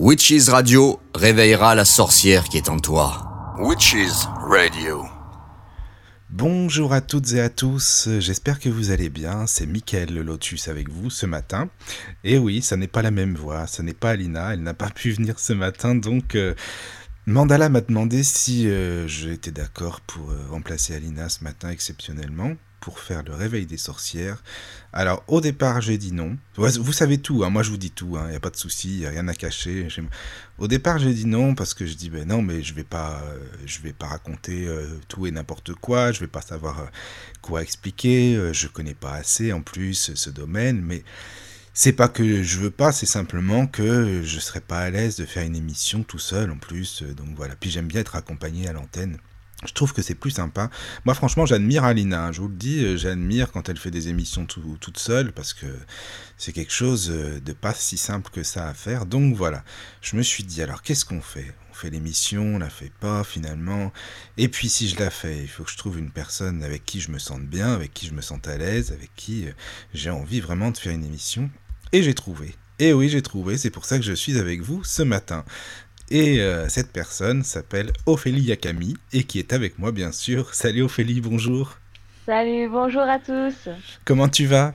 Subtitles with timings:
[0.00, 3.56] Witches Radio réveillera la sorcière qui est en toi.
[3.58, 5.04] Witches Radio.
[6.30, 10.68] Bonjour à toutes et à tous, j'espère que vous allez bien, c'est Mickaël le Lotus
[10.68, 11.68] avec vous ce matin.
[12.22, 14.90] Et oui, ça n'est pas la même voix, ce n'est pas Alina, elle n'a pas
[14.94, 16.54] pu venir ce matin, donc euh,
[17.26, 23.00] Mandala m'a demandé si euh, j'étais d'accord pour euh, remplacer Alina ce matin exceptionnellement pour
[23.00, 24.42] faire le réveil des sorcières.
[24.92, 26.36] Alors au départ j'ai dit non.
[26.56, 27.50] Vous savez tout, hein.
[27.50, 28.30] moi je vous dis tout, il hein.
[28.30, 29.88] n'y a pas de souci, a rien à cacher.
[30.58, 33.22] Au départ j'ai dit non parce que je dis ben non mais je vais pas,
[33.24, 34.68] euh, je vais pas raconter
[35.08, 36.90] tout et n'importe quoi, je vais pas savoir
[37.42, 41.02] quoi expliquer, je connais pas assez en plus ce domaine, mais
[41.80, 45.24] c'est pas que je veux pas, c'est simplement que je serais pas à l'aise de
[45.24, 47.04] faire une émission tout seul en plus.
[47.04, 47.54] Donc voilà.
[47.54, 49.16] Puis j'aime bien être accompagné à l'antenne.
[49.66, 50.70] Je trouve que c'est plus sympa.
[51.04, 52.26] Moi, franchement, j'admire Alina.
[52.26, 52.32] Hein.
[52.32, 55.66] Je vous le dis, j'admire quand elle fait des émissions toute seule parce que
[56.36, 59.04] c'est quelque chose de pas si simple que ça à faire.
[59.04, 59.64] Donc voilà.
[60.00, 61.52] Je me suis dit, alors qu'est-ce qu'on fait?
[61.72, 63.92] On fait l'émission, on la fait pas finalement.
[64.36, 67.00] Et puis si je la fais, il faut que je trouve une personne avec qui
[67.00, 69.52] je me sente bien, avec qui je me sente à l'aise, avec qui euh,
[69.92, 71.50] j'ai envie vraiment de faire une émission.
[71.90, 72.54] Et j'ai trouvé.
[72.78, 75.44] Et oui, j'ai trouvé, c'est pour ça que je suis avec vous ce matin.
[76.10, 80.54] Et euh, cette personne s'appelle Ophélie Yakami et qui est avec moi bien sûr.
[80.54, 81.76] Salut Ophélie, bonjour.
[82.24, 83.68] Salut, bonjour à tous.
[84.06, 84.74] Comment tu vas?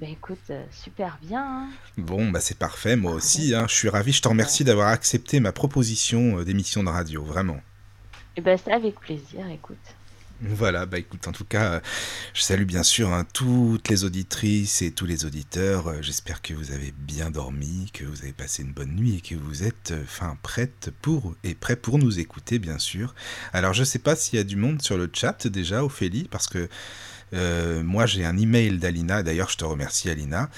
[0.00, 1.44] Bah écoute, euh, super bien.
[1.44, 1.68] Hein.
[1.98, 3.54] Bon, bah c'est parfait, moi aussi.
[3.54, 3.66] Hein.
[3.68, 7.56] Je suis ravi, je te remercie d'avoir accepté ma proposition euh, d'émission de radio, vraiment.
[7.56, 9.76] Et eh ben c'est avec plaisir, écoute.
[10.42, 11.82] Voilà, bah écoute, en tout cas,
[12.32, 15.88] je salue bien sûr hein, toutes les auditrices et tous les auditeurs.
[15.88, 19.20] Euh, j'espère que vous avez bien dormi, que vous avez passé une bonne nuit et
[19.20, 23.14] que vous êtes euh, enfin prête pour et prêt pour nous écouter, bien sûr.
[23.52, 26.48] Alors, je sais pas s'il y a du monde sur le chat déjà, Ophélie, parce
[26.48, 26.70] que
[27.34, 29.22] euh, moi j'ai un email d'Alina.
[29.22, 30.48] D'ailleurs, je te remercie, Alina.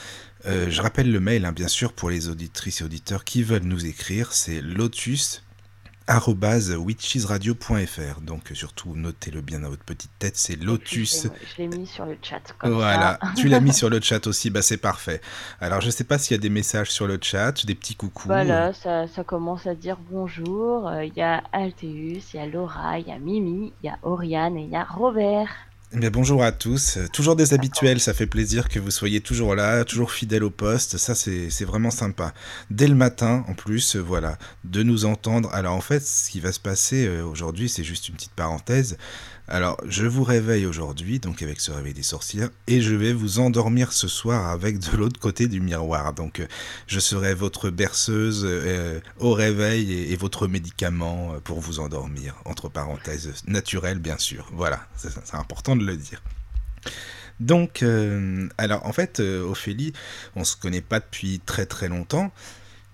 [0.44, 3.84] je rappelle le mail, hein, bien sûr, pour les auditrices et auditeurs qui veulent nous
[3.84, 4.32] écrire.
[4.32, 5.42] C'est lotus
[6.08, 8.20] witchesradio.fr.
[8.20, 11.28] Donc surtout notez-le bien dans votre petite tête, c'est Lotus.
[11.56, 12.40] Je l'ai mis sur le chat.
[12.62, 15.20] voilà, tu l'as mis sur le chat aussi, bah c'est parfait.
[15.60, 18.28] Alors je sais pas s'il y a des messages sur le chat, des petits coucous.
[18.28, 20.88] Voilà, ça, ça commence à dire bonjour.
[20.88, 23.90] Euh, il y a Alteus, il y a Laura, il y a Mimi, il y
[23.90, 25.48] a Oriane et il y a Robert.
[25.94, 29.84] Eh bonjour à tous, toujours des habituels, ça fait plaisir que vous soyez toujours là,
[29.84, 32.32] toujours fidèles au poste, ça c'est vraiment sympa.
[32.70, 35.50] Dès le matin en plus, voilà, de nous entendre.
[35.52, 38.96] Alors en fait, ce qui va se passer euh, aujourd'hui, c'est juste une petite parenthèse,
[39.48, 43.40] alors, je vous réveille aujourd'hui, donc avec ce réveil des sorcières, et je vais vous
[43.40, 46.12] endormir ce soir avec de l'autre côté du miroir.
[46.12, 46.46] Donc, euh,
[46.86, 52.36] je serai votre berceuse euh, au réveil et, votre médicament euh, pour vous endormir.
[52.44, 54.48] Entre parenthèses, naturel, bien sûr.
[54.52, 56.22] Voilà, c'est important de le dire.
[57.40, 57.84] Donc,
[58.58, 59.92] alors en fait, Ophélie,
[60.36, 62.30] on se connaît pas depuis très très longtemps,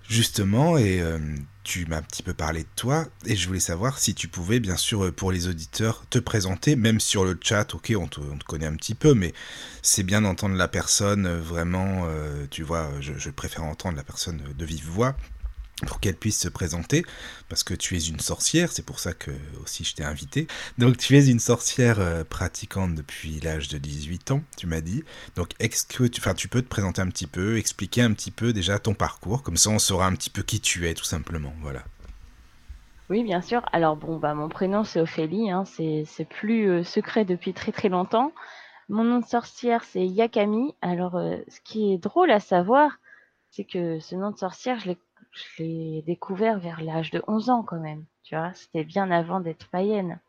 [0.08, 1.02] justement, et
[1.68, 4.58] tu m'as un petit peu parlé de toi et je voulais savoir si tu pouvais,
[4.58, 7.74] bien sûr, euh, pour les auditeurs, te présenter, même sur le chat.
[7.74, 9.34] Ok, on te, connaît un petit peu, mais
[9.82, 12.06] c'est bien d'entendre la personne euh, vraiment.
[12.06, 15.14] Euh, tu vois, je, préfère entendre la personne de vive voix
[15.86, 17.04] pour qu'elle puisse se présenter,
[17.48, 19.30] parce que tu es une sorcière, c'est pour ça que
[19.62, 20.46] aussi je t'ai invité.
[20.78, 25.04] Donc tu es une sorcière euh, pratiquante depuis l'âge de 18 ans, tu m'as dit.
[25.36, 28.78] Donc que tu, tu peux te présenter un petit peu, expliquer un petit peu déjà
[28.78, 31.82] ton parcours, comme ça on saura un petit peu qui tu es tout simplement, voilà.
[33.10, 33.62] Oui, bien sûr.
[33.72, 37.88] Alors bon, bah mon prénom c'est Ophélie, hein, c'est plus euh, secret depuis très très
[37.88, 38.32] longtemps.
[38.90, 40.74] Mon nom de sorcière c'est Yakami.
[40.82, 42.98] Alors euh, ce qui est drôle à savoir,
[43.50, 44.98] c'est que ce nom de sorcière, je l'ai
[45.32, 49.40] je l'ai découvert vers l'âge de 11 ans quand même, tu vois, c'était bien avant
[49.40, 50.20] d'être païenne.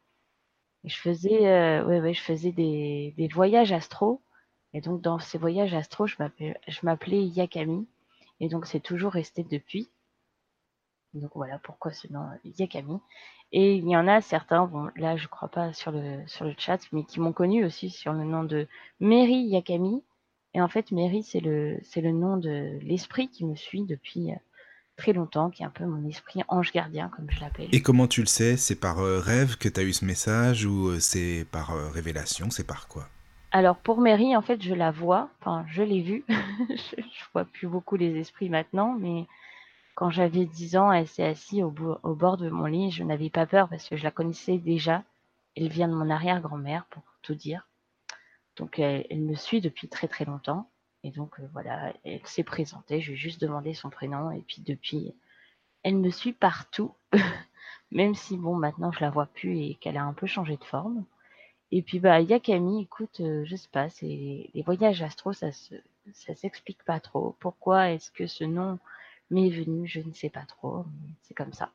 [0.83, 4.21] Et je faisais, euh, ouais, ouais, je faisais des, voyages astro.
[4.73, 6.15] Et donc, dans ces voyages astro, je
[6.83, 7.88] m'appelais Yakami.
[8.39, 9.89] Et donc, c'est toujours resté depuis.
[11.13, 12.99] Donc, voilà pourquoi ce nom Yakami.
[13.51, 16.53] Et il y en a certains, bon, là, je crois pas sur le, sur le
[16.57, 18.67] chat, mais qui m'ont connu aussi sur le nom de
[18.99, 20.03] Mary Yakami.
[20.53, 24.31] Et en fait, Mary, c'est le, c'est le nom de l'esprit qui me suit depuis,
[24.99, 27.69] très longtemps, qui est un peu mon esprit ange gardien, comme je l'appelle.
[27.71, 28.57] Et comment tu le sais?
[28.57, 31.89] C'est par euh, rêve que tu as eu ce message ou euh, c'est par euh,
[31.89, 32.50] révélation?
[32.50, 33.07] C'est par quoi?
[33.51, 36.25] Alors pour Mary, en fait, je la vois, enfin je l'ai vue.
[36.29, 37.01] je,
[37.33, 39.25] vois plus beaucoup les esprits maintenant, mais
[39.95, 42.91] quand j'avais 10 ans, elle s'est assise au, au, bord de mon lit.
[42.91, 45.03] Je n'avais pas peur parce que je la connaissais déjà.
[45.56, 47.68] Elle vient de mon arrière-grand-mère, pour tout dire.
[48.57, 50.69] Donc elle, me suit depuis très très longtemps.
[51.04, 54.42] Et donc, euh, voilà, elle s'est présentée, je lui ai juste demandé son prénom, et
[54.42, 55.16] puis depuis,
[55.84, 56.94] elle me suit partout,
[57.92, 60.63] même si, bon, maintenant, je la vois plus et qu'elle a un peu changé de
[60.63, 61.06] forme.
[61.72, 65.75] Et puis, bah, Yakami, écoute, euh, je sais pas, c'est les voyages astro, ça se,
[66.13, 67.36] ça s'explique pas trop.
[67.40, 68.80] Pourquoi est-ce que ce nom
[69.31, 70.86] m'est venue, je ne sais pas trop,
[71.24, 71.72] c'est comme ça.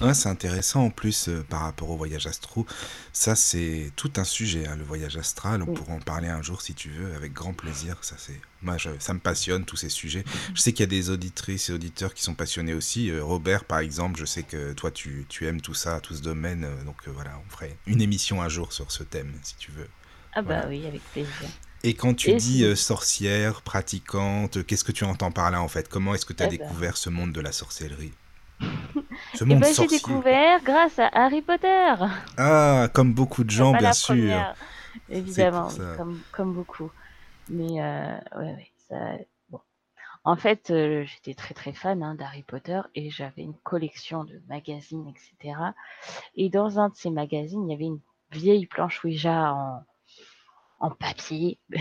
[0.00, 2.64] Ouais, c'est intéressant en plus euh, par rapport au voyage astro.
[3.12, 5.62] Ça, c'est tout un sujet, hein, le voyage astral.
[5.62, 7.96] On pourra en parler un jour si tu veux, avec grand plaisir.
[8.00, 10.24] Ça, c'est moi, ça me passionne tous ces sujets.
[10.24, 10.54] Mhm.
[10.54, 13.10] Je sais qu'il y a des auditrices et auditeurs qui sont passionnés aussi.
[13.10, 16.22] Euh, Robert, par exemple, je sais que toi, tu, tu aimes tout ça, tout ce
[16.22, 16.64] domaine.
[16.64, 19.88] Euh, donc voilà, on ferait une émission un jour sur ce thème, si tu veux.
[20.32, 21.32] Ah bah oui, avec plaisir.
[21.82, 25.88] Et quand tu dis sorcière, pratiquante, qu'est-ce que tu entends par là en fait?
[25.88, 26.58] Comment est-ce que tu as eh ben.
[26.58, 28.12] découvert ce monde de la sorcellerie?
[29.34, 31.94] ce monde ben, J'ai découvert grâce à Harry Potter.
[32.36, 34.54] Ah, comme beaucoup de gens, bien sûr.
[35.08, 36.90] évidemment, comme, comme, beaucoup.
[37.48, 38.96] Mais euh, ouais, ouais, ça...
[39.48, 39.60] bon.
[40.24, 44.40] En fait, euh, j'étais très très fan hein, d'Harry Potter et j'avais une collection de
[44.48, 45.56] magazines, etc.
[46.36, 49.84] Et dans un de ces magazines, il y avait une vieille planche Ouija en,
[50.80, 51.58] en papier.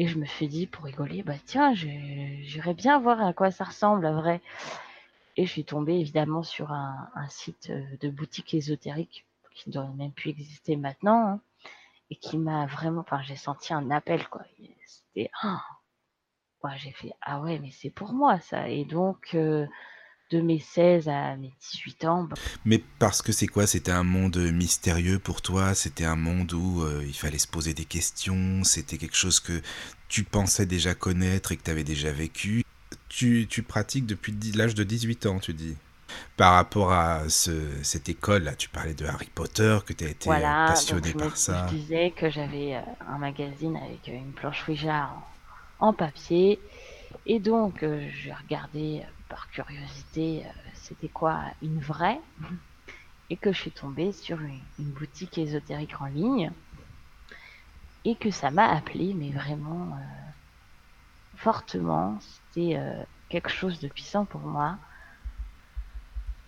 [0.00, 3.64] Et je me suis dit, pour rigoler, bah tiens, j'irais bien voir à quoi ça
[3.64, 4.40] ressemble, à vrai.
[5.38, 9.24] Et je suis tombée évidemment sur un, site euh, de boutique ésotérique
[9.54, 11.40] qui ne doit même plus exister maintenant hein,
[12.10, 14.42] et qui m'a vraiment, j'ai senti un appel quoi.
[14.84, 18.68] C'était, oh j'ai fait ah ouais mais c'est pour moi ça.
[18.68, 19.64] Et donc euh,
[20.32, 22.24] de mes 16 à mes 18 ans.
[22.24, 23.68] Bah mais parce que c'est quoi?
[23.68, 25.72] C'était un monde mystérieux pour toi?
[25.76, 28.64] C'était un monde où euh, il fallait se poser des questions?
[28.64, 29.62] C'était quelque chose que
[30.08, 32.64] tu pensais déjà connaître et que tu avais déjà vécu?
[33.08, 35.76] Tu, tu pratiques depuis l'âge de 18 ans, tu dis
[36.36, 37.52] par rapport à ce,
[37.82, 41.66] cette école là, tu parlais de Harry Potter, que tu as été passionné par ça.
[41.68, 45.10] Je disais que j'avais euh, un magazine avec euh, une planche Ouija
[45.80, 46.60] en, papier,
[47.26, 50.44] et donc euh, j'ai regardé par curiosité
[50.74, 52.20] c'était quoi une vraie,
[53.28, 56.50] et que je suis tombée sur une, boutique ésotérique en ligne,
[58.06, 59.98] et que ça m'a appelé, mais vraiment
[61.36, 62.18] fortement.
[62.58, 64.78] C'était euh, quelque chose de puissant pour moi.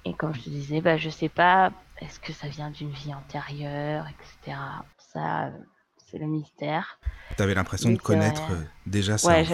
[0.05, 3.15] Et comme je te disais, bah, je sais pas, est-ce que ça vient d'une vie
[3.15, 4.57] antérieure, etc.
[4.99, 5.51] Ça, euh,
[6.11, 6.99] c'est le mystère.
[7.37, 9.45] Tu avais l'impression de connaître euh, déjà ça ouais,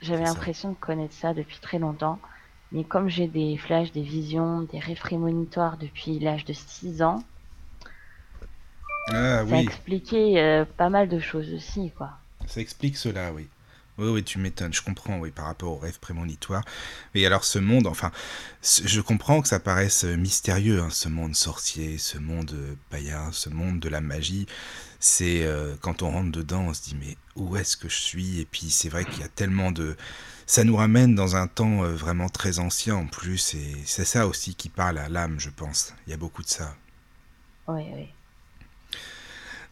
[0.00, 2.18] j'avais l'impression de connaître ça depuis très longtemps.
[2.72, 7.22] Mais comme j'ai des flashs, des visions, des rêves prémonitoires depuis l'âge de 6 ans,
[9.08, 12.10] ah, ça expliquait pas mal de choses aussi, quoi.
[12.46, 13.48] Ça explique cela, oui.
[14.02, 16.64] Oui, oui, tu m'étonnes, je comprends, oui, par rapport au rêve prémonitoire.
[17.14, 18.10] Et alors ce monde, enfin,
[18.62, 22.52] je comprends que ça paraisse mystérieux, hein, ce monde sorcier, ce monde
[22.90, 24.46] païen, ce monde de la magie.
[24.98, 28.40] C'est euh, quand on rentre dedans, on se dit mais où est-ce que je suis?
[28.40, 29.96] Et puis c'est vrai qu'il y a tellement de...
[30.46, 34.26] Ça nous ramène dans un temps euh, vraiment très ancien en plus, et c'est ça
[34.26, 35.94] aussi qui parle à l'âme, je pense.
[36.06, 36.74] Il y a beaucoup de ça.
[37.68, 38.08] Oui, oui.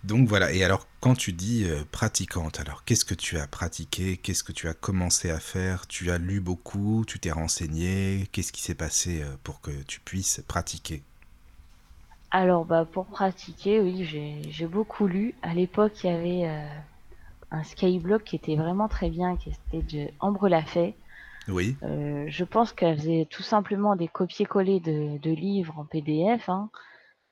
[0.02, 4.16] Donc voilà, et alors quand tu dis euh, pratiquante, alors qu'est-ce que tu as pratiqué?
[4.16, 5.86] Qu'est-ce que tu as commencé à faire?
[5.86, 7.04] Tu as lu beaucoup?
[7.06, 8.26] Tu t'es renseigné?
[8.32, 11.02] Qu'est-ce qui s'est passé euh, pour que tu puisses pratiquer?
[12.30, 14.04] Alors bah, pour pratiquer, oui,
[14.48, 15.34] j'ai beaucoup lu.
[15.42, 16.68] À l'époque, il y avait euh,
[17.50, 20.94] un skyblock qui était vraiment très bien, qui était de Ambre Lafay.
[21.48, 21.76] Oui.
[21.82, 26.48] je pense qu'elle faisait tout simplement des copier-coller de, livres en PDF.
[26.48, 26.70] Hein.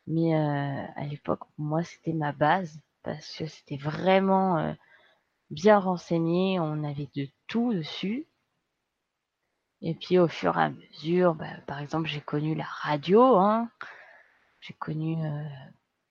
[0.09, 4.73] Mais euh, à l'époque, moi, c'était ma base parce que c'était vraiment euh,
[5.51, 6.59] bien renseigné.
[6.59, 8.27] On avait de tout dessus.
[9.83, 13.71] Et puis au fur et à mesure, bah, par exemple, j'ai connu la radio, hein.
[14.61, 15.45] j'ai connu, euh,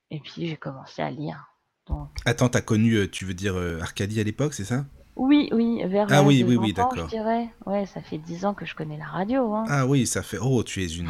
[0.09, 1.51] et puis j'ai commencé à lire.
[1.87, 2.09] Donc...
[2.25, 4.85] Attends, t'as connu, tu veux dire Arcadie à l'époque, c'est ça?
[5.17, 6.95] Oui, oui, vers Ah oui, oui, oui, d'accord.
[6.95, 7.49] je dirais.
[7.65, 9.53] Ouais, ça fait dix ans que je connais la radio.
[9.53, 9.65] Hein.
[9.67, 10.37] Ah oui, ça fait.
[10.39, 11.09] Oh, tu es une,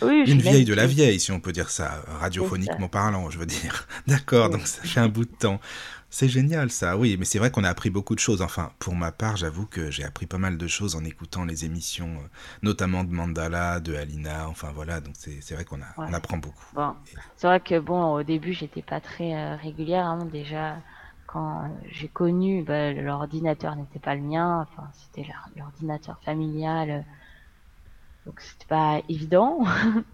[0.00, 3.88] une, vieille de la vieille, si on peut dire ça, radiophoniquement parlant, je veux dire.
[4.06, 5.60] D'accord, donc ça fait un bout de temps.
[6.08, 8.40] C'est génial ça, oui, mais c'est vrai qu'on a appris beaucoup de choses.
[8.40, 11.64] Enfin, pour ma part, j'avoue que j'ai appris pas mal de choses en écoutant les
[11.64, 12.28] émissions, euh,
[12.62, 16.64] notamment de Mandala, de Alina, enfin voilà, donc c'est vrai qu'on on apprend beaucoup.
[16.74, 16.94] Bon,
[17.36, 20.76] c'est vrai que bon, au début, j'étais pas très euh, régulière, hein, déjà
[21.90, 25.26] j'ai connu, bah, l'ordinateur n'était pas le mien, enfin c'était
[25.56, 27.04] l'ordinateur familial,
[28.26, 29.60] donc c'était pas évident.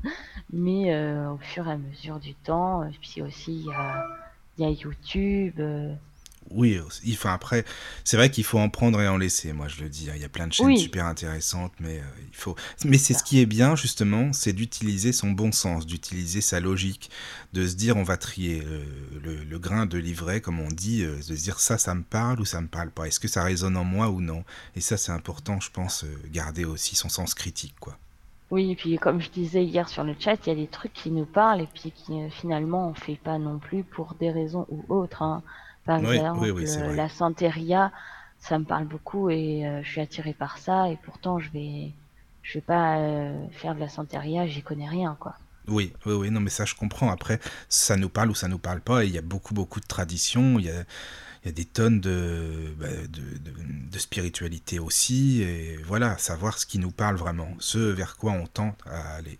[0.53, 4.07] Mais euh, au fur et à mesure du temps, puis aussi il y a,
[4.59, 5.61] y a, YouTube.
[6.53, 7.65] Euh, oui, enfin après,
[8.05, 9.53] c'est vrai qu'il faut en prendre et en laisser.
[9.53, 10.11] Moi, je le dis.
[10.11, 10.15] Hein.
[10.17, 12.57] Il y a plein de chaînes super intéressantes, mais euh, il faut.
[12.85, 17.11] Mais c'est ce qui est bien justement, c'est d'utiliser son bon sens, d'utiliser sa logique,
[17.53, 18.63] de se dire on va trier
[19.23, 22.41] le, grain de livret, comme on dit, euh, de se dire ça, ça me parle
[22.41, 23.07] ou ça me parle pas?
[23.07, 24.45] Est-ce que ça résonne en moi ou non?
[24.77, 27.97] Et ça, c'est important, je pense, euh, garder aussi son sens critique, quoi.
[28.51, 30.93] Oui, et puis comme je disais hier sur le chat, il y a des trucs
[30.93, 34.67] qui nous parlent et puis qui finalement on fait pas non plus pour des raisons
[34.69, 35.23] ou autres.
[35.23, 35.43] Hein.
[35.85, 37.93] Par exemple, euh, la santeria,
[38.39, 41.93] ça me parle beaucoup et euh, je suis attirée par ça et pourtant je vais
[42.43, 42.99] je vais pas
[43.53, 45.37] faire de la santeria, j'y connais rien, quoi.
[45.69, 47.09] Oui, oui, oui, non, mais ça je comprends.
[47.09, 49.05] Après, ça nous parle ou ça nous parle pas.
[49.05, 50.59] il y a beaucoup, beaucoup de traditions.
[50.59, 50.85] Il y a,
[51.43, 56.79] il y a des tonnes de, bah, de, spiritualité aussi, et voilà, savoir ce qui
[56.79, 59.39] nous parle vraiment, ce vers quoi on tente à aller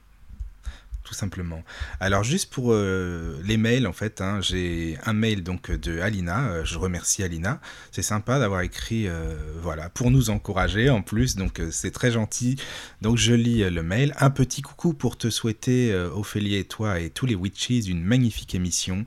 [1.15, 1.63] simplement.
[2.01, 6.49] Alors juste pour euh, les mails, en fait, hein, j'ai un mail donc de Alina.
[6.49, 7.61] Euh, je remercie Alina.
[7.91, 11.37] C'est sympa d'avoir écrit, euh, voilà, pour nous encourager en plus.
[11.37, 12.57] Donc c'est très gentil.
[13.01, 14.15] Donc je lis le mail.
[14.19, 18.55] Un petit coucou pour te souhaiter, Ophélie et toi et tous les witches, une magnifique
[18.55, 19.05] émission.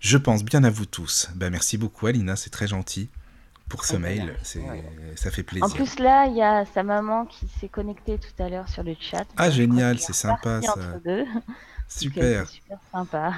[0.00, 1.30] Je pense bien à vous tous.
[1.34, 3.08] Ben, merci beaucoup Alina, c'est très gentil
[3.68, 4.36] pour ce mail,
[5.16, 5.64] ça fait plaisir.
[5.64, 8.82] En plus là, il y a sa maman qui s'est connectée tout à l'heure sur
[8.82, 9.24] le chat.
[9.36, 10.74] Ah génial, c'est sympa ça.
[11.86, 12.48] Super.
[12.48, 13.34] super sympa.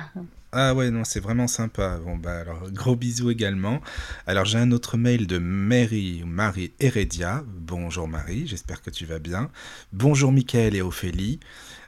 [0.52, 1.99] Ah ouais, non, c'est vraiment sympa.
[1.99, 3.80] Bon bah alors gros bisous également.
[4.26, 7.45] Alors j'ai un autre mail de Mary Marie Heredia.
[7.47, 9.50] Bonjour Marie, j'espère que tu vas bien.
[9.92, 11.40] Bonjour Michael et Ophélie.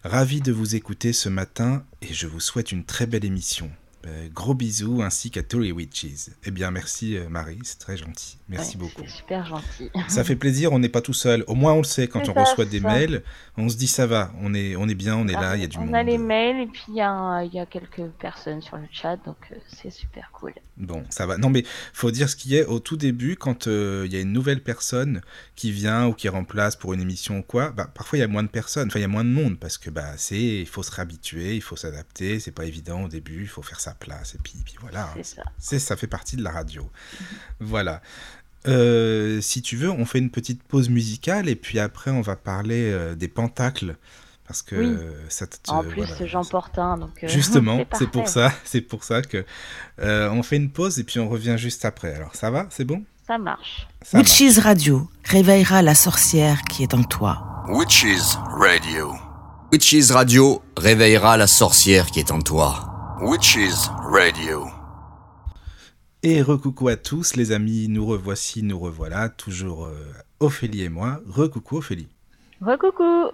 [0.04, 3.70] Ravi de vous écouter ce matin et je vous souhaite une très belle émission.
[4.06, 6.30] Euh, gros bisous ainsi qu'à tous les witches.
[6.44, 8.38] Eh bien, merci euh, Marie, c'est très gentil.
[8.48, 9.02] Merci beaucoup.
[9.04, 9.90] C'est super gentil.
[10.08, 11.42] Ça fait plaisir, on n'est pas tout seul.
[11.48, 13.24] Au moins, on le sait quand on reçoit des mails.
[13.56, 15.64] On se dit ça va, on est, on est bien, on est là, il y
[15.64, 15.88] a du monde.
[15.90, 19.36] On a les mails et puis il y, a quelques personnes sur le chat, donc
[19.50, 20.52] euh, c'est super cool.
[20.76, 21.36] Bon, ça va.
[21.36, 24.32] Non, mais faut dire ce qui est au tout début, quand il y a une
[24.32, 25.22] nouvelle personne
[25.56, 28.28] qui vient ou qui remplace pour une émission ou quoi, bah, parfois il y a
[28.28, 30.68] moins de personnes, enfin il y a moins de monde parce que bah, c'est, il
[30.68, 33.87] faut se réhabituer, il faut s'adapter, c'est pas évident au début, il faut faire ça
[33.94, 34.34] place.
[34.34, 35.08] Et puis, puis voilà,
[35.58, 35.96] c'est ça.
[35.96, 36.90] fait partie de la radio.
[37.60, 38.02] Voilà.
[38.66, 42.36] Euh, si tu veux, on fait une petite pause musicale et puis après on va
[42.36, 43.96] parler euh, des pentacles
[44.46, 48.50] parce que ça te, en plus j'en porte un donc euh, justement c'est pour ça
[48.64, 49.44] c'est pour ça que
[50.00, 52.14] on fait une pause et puis on revient juste après.
[52.14, 52.66] Alors ça va?
[52.70, 53.04] C'est bon?
[53.26, 53.86] Ça marche.
[54.14, 57.64] Witches Radio réveillera la sorcière qui est en toi.
[57.68, 59.12] Witches Radio.
[59.70, 62.87] Witches Radio réveillera la sorcière qui est en toi
[63.20, 64.68] Witches Radio?
[66.22, 71.20] Et recoucou à tous les amis, nous revoici, nous revoilà, toujours euh, Ophélie et moi.
[71.26, 72.08] Recoucou Ophélie.
[72.60, 73.32] Recoucou.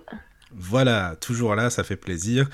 [0.53, 2.49] Voilà, toujours là, ça fait plaisir.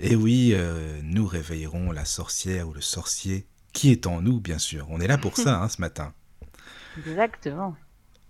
[0.00, 4.58] Et oui, euh, nous réveillerons la sorcière ou le sorcier qui est en nous, bien
[4.58, 4.88] sûr.
[4.90, 6.12] On est là pour ça hein, ce matin.
[6.98, 7.76] Exactement.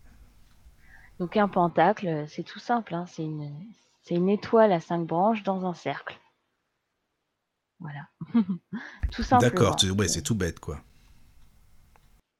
[1.18, 2.94] Donc, un pentacle, c'est tout simple.
[2.94, 3.04] Hein.
[3.06, 3.52] c'est une,
[4.10, 6.18] une, étoile à cinq branches dans un cercle.
[7.78, 8.08] Voilà.
[9.12, 9.52] tout simplement.
[9.52, 10.80] D'accord, ouais, c'est tout bête, quoi.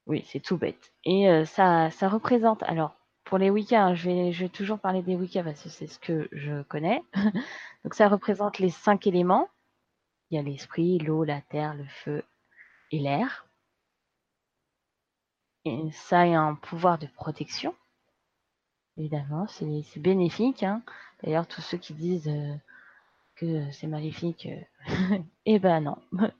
[0.07, 0.91] Oui, c'est tout bête.
[1.05, 2.63] Et euh, ça, ça représente.
[2.63, 5.87] Alors, pour les Wiccas, je, vais, je vais toujours parler des Wiccas parce que c'est
[5.87, 7.01] ce que je connais.
[7.83, 9.47] Donc, ça représente les cinq éléments
[10.33, 12.23] il y a l'esprit, l'eau, la terre, le feu
[12.91, 13.45] et l'air.
[15.63, 17.75] Et ça a un pouvoir de protection.
[18.97, 20.63] Évidemment, c'est bénéfique.
[20.63, 20.81] Hein.
[21.21, 22.55] D'ailleurs, tous ceux qui disent euh,
[23.35, 25.97] que c'est maléfique, euh, eh ben non.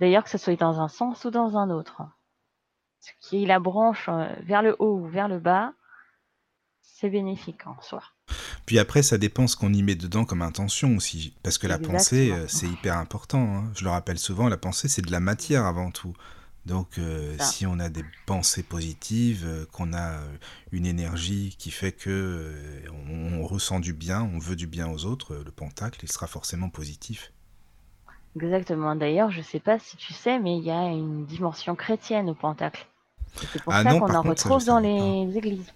[0.00, 2.02] D'ailleurs, que ce soit dans un sens ou dans un autre.
[3.00, 5.72] Ce qui est la branche euh, vers le haut ou vers le bas,
[6.82, 8.02] c'est bénéfique en soi.
[8.66, 11.34] Puis après, ça dépend ce qu'on y met dedans comme intention aussi.
[11.42, 13.56] Parce que la pensée, euh, c'est hyper important.
[13.56, 13.70] Hein.
[13.74, 16.14] Je le rappelle souvent, la pensée, c'est de la matière avant tout.
[16.66, 20.20] Donc, euh, si on a des pensées positives, euh, qu'on a
[20.72, 22.54] une énergie qui fait que
[23.10, 26.68] on, ressent du bien, on veut du bien aux autres, le pentacle, il sera forcément
[26.68, 27.32] positif.
[28.36, 28.94] Exactement.
[28.94, 32.28] D'ailleurs, je ne sais pas si tu sais, mais il y a une dimension chrétienne
[32.28, 32.86] au pentacle.
[33.34, 35.72] C'est pour ah ça qu'on en retrouve dans les églises.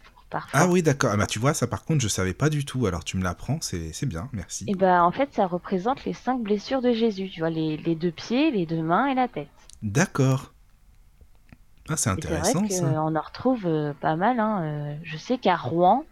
[0.52, 1.10] Ah oui, d'accord.
[1.12, 2.86] Ah bah, tu vois, ça par contre, je savais pas du tout.
[2.86, 4.64] Alors tu me l'apprends, c'est bien, merci.
[4.68, 7.30] Et bah en fait, ça représente les cinq blessures de Jésus.
[7.30, 9.48] Tu vois, les, deux pieds, les deux mains et la tête.
[9.82, 10.52] D'accord.
[11.88, 14.40] Ah, c'est intéressant vrai On en retrouve euh, pas mal.
[14.40, 14.62] Hein.
[14.62, 16.04] Euh, je sais qu'à Rouen,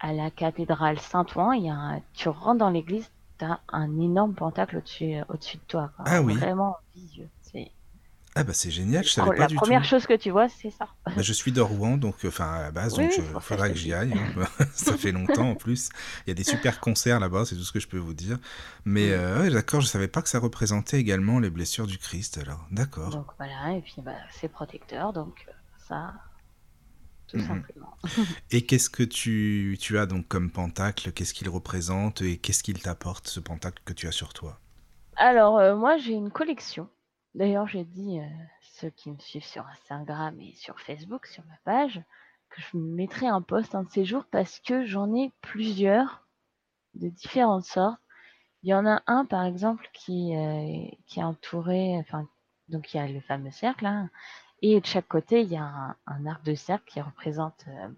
[0.00, 4.34] à la cathédrale Saint-Ouen, il y a tu rentres dans l'église, tu as un énorme
[4.34, 5.90] pentacle au-dessus euh, au de toi.
[5.98, 6.34] Ah oui.
[6.34, 7.28] Vraiment visueux.
[8.34, 9.84] Ah bah c'est génial, je savais pas La du première tout.
[9.84, 10.88] chose que tu vois, c'est ça.
[11.14, 13.68] Bah, je suis de Rouen, donc enfin à la base, Oui, donc il ça faudra
[13.68, 14.16] que j'y aille.
[14.16, 14.32] hein.
[14.74, 15.90] Ça fait longtemps en plus.
[16.26, 18.38] Il y a des super concerts là-bas, c'est tout ce que je peux vous dire.
[18.86, 22.38] Mais euh, d'accord, je savais pas que ça représentait également les blessures du Christ.
[22.38, 23.12] Alors, d'accord.
[23.12, 26.14] Donc voilà, et puis bah, c'est protecteur, donc euh, ça,
[27.26, 27.40] tout Mhm.
[27.40, 27.96] simplement.
[28.52, 31.12] Et qu'est-ce que tu, tu as donc comme pentacle?
[31.12, 34.60] Qu'est-ce qu'il représente et qu'est-ce qu'il t'apporte ce pentacle que tu as sur toi?
[35.16, 36.86] Alors, euh, moi, j'ai une collection.
[37.34, 38.26] D'ailleurs, j'ai dit, euh,
[38.60, 42.02] ceux qui me suivent sur Instagram et sur Facebook, sur ma page,
[42.50, 46.26] que je mettrai un post un de ces jours parce que j'en ai plusieurs
[46.94, 48.00] de différentes sortes.
[48.62, 50.86] Il y en a un, par exemple, qui, euh,
[51.16, 52.28] est entouré, enfin,
[52.68, 54.10] donc il y a le fameux cercle, hein,
[54.60, 57.88] et de chaque côté, il y a un, un arc de cercle qui représente euh,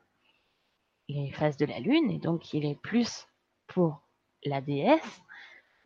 [1.09, 3.26] les phases de la Lune, et donc il est plus
[3.67, 4.00] pour
[4.45, 5.23] la déesse.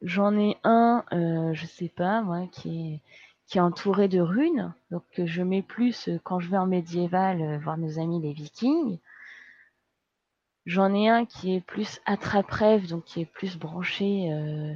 [0.02, 3.02] J'en ai un, euh, je sais pas moi, qui est,
[3.48, 6.66] qui est entouré de runes, donc que je mets plus euh, quand je vais en
[6.66, 8.98] médiéval euh, voir nos amis les Vikings.
[10.66, 14.74] J'en ai un qui est plus attrape-rêve, donc qui est plus branché, euh,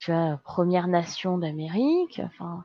[0.00, 2.20] tu vois, Première Nation d'Amérique.
[2.24, 2.64] Enfin,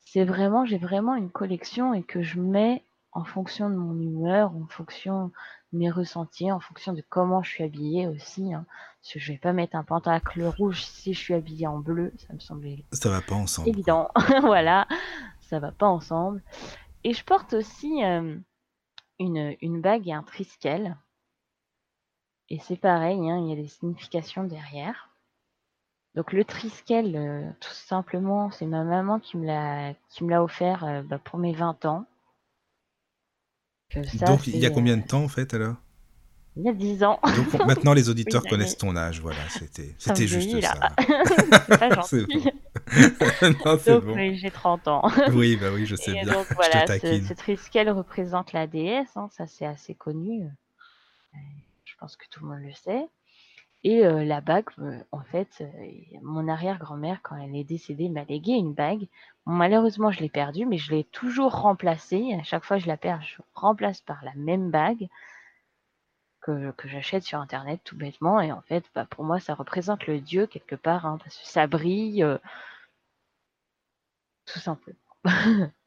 [0.00, 4.52] c'est vraiment, j'ai vraiment une collection et que je mets en fonction de mon humeur,
[4.56, 5.32] en fonction
[5.72, 8.52] mes ressentis, en fonction de comment je suis habillée aussi.
[8.54, 8.66] hein.
[9.02, 12.12] Parce que je vais pas mettre un pentacle rouge si je suis habillée en bleu,
[12.18, 13.68] ça me semblait Ça va pas ensemble.
[13.68, 14.08] évident.
[14.42, 14.86] voilà,
[15.40, 16.42] ça va pas ensemble.
[17.04, 18.36] Et je porte aussi euh,
[19.18, 20.96] une, une bague et un triskel.
[22.48, 25.08] Et c'est pareil, hein, il y a des significations derrière.
[26.14, 30.42] Donc le triskel, euh, tout simplement, c'est ma maman qui me l'a qui me l'a
[30.44, 32.04] offert euh, bah, pour mes 20 ans.
[33.92, 35.76] Que ça, donc il y a combien euh, de temps en fait alors?
[36.56, 37.18] Il y a 10 ans.
[37.24, 40.74] Donc on- maintenant les auditeurs Oui, connaissent ton âge, voilà, c'était c'était juste ça.
[40.98, 42.26] c'est pas gentil.
[42.26, 43.48] bon.
[43.86, 44.34] Donc bon.
[44.34, 45.02] j'ai 30 ans.
[45.32, 46.32] Oui, bah oui, je sais Et bien.
[46.34, 47.24] donc je voilà, te ce, taquine.
[47.26, 50.42] ce triskel représente la déesse, hein, ça c'est assez connu.
[50.44, 51.38] Euh,
[51.86, 53.06] Je pense que tout le monde le sait.
[53.84, 54.68] Et la bague,
[55.10, 55.62] en fait,
[56.22, 59.08] mon arrière-grand-mère, quand elle est décédée, m'a légué une bague.
[59.44, 62.32] Malheureusement, je l'ai perdue, mais je l'ai toujours remplacée.
[62.38, 65.08] À chaque fois que je la perds, je remplace par la même bague
[66.40, 68.40] que, j'achète sur Internet tout bêtement.
[68.40, 71.46] Et en fait, bah, pour moi, ça représente le dieu quelque part, hein, parce que
[71.46, 72.24] ça brille,
[74.46, 74.96] tout simplement.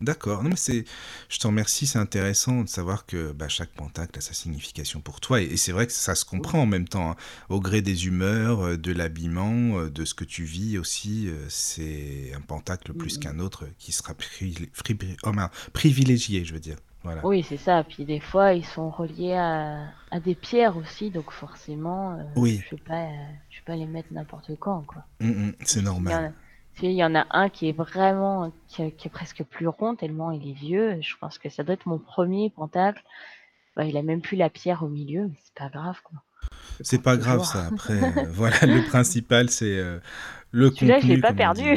[0.00, 0.42] D'accord.
[0.42, 0.84] Non, mais c'est,
[1.28, 5.20] je te remercie, c'est intéressant de savoir que bah, chaque pentacle a sa signification pour
[5.20, 5.40] toi.
[5.40, 7.16] Et, et c'est vrai que ça se comprend en même temps, hein.
[7.48, 11.28] au gré des humeurs, euh, de l'habillement, euh, de ce que tu vis aussi.
[11.28, 15.32] euh, C'est un pentacle plus qu'un autre qui sera pri- pri- oh,
[15.72, 16.76] privilégié, je veux dire.
[17.02, 17.24] Voilà.
[17.24, 17.84] Oui, c'est ça.
[17.84, 22.62] Puis des fois, ils sont reliés à, à des pierres aussi, donc forcément, euh, Oui.
[22.70, 23.08] je pas, euh,
[23.50, 25.04] je vais pas les mettre n'importe quand, quoi.
[25.20, 26.32] Mm, mm, c'est normal.
[26.82, 29.94] Il y en a un qui est vraiment, qui, est- qui est presque plus rond
[29.94, 30.98] tellement il est vieux.
[31.00, 33.02] Je pense que ça doit être mon premier pentacle.
[33.76, 36.20] Bah, il a même plus la pierre au milieu, mais c'est pas grave, quoi.
[36.80, 37.66] C'est pas grave ça.
[37.66, 39.98] Après, euh, voilà, le principal c'est euh,
[40.50, 41.20] le Celui-là, je l'ai contenu.
[41.22, 41.76] pas perdu.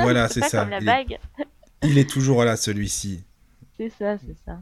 [0.00, 0.60] Voilà, c'est ça.
[0.60, 1.18] comme la Il est, bague.
[1.82, 3.24] il est toujours là, celui-ci.
[3.76, 4.58] C'est ça, c'est ça.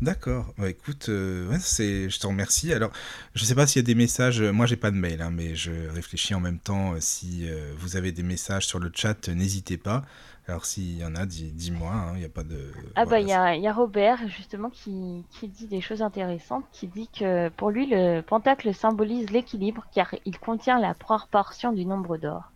[0.00, 0.52] D'accord.
[0.58, 2.72] Bah, écoute, euh, ouais, c'est, je te remercie.
[2.72, 2.90] Alors,
[3.34, 4.40] je sais pas s'il y a des messages.
[4.40, 6.94] euh, Moi, j'ai pas de mail, hein, mais je réfléchis en même temps.
[6.94, 10.02] euh, Si euh, vous avez des messages sur le chat, n'hésitez pas.
[10.46, 11.92] Alors, s'il y en a, dis- dis-moi.
[11.92, 12.72] hein, Il n'y a pas de.
[12.96, 15.80] Ah bah voilà, il y a, il y a Robert justement qui, qui dit des
[15.80, 20.94] choses intéressantes, qui dit que pour lui le pentacle symbolise l'équilibre car il contient la
[20.94, 22.52] proportion du nombre d'or.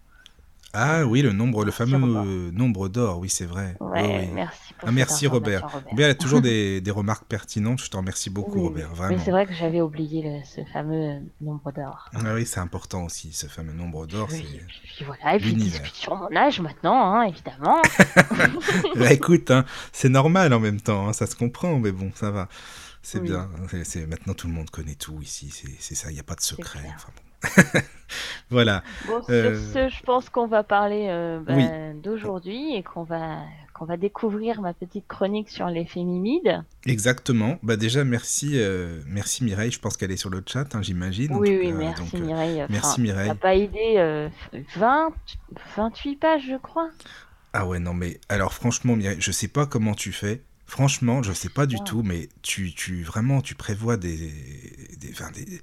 [0.74, 2.24] Ah oui, le nombre, le fameux Robert.
[2.52, 3.18] nombre d'or.
[3.18, 3.74] Oui, c'est vrai.
[3.81, 4.28] Ouais, Oui, oui.
[4.35, 5.62] merci pour Ah, merci Robert.
[5.62, 5.85] Robert.
[5.90, 7.81] Robert a toujours des, des remarques pertinentes.
[7.83, 8.88] Je te remercie beaucoup, Oui, Robert.
[8.90, 9.22] Mais Vraiment.
[9.24, 12.11] c'est vrai que j'avais oublié le- ce fameux nombre d'or.
[12.14, 14.28] Ah oui, c'est important aussi, ce fameux nombre d'or.
[14.31, 14.61] Oui,
[14.96, 17.81] puis voilà, et puis sur mon âge maintenant, hein, évidemment.
[18.96, 22.31] Bah, écoute, hein, c'est normal en même temps, hein, ça se comprend, mais bon, ça
[22.31, 22.48] va.
[23.02, 23.48] C'est bien.
[23.85, 25.50] C'est, Maintenant, tout le monde connaît tout ici.
[25.78, 26.81] C'est, ça, il n'y a pas de secret.
[26.81, 26.92] clair.
[26.96, 27.22] Enfin, bon.
[28.51, 28.83] voilà.
[29.07, 31.64] Bon, Euh, sur ce, je pense qu'on va parler euh, bah, Oui.
[32.03, 33.38] d'aujourd'hui et qu'on va
[33.74, 36.64] qu'on va découvrir ma petite chronique sur les féminides.
[36.85, 37.59] Exactement.
[37.62, 39.70] Bah, déjà, merci, euh, merci Mireille.
[39.70, 41.33] Je pense qu'elle est sur le chat, hein, j'imagine.
[41.37, 41.77] Oui, oui, cas.
[41.77, 42.66] merci Donc, euh, Mireille.
[42.70, 43.29] merci, Enfin, Mireille.
[43.29, 44.29] T'as pas idée, euh,
[44.74, 45.12] 20,
[45.77, 46.90] 28 pages, je crois.
[47.53, 50.42] Ah ouais, non, mais alors franchement, Mireille, je sais pas comment tu fais.
[50.66, 51.85] Franchement, je sais pas du Ah.
[51.85, 54.16] tout, mais tu, tu vraiment, tu prévois des,
[54.98, 55.61] des, enfin, des,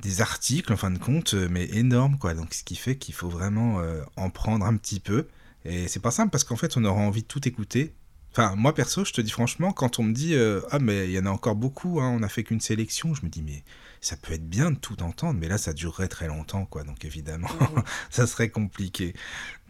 [0.00, 2.34] des articles, en fin de compte, euh, mais énormes, quoi.
[2.34, 5.26] Donc, ce qui fait qu'il faut vraiment euh, en prendre un petit peu.
[5.64, 7.94] Et c'est pas simple parce qu'en fait, on aura envie de tout écouter.
[8.32, 11.12] Enfin, moi perso, je te dis franchement, quand on me dit euh, ah mais il
[11.12, 13.64] y en a encore beaucoup, hein, on n'a fait qu'une sélection, je me dis mais
[14.00, 17.04] ça peut être bien de tout entendre, mais là ça durerait très longtemps quoi, donc
[17.04, 17.48] évidemment
[18.10, 19.14] ça serait compliqué.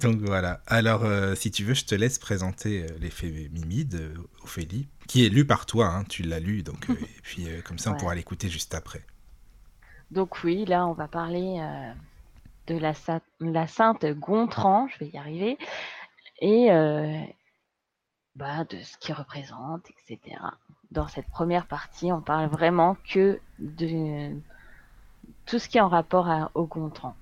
[0.01, 0.61] Donc voilà.
[0.67, 4.13] Alors euh, si tu veux, je te laisse présenter l'effet Mimi de
[4.43, 7.93] Ophélie, qui est lu par toi, hein, tu l'as lu, donc et puis comme ça
[7.93, 9.03] on pourra l'écouter juste après.
[10.11, 11.61] Donc oui, là on va parler
[12.67, 15.59] de la, sainte Gontran, je vais y arriver,
[16.41, 16.69] et
[18.35, 20.37] bah, de ce qu'il représente, etc.
[20.91, 24.33] Dans cette première partie, on parle vraiment que de
[25.45, 27.15] tout ce qui est en rapport au Gontran.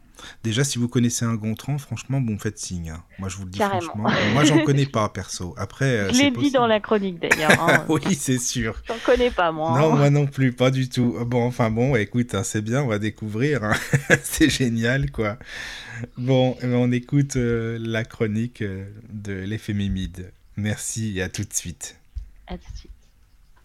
[0.42, 2.90] Déjà, si vous connaissez un Gontran, franchement, bon, faites signe.
[2.90, 3.02] Hein.
[3.18, 4.08] Moi, je vous le dis franchement.
[4.32, 5.54] Moi, j'en connais pas, perso.
[5.58, 7.60] Après, euh, je l'ai dit dans la chronique, d'ailleurs.
[7.60, 7.84] Hein.
[7.88, 8.80] oui, c'est sûr.
[8.86, 9.78] J'en connais pas, moi.
[9.78, 11.16] Non, moi non plus, pas du tout.
[11.26, 13.60] Bon, enfin, bon, écoute, hein, c'est bien, on va découvrir.
[14.22, 15.38] c'est génial, quoi.
[16.18, 20.32] Bon, eh ben, on écoute euh, la chronique euh, de l'effet Mimide.
[20.56, 21.96] Merci et à tout de suite.
[22.46, 22.90] À tout de suite.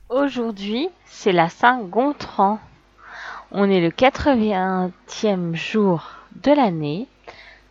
[0.09, 2.59] Aujourd'hui, c'est la Saint-Gontran.
[3.51, 7.07] On est le 80e jour de l'année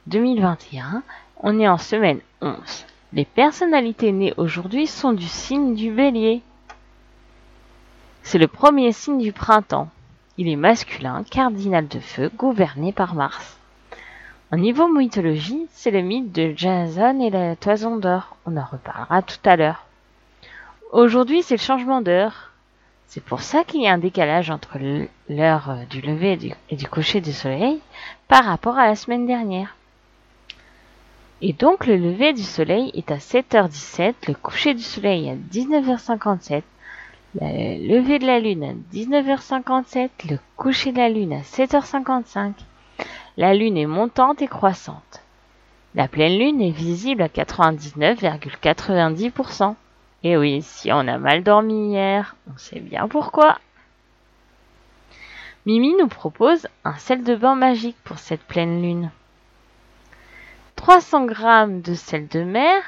[0.07, 1.03] 2021.
[1.43, 2.87] On est en semaine 11.
[3.13, 6.43] Les personnalités nées aujourd'hui sont du signe du bélier.
[8.23, 9.89] C'est le premier signe du printemps.
[10.39, 13.59] Il est masculin, cardinal de feu, gouverné par Mars.
[14.53, 18.37] Au niveau mythologie, c'est le mythe de Jason et la toison d'or.
[18.47, 19.87] On en reparlera tout à l'heure.
[20.93, 22.50] Aujourd'hui, c'est le changement d'heure.
[23.11, 24.79] C'est pour ça qu'il y a un décalage entre
[25.29, 27.81] l'heure du lever et du, coucher du soleil
[28.29, 29.75] par rapport à la semaine dernière.
[31.43, 36.63] Et donc le lever du soleil est à 7h17, le coucher du soleil à 19h57,
[37.41, 42.53] le lever de la lune à 19h57, le coucher de la lune à 7h55.
[43.37, 45.25] La Lune est montante et croissante.
[45.97, 49.75] La pleine Lune est visible à 99,90%.
[50.23, 53.59] Et oui, si on a mal dormi hier, on sait bien pourquoi.
[55.65, 59.11] Mimi nous propose un sel de bain magique pour cette pleine lune.
[60.77, 62.83] 300 grammes de sel de mer.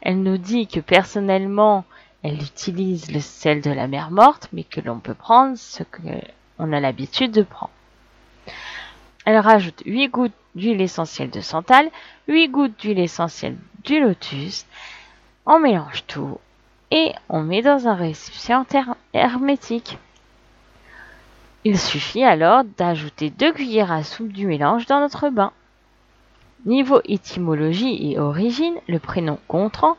[0.00, 1.84] Elle nous dit que personnellement,
[2.22, 6.72] elle utilise le sel de la mer morte, mais que l'on peut prendre ce qu'on
[6.72, 7.72] a l'habitude de prendre.
[9.26, 11.90] Elle rajoute 8 gouttes d'huile essentielle de santal,
[12.28, 14.66] 8 gouttes d'huile essentielle du lotus.
[15.44, 16.38] On mélange tout
[16.90, 19.98] et on met dans un récipiendaire hermétique.
[21.64, 25.52] Il suffit alors d'ajouter 2 cuillères à soupe du mélange dans notre bain.
[26.66, 29.96] Niveau étymologie et origine, le prénom Gontran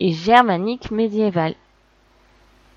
[0.00, 1.54] est germanique médiéval.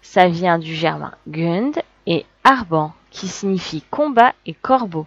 [0.01, 5.05] Ça vient du germain Gund et Arban, qui signifie combat et corbeau.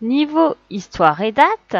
[0.00, 1.76] Niveau histoire et date,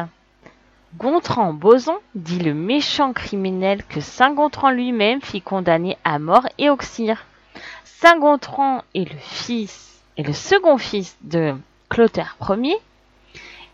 [0.98, 6.68] Gontran Boson dit le méchant criminel que Saint Gontran lui-même fit condamner à mort et
[6.68, 7.24] auxire.
[7.82, 11.54] Saint Gontran est le fils et le second fils de
[11.88, 12.76] Clotaire Ier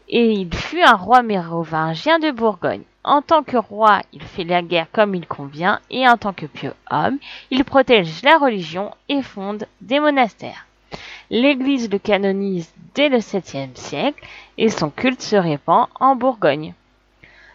[0.08, 2.84] et il fut un roi mérovingien de Bourgogne.
[3.02, 6.46] En tant que roi, il fait la guerre comme il convient et en tant que
[6.46, 7.18] pieux homme,
[7.50, 10.66] il protège la religion et fonde des monastères.
[11.30, 14.24] L'Église le canonise dès le 7e siècle
[14.56, 16.74] et son culte se répand en Bourgogne.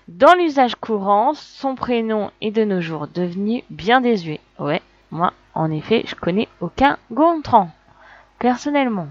[0.10, 4.42] Dans l'usage courant, son prénom est de nos jours devenu bien désuet.
[4.60, 7.70] Ouais, moi, en effet, je connais aucun Gontran,
[8.38, 9.08] personnellement.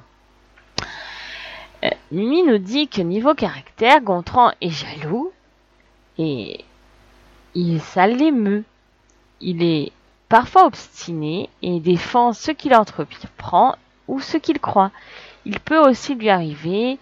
[1.85, 5.33] Euh, Mimi nous dit que niveau caractère, Gontran est jaloux
[6.18, 6.62] et
[7.55, 8.64] il, ça l'émeut.
[9.40, 9.92] Il est
[10.28, 13.76] parfois obstiné et défend ce qu'il entreprend
[14.09, 14.90] ou ce qu'il croit.
[15.46, 16.98] Il peut aussi lui arriver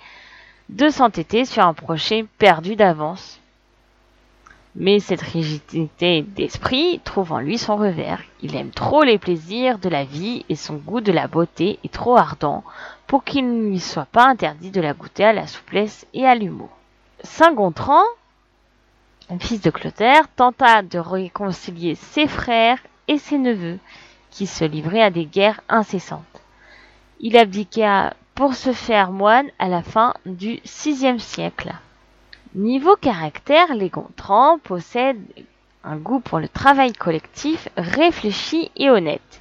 [0.68, 3.39] de s'entêter sur un projet perdu d'avance.
[4.76, 8.22] Mais cette rigidité d'esprit trouve en lui son revers.
[8.40, 11.92] Il aime trop les plaisirs de la vie et son goût de la beauté est
[11.92, 12.62] trop ardent
[13.06, 16.36] pour qu'il ne lui soit pas interdit de la goûter à la souplesse et à
[16.36, 16.70] l'humour.
[17.24, 18.02] Saint Gontran,
[19.40, 22.78] fils de Clotaire, tenta de réconcilier ses frères
[23.08, 23.78] et ses neveux
[24.30, 26.24] qui se livraient à des guerres incessantes.
[27.18, 31.74] Il abdiqua pour se faire moine à la fin du VIe siècle.
[32.56, 35.24] Niveau caractère, les Gontran possèdent
[35.84, 39.40] un goût pour le travail collectif réfléchi et honnête.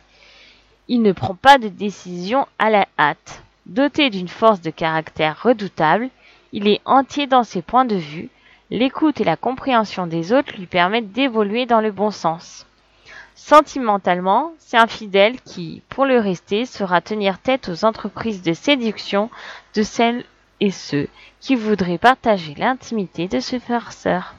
[0.88, 3.41] Il ne prend pas de décision à la hâte.
[3.65, 6.10] Doté d'une force de caractère redoutable,
[6.54, 8.30] il est entier dans ses points de vue,
[8.69, 12.67] l'écoute et la compréhension des autres lui permettent d'évoluer dans le bon sens.
[13.34, 19.32] Sentimentalement, c'est un fidèle qui, pour le rester, saura tenir tête aux entreprises de séduction
[19.74, 20.26] de celles
[20.60, 21.08] et ceux
[21.39, 24.36] qui voudraient partager l'intimité de ce farceur.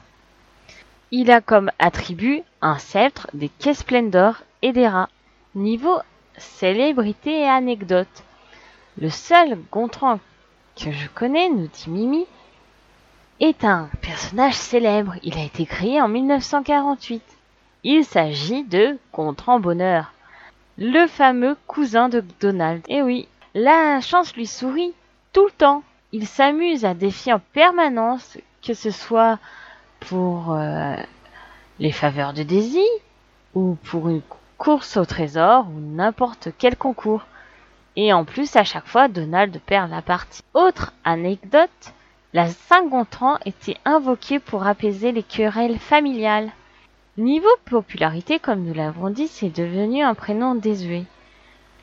[1.11, 5.09] Il a comme attribut un sceptre, des caisses pleines d'or et des rats.
[5.55, 5.99] Niveau
[6.37, 8.23] célébrité et anecdote.
[8.97, 10.19] Le seul Gontran
[10.75, 12.25] que je connais, nous dit Mimi,
[13.39, 15.15] est un personnage célèbre.
[15.23, 17.23] Il a été créé en 1948.
[17.83, 20.13] Il s'agit de Gontran Bonheur,
[20.77, 22.83] le fameux cousin de Donald.
[22.87, 24.93] Eh oui, la chance lui sourit
[25.33, 25.83] tout le temps.
[26.13, 29.39] Il s'amuse à défier en permanence, que ce soit
[30.01, 30.95] pour euh,
[31.79, 32.85] les faveurs de Daisy,
[33.53, 34.21] ou pour une
[34.57, 37.25] course au trésor, ou n'importe quel concours.
[37.95, 40.43] Et en plus, à chaque fois, Donald perd la partie.
[40.53, 41.93] Autre anecdote,
[42.33, 46.51] la Saint-Gontran était invoquée pour apaiser les querelles familiales.
[47.17, 51.05] Niveau popularité, comme nous l'avons dit, c'est devenu un prénom désuet.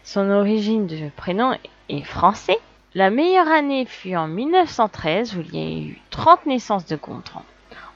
[0.05, 1.55] Son origine de prénom
[1.89, 2.59] est français.
[2.95, 7.45] La meilleure année fut en 1913 où il y a eu 30 naissances de Gontran.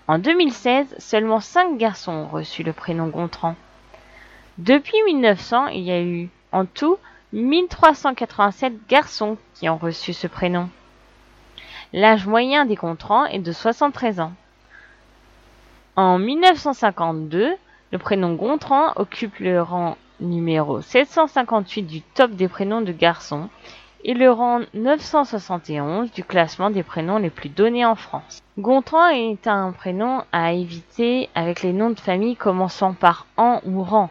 [0.07, 3.57] En 2016, seulement 5 garçons ont reçu le prénom Gontran.
[4.59, 6.99] Depuis 1900, il y a eu en tout
[7.33, 10.69] 1387 garçons qui ont reçu ce prénom.
[11.95, 14.35] L'âge moyen des Gontrans est de 73 ans.
[15.97, 17.55] En 1952,
[17.93, 23.49] le prénom Gontran occupe le rang numéro 758 du top des prénoms de garçons
[24.05, 28.43] et le rang 971 du classement des prénoms les plus donnés en France.
[28.59, 33.83] Gontran est un prénom à éviter avec les noms de famille commençant par an ou
[33.83, 34.11] rang.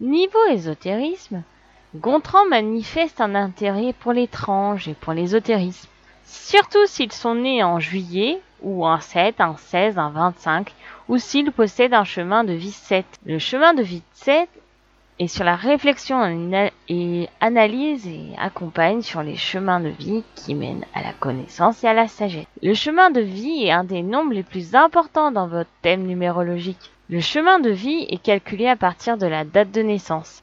[0.00, 1.42] Niveau ésotérisme,
[1.96, 5.88] Gontran manifeste un intérêt pour l'étrange et pour l'ésotérisme,
[6.24, 10.72] surtout s'ils sont nés en juillet ou un 7, un 16, un 25,
[11.08, 13.04] ou s'ils possèdent un chemin de vie 7.
[13.24, 14.48] Le chemin de vie 7
[15.20, 16.18] et sur la réflexion
[16.88, 21.88] et analyse et accompagne sur les chemins de vie qui mènent à la connaissance et
[21.88, 22.46] à la sagesse.
[22.62, 26.90] Le chemin de vie est un des nombres les plus importants dans votre thème numérologique.
[27.10, 30.42] Le chemin de vie est calculé à partir de la date de naissance.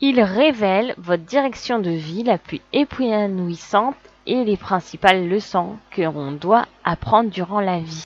[0.00, 3.94] Il révèle votre direction de vie la plus épanouissante
[4.26, 8.04] et les principales leçons que l'on doit apprendre durant la vie.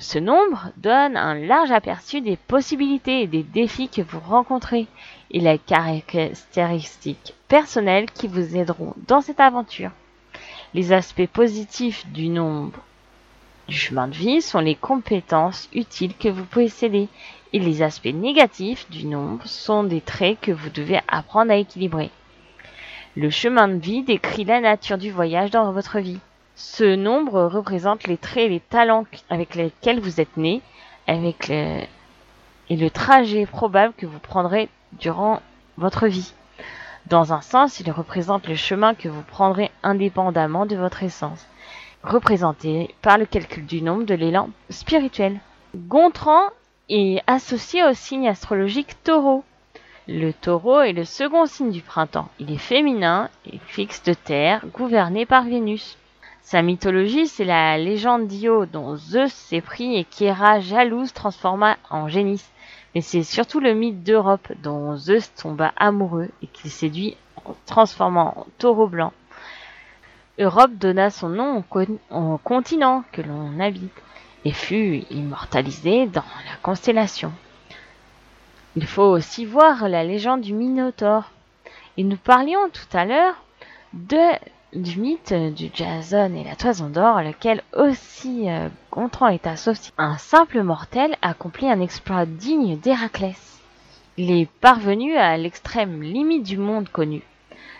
[0.00, 4.86] Ce nombre donne un large aperçu des possibilités et des défis que vous rencontrez
[5.30, 9.90] et les caractéristiques personnelles qui vous aideront dans cette aventure.
[10.74, 12.78] Les aspects positifs du nombre
[13.68, 17.08] du chemin de vie sont les compétences utiles que vous possédez
[17.52, 22.10] et les aspects négatifs du nombre sont des traits que vous devez apprendre à équilibrer.
[23.16, 26.20] Le chemin de vie décrit la nature du voyage dans votre vie.
[26.54, 30.60] Ce nombre représente les traits et les talents avec lesquels vous êtes né,
[31.06, 31.50] avec
[32.70, 35.40] et le trajet probable que vous prendrez durant
[35.76, 36.32] votre vie.
[37.06, 41.46] Dans un sens, il représente le chemin que vous prendrez indépendamment de votre essence,
[42.02, 45.40] représenté par le calcul du nombre de l'élan spirituel.
[45.74, 46.42] Gontran
[46.88, 49.44] est associé au signe astrologique taureau.
[50.06, 52.28] Le taureau est le second signe du printemps.
[52.38, 55.98] Il est féminin et fixe de terre, gouverné par Vénus.
[56.42, 62.08] Sa mythologie, c'est la légende d'Io dont Zeus s'est pris et qu'Héra jalouse transforma en
[62.08, 62.50] génisse.
[62.94, 68.34] Mais c'est surtout le mythe d'Europe dont Zeus tomba amoureux et qu'il séduit en transformant
[68.36, 69.12] en taureau blanc.
[70.38, 71.64] Europe donna son nom
[72.10, 73.92] au, continent que l'on habite
[74.44, 77.32] et fut immortalisé dans la constellation.
[78.76, 81.32] Il faut aussi voir la légende du Minotaure.
[81.96, 83.34] Et nous parlions tout à l'heure
[83.92, 84.16] de
[84.74, 89.92] du mythe du Jason et la toison d'or, lequel aussi euh, Gontran est associé.
[89.96, 93.60] Un simple mortel accomplit un exploit digne d'Héraclès.
[94.18, 97.22] Il est parvenu à l'extrême limite du monde connu.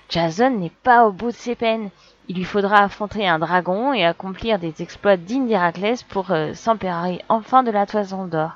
[0.08, 1.90] Jason n'est pas au bout de ses peines.
[2.28, 6.54] Il lui faudra affronter un dragon et accomplir des exploits dignes d'Héraclès pour euh,
[7.28, 8.52] enfin de la toison d'or.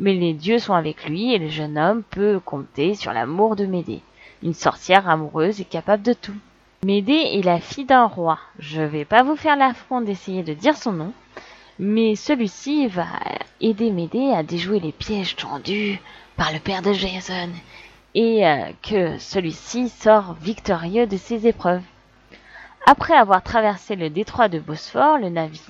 [0.00, 3.66] Mais les dieux sont avec lui et le jeune homme peut compter sur l'amour de
[3.66, 4.02] Médée,
[4.42, 6.34] une sorcière amoureuse et capable de tout.
[6.84, 8.38] Médée est la fille d'un roi.
[8.60, 11.12] Je vais pas vous faire l'affront d'essayer de dire son nom,
[11.80, 13.06] mais celui-ci va
[13.60, 16.00] aider Médée à déjouer les pièges tendus
[16.36, 17.50] par le père de Jason
[18.14, 21.82] et euh, que celui-ci sort victorieux de ses épreuves.
[22.86, 25.60] Après avoir traversé le détroit de Bosphore, le navire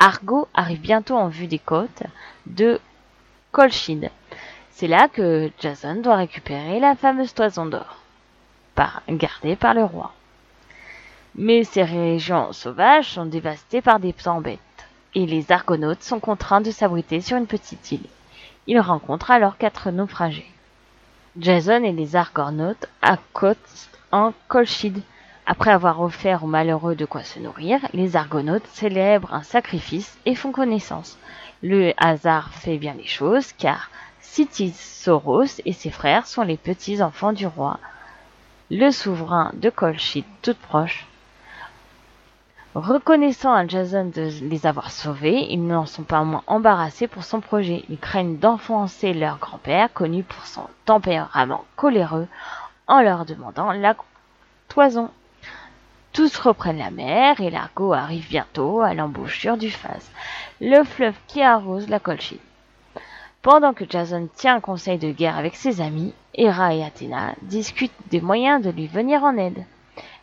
[0.00, 2.02] Argo arrive bientôt en vue des côtes
[2.46, 2.80] de
[3.52, 4.10] Colchide.
[4.72, 8.02] C'est là que Jason doit récupérer la fameuse toison d'or,
[9.08, 10.12] gardée par le roi.
[11.38, 14.58] Mais ces régions sauvages sont dévastées par des tempêtes,
[15.14, 18.06] et les argonautes sont contraints de s'abriter sur une petite île.
[18.66, 20.50] Ils rencontrent alors quatre naufragés.
[21.38, 25.02] Jason et les argonautes accostent en Colchide,
[25.48, 30.34] après avoir offert aux malheureux de quoi se nourrir, les Argonautes célèbrent un sacrifice et
[30.34, 31.18] font connaissance.
[31.62, 33.90] Le hasard fait bien les choses, car
[34.74, 37.78] Soros et ses frères sont les petits-enfants du roi,
[38.70, 41.06] le souverain de Colchis toute proche.
[42.76, 47.40] Reconnaissant à Jason de les avoir sauvés, ils n'en sont pas moins embarrassés pour son
[47.40, 47.86] projet.
[47.88, 52.28] Ils craignent d'enfoncer leur grand-père, connu pour son tempérament coléreux,
[52.86, 53.96] en leur demandant la
[54.68, 55.08] toison.
[56.12, 60.10] Tous reprennent la mer et l'argot arrive bientôt à l'embouchure du Phase,
[60.60, 62.40] le fleuve qui arrose la Colchide.
[63.40, 67.92] Pendant que Jason tient un conseil de guerre avec ses amis, Hera et Athéna discutent
[68.10, 69.64] des moyens de lui venir en aide.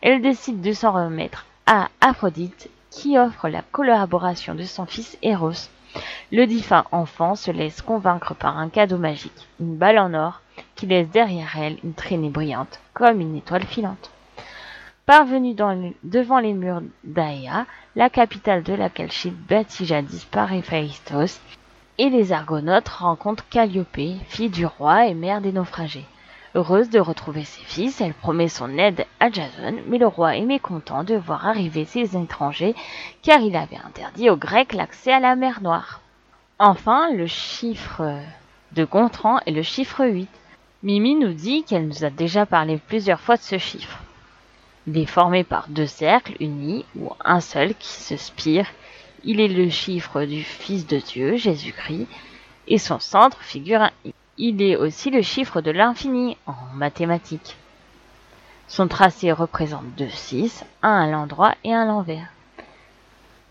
[0.02, 5.68] Elles décident de s'en remettre à Aphrodite qui offre la collaboration de son fils Eros.
[6.32, 10.40] Le défunt enfant se laisse convaincre par un cadeau magique, une balle en or,
[10.74, 14.10] qui laisse derrière elle une traînée brillante, comme une étoile filante.
[15.06, 15.54] Parvenue
[16.02, 21.40] devant les murs d'Aea, la capitale de la Calchide bâtie jadis par Héphaïstos,
[21.98, 26.06] et les Argonautes rencontrent Calliope, fille du roi et mère des naufragés.
[26.54, 30.44] Heureuse de retrouver ses fils, elle promet son aide à Jason, mais le roi est
[30.44, 32.74] mécontent de voir arriver ces étrangers,
[33.22, 36.00] car il avait interdit aux Grecs l'accès à la mer Noire.
[36.58, 38.20] Enfin, le chiffre
[38.72, 40.28] de Gontran est le chiffre 8.
[40.84, 43.98] Mimi nous dit qu'elle nous a déjà parlé plusieurs fois de ce chiffre.
[44.86, 48.66] Il est formé par deux cercles unis ou un seul qui se spire
[49.26, 52.06] il est le chiffre du Fils de Dieu, Jésus-Christ,
[52.68, 54.12] et son centre figure un I.
[54.36, 57.56] Il est aussi le chiffre de l'infini en mathématiques.
[58.66, 62.28] Son tracé représente deux 6, un à l'endroit et un à l'envers.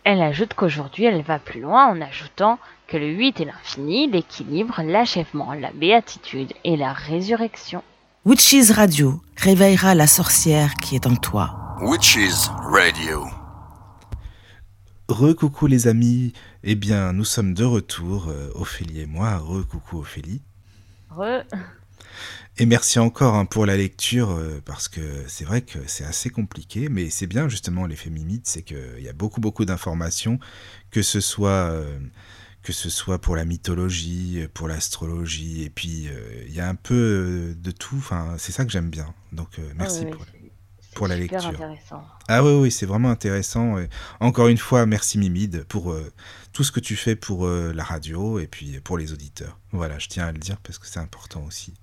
[0.03, 4.81] Elle ajoute qu'aujourd'hui elle va plus loin en ajoutant que le 8 est l'infini, l'équilibre,
[4.83, 7.81] l'achèvement, la béatitude et la résurrection.
[8.25, 11.77] Witches Radio réveillera la sorcière qui est en toi.
[11.81, 13.25] Witches Radio.
[15.07, 20.41] Recoucou les amis, eh bien nous sommes de retour, euh, Ophélie et moi, recoucou Ophélie.
[21.15, 21.43] Re.
[22.57, 26.29] Et merci encore hein, pour la lecture, euh, parce que c'est vrai que c'est assez
[26.29, 30.39] compliqué, mais c'est bien justement l'effet mimite, c'est qu'il y a beaucoup beaucoup d'informations,
[30.91, 31.49] que ce soit...
[31.71, 31.99] Euh,
[32.61, 36.07] que ce soit pour la mythologie, pour l'astrologie, et puis
[36.47, 37.97] il y a un peu de tout.
[37.97, 39.13] Enfin, c'est ça que j'aime bien.
[39.33, 40.25] Donc merci pour
[40.93, 41.45] pour la lecture.
[41.45, 42.03] Intéressant.
[42.27, 43.77] Ah oui, oui, c'est vraiment intéressant.
[44.19, 46.11] encore une fois, merci Mimide pour euh,
[46.53, 49.57] tout ce que tu fais pour euh, la radio et puis pour les auditeurs.
[49.71, 51.73] Voilà, je tiens à le dire parce que c'est important aussi.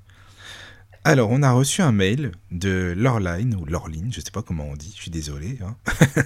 [1.03, 4.65] Alors, on a reçu un mail de Lorline ou Lorline, je ne sais pas comment
[4.65, 5.59] on dit, je suis désolé.
[5.65, 5.75] Hein.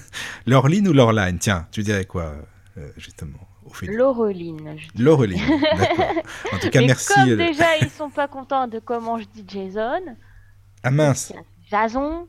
[0.47, 2.35] Lorline ou Lorline Tiens, tu dirais quoi,
[2.77, 3.39] euh, justement
[3.83, 4.77] Laureline.
[4.99, 5.41] Laureline,
[5.79, 6.23] d'accord.
[6.53, 7.13] En tout cas, merci.
[7.15, 10.17] Comme déjà, ils sont pas contents de comment je dis Jason.
[10.83, 11.33] Ah mince.
[11.71, 12.29] Jason.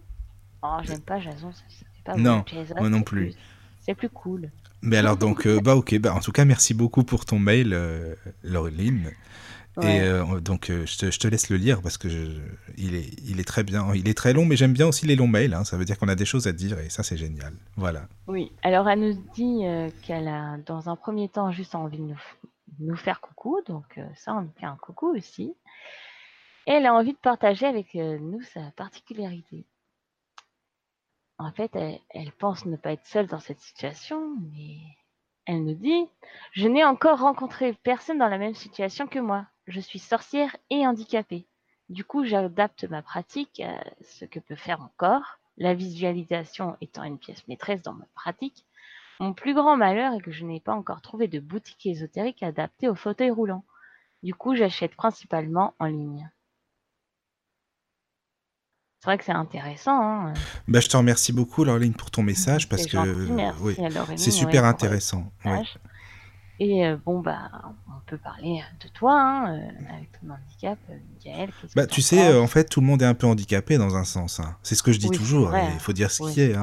[0.66, 2.44] Oh, j'aime pas Jason, c'est pas Non,
[2.78, 3.34] moi non plus.
[3.82, 4.50] C'est plus cool.
[4.82, 7.74] Mais alors donc, euh, bah ok, bah en tout cas merci beaucoup pour ton mail,
[7.74, 9.12] euh, Laureline.
[9.82, 12.32] Et euh, donc je te, je, te, laisse le lire parce que je,
[12.78, 13.94] il, est, il est très bien.
[13.94, 15.54] Il est très long, mais j'aime bien aussi les longs mails.
[15.54, 15.66] Hein.
[15.66, 17.54] ça veut dire qu'on a des choses à dire et ça c'est génial.
[17.76, 18.08] Voilà.
[18.28, 18.54] Oui.
[18.64, 19.64] Alors elle nous dit
[20.04, 22.22] qu'elle a dans un premier temps juste envie de nous,
[22.80, 25.54] nous faire coucou, donc ça on fait un coucou aussi.
[26.68, 29.66] Et elle a envie de partager avec nous sa particularité.
[31.38, 34.78] En fait, elle, pense ne pas être seule dans cette situation, mais
[35.46, 36.08] elle nous dit
[36.54, 39.46] Je n'ai encore rencontré personne dans la même situation que moi.
[39.68, 41.46] Je suis sorcière et handicapée.
[41.90, 47.04] Du coup, j'adapte ma pratique à ce que peut faire mon corps, la visualisation étant
[47.04, 48.66] une pièce maîtresse dans ma pratique.
[49.20, 52.88] Mon plus grand malheur est que je n'ai pas encore trouvé de boutique ésotérique adaptée
[52.88, 53.64] au fauteuil roulant.
[54.24, 56.30] Du coup, j'achète principalement en ligne.
[59.06, 60.02] C'est vrai que c'est intéressant.
[60.02, 60.34] Hein.
[60.68, 62.98] Bah, je te remercie beaucoup, Laureline, pour ton message parce que
[64.16, 65.32] c'est super intéressant.
[66.60, 67.52] Et euh, bon, bah,
[67.88, 71.48] on peut parler de toi, hein, euh, avec ton handicap, euh.
[71.76, 74.40] Bah, tu sais, en fait, tout le monde est un peu handicapé dans un sens.
[74.40, 74.56] Hein.
[74.64, 75.54] C'est ce que je dis toujours.
[75.56, 76.56] Il faut dire ce qui est.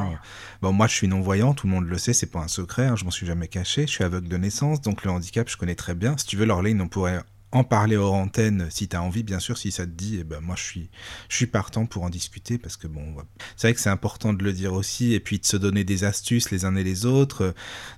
[0.62, 3.04] Bon, moi, je suis non-voyant, tout le monde le sait, c'est pas un secret, je
[3.04, 3.82] m'en suis jamais caché.
[3.82, 6.16] Je suis aveugle de naissance, donc le handicap, je connais très bien.
[6.16, 7.20] Si tu veux, Laureline, on pourrait
[7.52, 10.24] en parler hors antenne si tu as envie, bien sûr, si ça te dit, eh
[10.24, 10.90] ben moi je suis,
[11.28, 13.14] je suis partant pour en discuter parce que bon,
[13.56, 16.04] c'est vrai que c'est important de le dire aussi et puis de se donner des
[16.04, 17.52] astuces les uns et les autres, euh,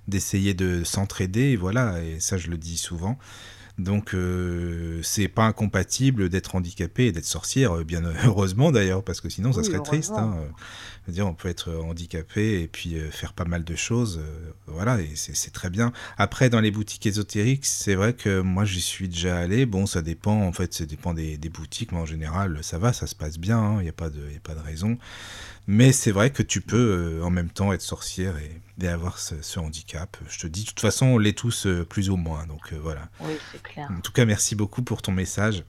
[0.08, 3.18] d'essayer de s'entraider, voilà, et ça je le dis souvent.
[3.78, 9.20] Donc euh, c'est pas incompatible d'être handicapé et d'être sorcière, euh, bien heureusement d'ailleurs, parce
[9.20, 10.12] que sinon ça serait triste.
[10.12, 10.36] Hein.
[11.08, 14.20] dire, on peut être handicapé et puis faire pas mal de choses,
[14.66, 15.92] voilà, et c'est très bien.
[16.16, 19.66] Après, dans les boutiques ésotériques, c'est vrai que moi, j'y suis déjà allé.
[19.66, 23.06] Bon, ça dépend, en fait, ça dépend des, boutiques, mais en général, ça va, ça
[23.06, 24.98] se passe bien, il hein, n'y a, pas de, a pas de raison.
[25.66, 30.16] Mais c'est vrai que tu peux en même temps être sorcière et, avoir ce, handicap.
[30.28, 33.08] Je te dis, de toute façon, on l'est tous plus ou moins, donc voilà.
[33.20, 33.88] Oui, c'est clair.
[33.90, 35.64] En tout cas, merci beaucoup pour ton message.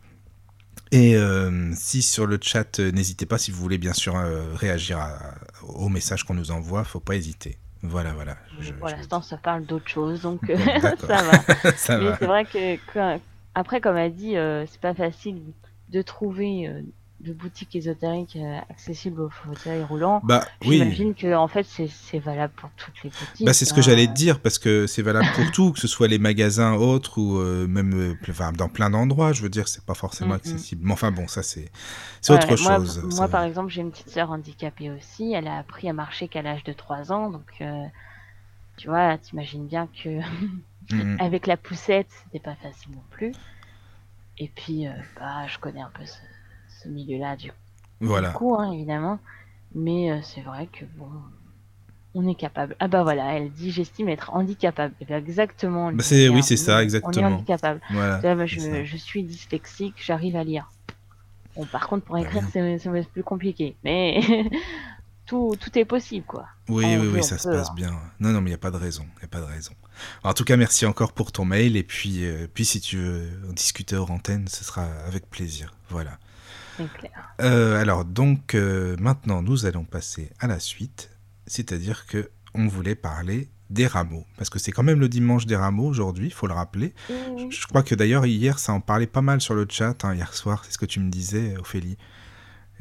[0.91, 4.53] Et euh, si sur le chat, euh, n'hésitez pas si vous voulez bien sûr euh,
[4.53, 4.99] réagir
[5.63, 7.57] au message qu'on nous envoie, faut pas hésiter.
[7.81, 8.37] Voilà, voilà.
[8.79, 10.41] pour l'instant, ça parle d'autre chose, donc
[10.99, 11.31] ça va.
[11.99, 13.19] Mais c'est vrai que,
[13.55, 14.35] après, comme elle dit,
[14.67, 15.41] c'est pas facile
[15.89, 16.69] de trouver
[17.25, 20.21] de boutiques ésotériques euh, accessibles aux fauteuils roulants.
[20.23, 23.45] Bah, J'imagine que en fait c'est valable pour toutes les boutiques.
[23.45, 25.87] Bah, c'est ce que j'allais te dire parce que c'est valable pour tout, que ce
[25.87, 29.33] soit les magasins autres ou euh, même euh, dans plein d'endroits.
[29.33, 30.81] Je veux dire, c'est pas forcément mm, accessible.
[30.85, 31.71] Mais enfin bon, ça c'est
[32.29, 33.03] autre chose.
[33.15, 35.33] Moi, par exemple, j'ai une petite sœur handicapée aussi.
[35.33, 37.63] Elle a appris à marcher qu'à l'âge de 3 ans, donc
[38.77, 40.19] tu vois, t'imagines bien que
[40.93, 43.31] mm, avec la poussette, c'était pas facile non plus.
[44.37, 44.85] Et puis,
[45.17, 46.17] bah, je connais un peu ce
[46.89, 47.51] milieu-là, du,
[48.01, 48.31] voilà.
[48.31, 49.19] coup, hein, évidemment.
[49.73, 51.09] Mais euh, c'est vrai que bon,
[52.13, 52.75] on est capable.
[52.79, 54.93] Ah bah voilà, elle dit j'estime être handicapable.
[55.01, 55.91] Eh exactement.
[55.91, 57.27] Bah c'est, oui, c'est ça, exactement.
[57.27, 57.81] On est handicapable.
[57.91, 60.71] Voilà, je, suis dyslexique, j'arrive à lire.
[61.55, 62.79] Bon, par contre, pour écrire, c'est,
[63.11, 63.75] plus compliqué.
[63.83, 64.21] Mais
[65.25, 66.45] tout, tout est possible, quoi.
[66.69, 67.91] Oui, oui, oui, ça se passe bien.
[68.19, 69.05] Non, non, mais il n'y a pas de raison.
[69.21, 69.73] Il a pas de raison.
[70.23, 71.77] En tout cas, merci encore pour ton mail.
[71.77, 75.73] Et puis, euh, puis si tu veux en discuter hors antenne, ce sera avec plaisir.
[75.89, 76.17] Voilà.
[77.41, 81.09] Euh, alors donc euh, maintenant nous allons passer à la suite,
[81.47, 85.55] c'est-à-dire que on voulait parler des rameaux, parce que c'est quand même le dimanche des
[85.55, 86.93] rameaux aujourd'hui, il faut le rappeler.
[87.09, 90.33] Je, crois que d'ailleurs hier ça en parlait pas mal sur le chat, hein, hier
[90.33, 91.97] soir, c'est ce que tu me disais Ophélie.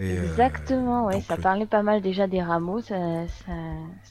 [0.00, 2.96] Euh, Exactement, ouais, ça parlait pas mal déjà des rameaux, ça,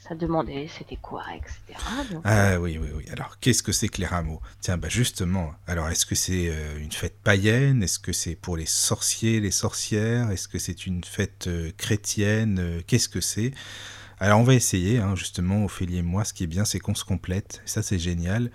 [0.08, 1.78] ça, demandait c'était quoi, etc.
[2.24, 3.04] ah oui, oui, oui.
[3.12, 4.40] Alors, qu'est-ce que c'est que les rameaux?
[4.60, 7.82] Tiens, bah justement, alors est-ce que c'est euh, une fête païenne?
[7.82, 10.30] Est-ce que c'est pour les sorciers, les sorcières?
[10.30, 12.82] Est-ce que c'est une fête euh, chrétienne?
[12.86, 13.52] Qu'est-ce que c'est?
[14.20, 16.94] Alors on va essayer, hein, justement, Ophélie et moi, ce qui est bien, c'est qu'on
[16.94, 18.50] se complète, ça c'est génial.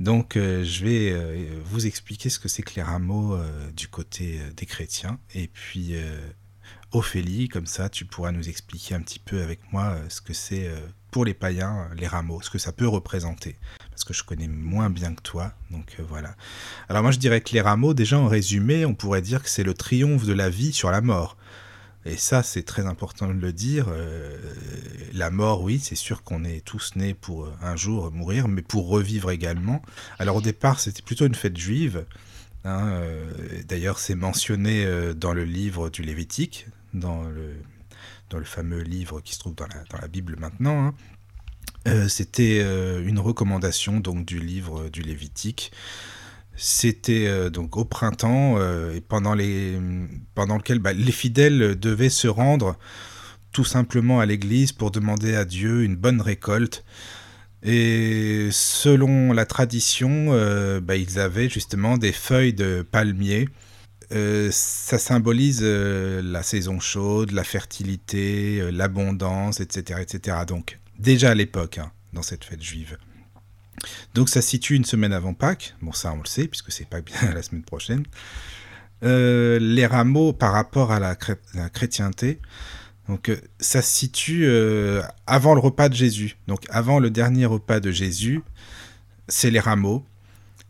[0.00, 3.36] Donc je vais vous expliquer ce que c'est que les rameaux
[3.76, 5.94] du côté des chrétiens, et puis
[6.96, 10.32] Ophélie, comme ça tu pourras nous expliquer un petit peu avec moi euh, ce que
[10.32, 10.80] c'est euh,
[11.10, 13.56] pour les païens, les rameaux, ce que ça peut représenter.
[13.90, 16.34] Parce que je connais moins bien que toi, donc euh, voilà.
[16.88, 19.62] Alors moi je dirais que les rameaux, déjà en résumé, on pourrait dire que c'est
[19.62, 21.36] le triomphe de la vie sur la mort.
[22.06, 23.88] Et ça, c'est très important de le dire.
[25.12, 28.86] la mort, oui, c'est sûr qu'on est tous nés pour un jour mourir, mais pour
[28.86, 29.82] revivre également.
[30.20, 32.06] Alors au départ, c'était plutôt une fête juive.
[32.64, 33.02] Hein,
[33.68, 34.86] d'ailleurs, c'est mentionné
[35.16, 40.36] dans le livre du Lévitique, dans le, fameux livre qui se trouve dans la, Bible
[40.38, 40.86] maintenant.
[40.86, 40.94] Hein.
[41.86, 45.72] Euh, c'était euh, une recommandation donc du livre du Lévitique.
[46.56, 48.58] C'était euh, donc au printemps
[49.08, 52.76] pendant lequel bah, les fidèles devaient se rendre
[53.52, 56.84] tout simplement à l'église pour demander à Dieu une bonne récolte.
[57.62, 60.30] Et selon la tradition,
[60.80, 63.48] bah, ils avaient justement des feuilles de palmier
[64.12, 70.38] euh, ça symbolise euh, la saison chaude, la fertilité, euh, l'abondance, etc., etc.
[70.46, 72.98] Donc, déjà à l'époque, hein, dans cette fête juive.
[74.14, 75.74] Donc, ça se situe une semaine avant Pâques.
[75.82, 78.04] Bon, ça, on le sait, puisque c'est pas bien la semaine prochaine.
[79.02, 81.16] les rameaux par rapport à la,
[81.54, 82.40] la chrétienté,
[83.08, 83.30] donc,
[83.60, 84.48] ça se situe
[85.28, 86.38] avant le repas de Jésus.
[86.48, 88.42] Donc, avant le dernier repas de Jésus,
[89.28, 90.04] c'est les rameaux.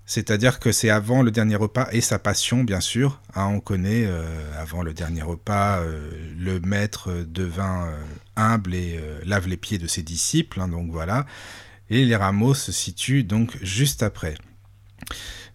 [0.06, 3.20] C'est-à-dire que c'est avant le dernier repas et sa passion, bien sûr.
[3.34, 4.22] Hein, on connaît, euh,
[4.56, 7.96] avant le dernier repas, euh, le maître devint euh,
[8.36, 10.60] humble et lave les pieds de ses disciples.
[10.60, 11.26] Hein, donc voilà.
[11.90, 14.36] Et les rameaux se situent donc juste après.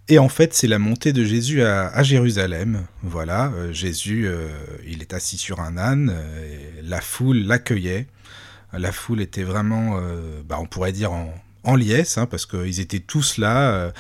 [0.10, 2.86] Et en fait, c'est la montée de Jésus à, Jérusalem.
[3.04, 4.28] Voilà, Jésus,
[4.86, 6.14] il est assis sur un âne.
[6.84, 8.08] la foule l'accueillait.
[8.74, 10.02] La foule était vraiment,
[10.46, 11.12] bah, on pourrait dire,
[11.64, 13.94] en, liesse, hein, parce qu'ils étaient tous là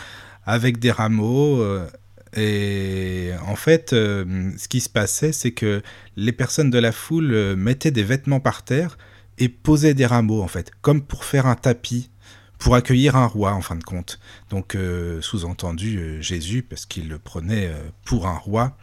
[0.46, 1.62] avec des rameaux.
[1.62, 1.88] Euh,
[2.36, 5.82] et en fait, euh, ce qui se passait, c'est que
[6.16, 8.98] les personnes de la foule euh, mettaient des vêtements par terre
[9.38, 12.10] et posaient des rameaux, en fait, comme pour faire un tapis,
[12.58, 14.20] pour accueillir un roi, en fin de compte.
[14.52, 14.78] Donc,
[15.22, 17.72] sous-entendu, Jésus, parce qu'il le prenait
[18.06, 18.78] pour un roi.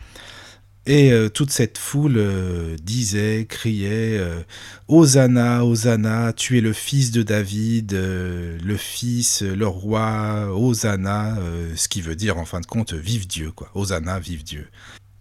[0.89, 4.41] Et euh, toute cette foule euh, disait, criait euh,
[4.89, 11.37] Hosanna, Hosanna, tu es le fils de David, le fils, le roi, Hosanna,
[11.77, 13.71] ce qui veut dire en fin de compte vive Dieu, quoi.
[13.75, 14.67] Hosanna, vive Dieu.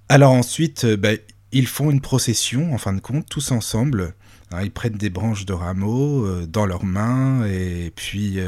[0.08, 1.18] Alors ensuite, ben,
[1.52, 4.16] ils font une procession, en fin de compte, tous ensemble,
[4.50, 8.40] Hein, ils prennent des branches de rameaux dans leurs mains et puis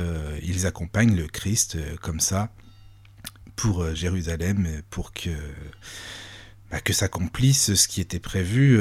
[0.42, 2.54] ils accompagnent le Christ comme ça
[3.58, 5.32] pour Jérusalem, pour que,
[6.72, 8.80] bah, que s'accomplisse ce qui était prévu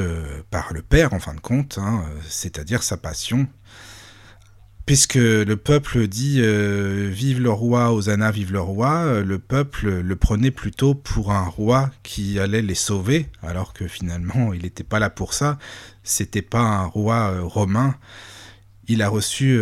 [0.51, 3.47] par le Père en fin de compte, hein, c'est-à-dire sa passion
[4.89, 9.87] Puisque le peuple dit euh, Vive le roi, Hosanna, vive le roi, euh, le peuple
[9.87, 14.83] le prenait plutôt pour un roi qui allait les sauver, alors que finalement il n'était
[14.83, 15.59] pas là pour ça.
[16.01, 17.97] C'était pas un roi euh, romain.
[18.87, 19.61] Il a reçu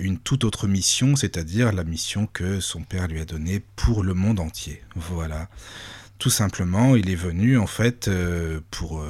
[0.00, 4.14] une toute autre mission, c'est-à-dire la mission que son père lui a donnée pour le
[4.14, 4.82] monde entier.
[4.96, 5.50] Voilà.
[6.24, 8.08] Tout simplement, il est venu en fait
[8.70, 9.04] pour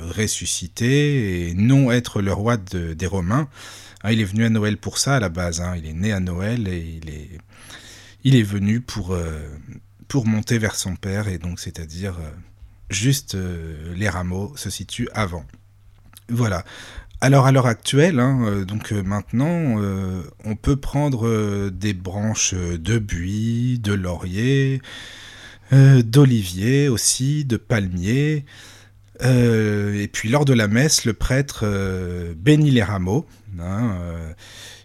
[0.00, 3.50] ressusciter et non être le roi des Romains,
[4.02, 5.60] ah, il est venu à Noël pour ça à la base.
[5.60, 5.74] Hein.
[5.76, 7.00] Il est né à Noël et
[8.22, 9.40] il est, venu pour, euh,
[10.06, 11.28] pour monter vers son père.
[11.28, 12.30] Et donc, c'est-à-dire, euh,
[12.90, 15.44] juste euh, les rameaux se situent avant.
[16.28, 16.64] Voilà.
[17.20, 19.80] Alors, à l'heure actuelle, hein, donc maintenant,
[20.44, 24.80] on peut prendre des branches de buis, de laurier,
[25.72, 28.44] d'olivier aussi, de palmier.
[29.22, 31.66] et puis lors de la messe, le prêtre
[32.36, 33.26] bénit les rameaux
[33.58, 34.32] Hein, euh,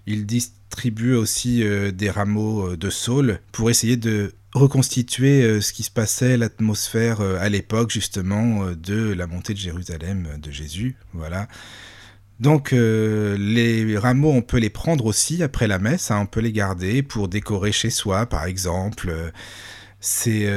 [0.05, 5.81] il distribue aussi euh, des rameaux euh, de saule pour essayer de reconstituer ce qui
[5.81, 10.95] se passait, l'atmosphère à l'époque justement de la montée de Jérusalem de Jésus.
[11.13, 11.47] Voilà.
[12.39, 16.51] Donc les rameaux, on peut les prendre aussi après la messe, hein, on peut les
[16.51, 19.11] garder pour décorer chez soi par exemple.
[20.05, 20.49] C'est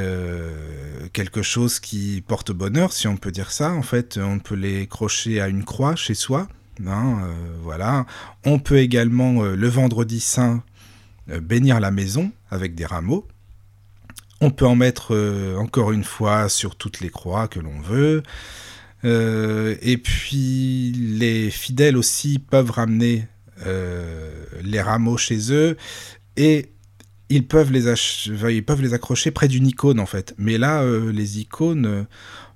[1.12, 3.72] quelque chose qui porte bonheur, si on peut dire ça.
[3.72, 6.48] En fait, on peut les crocher à une croix chez soi.
[6.84, 7.32] Hein, euh,
[7.62, 8.06] voilà.
[8.44, 10.62] On peut également euh, le vendredi saint
[11.30, 13.26] euh, bénir la maison avec des rameaux.
[14.40, 15.16] On peut en mettre
[15.56, 18.22] encore une fois sur toutes les croix que l'on veut.
[19.02, 23.28] et puis les fidèles aussi peuvent ramener
[23.64, 25.78] les rameaux chez eux
[26.36, 26.70] et
[27.28, 27.86] ils peuvent les,
[28.52, 30.34] ils peuvent les accrocher près d'une icône en fait.
[30.38, 32.06] Mais là, les icônes,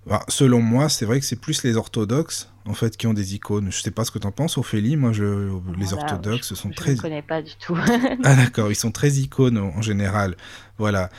[0.07, 3.35] bah, selon moi, c'est vrai que c'est plus les orthodoxes en fait, qui ont des
[3.35, 3.71] icônes.
[3.71, 4.97] Je sais pas ce que tu en penses, Ophélie.
[4.97, 6.93] Moi, je, les orthodoxes sont très.
[6.93, 7.77] Je ne connais pas du tout.
[8.25, 10.37] ah d'accord, ils sont très icônes en général.
[10.79, 11.11] Voilà.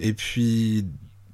[0.00, 0.86] Et puis,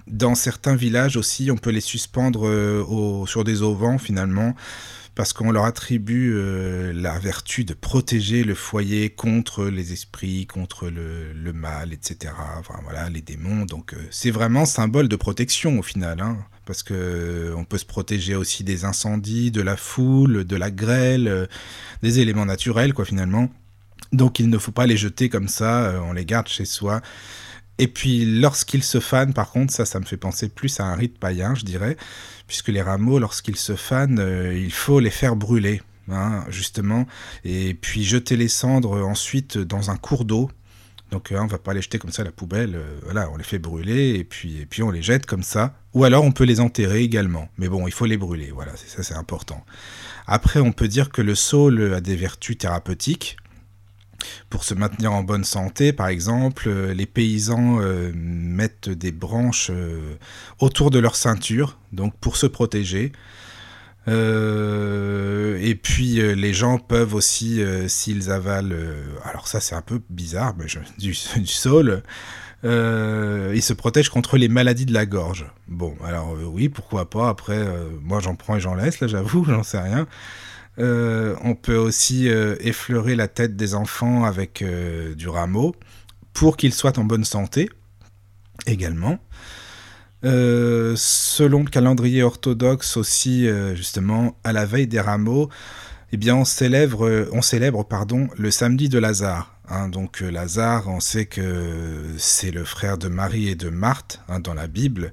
[0.07, 4.55] dans certains villages aussi, on peut les suspendre euh, sur des auvents finalement
[5.15, 10.89] parce qu'on leur attribue euh, la vertu de protéger le foyer contre les esprits, contre
[10.89, 12.33] le, mal, etc.
[12.83, 13.65] Voilà, les démons.
[13.65, 16.21] Donc euh, c'est vraiment symbole de protection au final.
[16.21, 20.57] Hein parce que euh, on peut se protéger aussi des incendies, de la foule, de
[20.57, 21.49] la grêle,
[22.03, 23.51] des éléments naturels, quoi, finalement.
[24.12, 27.03] Donc il ne faut pas les jeter comme ça, on les garde chez soi.
[27.79, 30.95] Et puis lorsqu'ils se fanent, par contre, ça, ça me fait penser plus à un
[30.95, 31.97] rite païen, je dirais,
[32.47, 37.07] puisque les rameaux, lorsqu'ils se fanent, il faut les faire brûler, hein, justement,
[37.45, 40.51] et puis jeter les cendres ensuite dans un cours d'eau,
[41.14, 43.31] donc on hein, on va pas les jeter comme ça à la poubelle, euh, voilà,
[43.31, 45.75] on les fait brûler et puis, et puis on les jette comme ça.
[45.93, 47.49] Ou alors on peut les enterrer également.
[47.57, 49.64] Mais bon, il faut les brûler, voilà, ça c'est important.
[50.27, 53.37] Après, on peut dire que le saule a des vertus thérapeutiques.
[54.51, 59.70] Pour se maintenir en bonne santé, par exemple, euh, les paysans euh, mettent des branches
[60.59, 63.12] autour de leur ceinture, donc pour se protéger.
[64.07, 68.75] Euh, et puis euh, les gens peuvent aussi, euh, s'ils avalent,
[69.25, 70.66] alors ça c'est un peu bizarre, mais
[70.99, 72.03] du, du saule,
[72.64, 75.47] ils se protègent contre les maladies de la gorge.
[75.68, 77.29] Bon, alors oui, pourquoi pas.
[77.29, 77.59] Après,
[78.03, 80.07] moi j'en prends et j'en laisse, là j'avoue, j'en sais rien.
[80.79, 84.64] On peut aussi effleurer la tête des enfants avec
[85.16, 85.75] du rameau
[86.33, 87.70] pour qu'ils soient en bonne santé
[88.66, 89.18] également.
[90.25, 95.51] Euh, selon le calendrier orthodoxe aussi, euh, justement, à la veille des rameaux,
[96.12, 99.51] eh bien, on célèbre, on célèbre pardon, le samedi de Lazare.
[99.68, 99.89] Hein.
[99.89, 104.41] donc euh, Lazare, on sait que c'est le frère de Marie et de Marthe hein,
[104.41, 105.12] dans la Bible,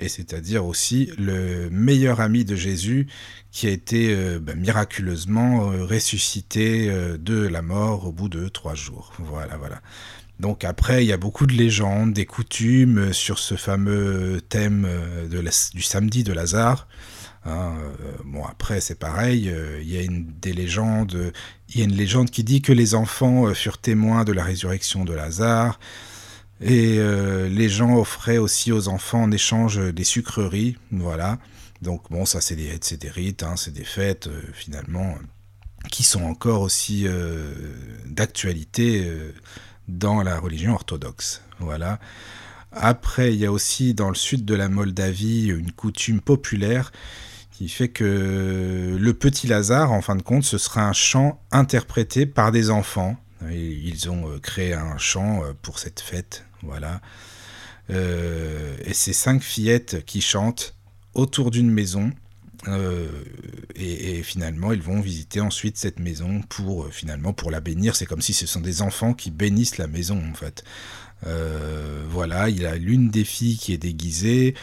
[0.00, 3.06] et c'est-à-dire aussi le meilleur ami de Jésus
[3.52, 9.12] qui a été ben, miraculeusement ressuscité de la mort au bout de trois jours.
[9.18, 9.80] Voilà, voilà.
[10.40, 14.86] Donc après, il y a beaucoup de légendes, des coutumes euh, sur ce fameux thème
[14.88, 15.28] euh,
[15.74, 16.88] du samedi de Lazare.
[17.44, 22.30] Hein, euh, bon après c'est pareil, il y a des il y a une légende
[22.30, 25.78] qui dit que les enfants furent témoins de la résurrection de Lazare
[26.60, 26.98] et
[27.48, 31.38] les gens offraient aussi aux enfants en échange des sucreries, voilà.
[31.82, 32.70] Donc bon ça c'est des,
[33.08, 35.14] rites, hein, c'est des fêtes finalement
[35.90, 37.06] qui sont encore aussi
[38.04, 39.10] d'actualité
[39.88, 41.42] dans la religion orthodoxe.
[41.58, 41.98] Voilà.
[42.72, 46.92] Après, il y a aussi dans le sud de la Moldavie une coutume populaire
[47.50, 52.26] qui fait que le petit Lazare, en fin de compte, ce sera un chant interprété
[52.26, 53.16] par des enfants.
[53.50, 57.00] ils ont créé un chant pour cette fête, voilà.
[57.88, 60.74] et c'est cinq fillettes qui chantent
[61.14, 62.12] autour d'une maison.
[63.74, 67.96] et, finalement, ils vont visiter ensuite cette maison pour finalement pour la bénir.
[67.96, 70.62] C'est comme si ce sont des enfants qui bénissent la maison en fait.
[71.26, 74.54] Euh, voilà, il a l'une des filles qui est déguisée.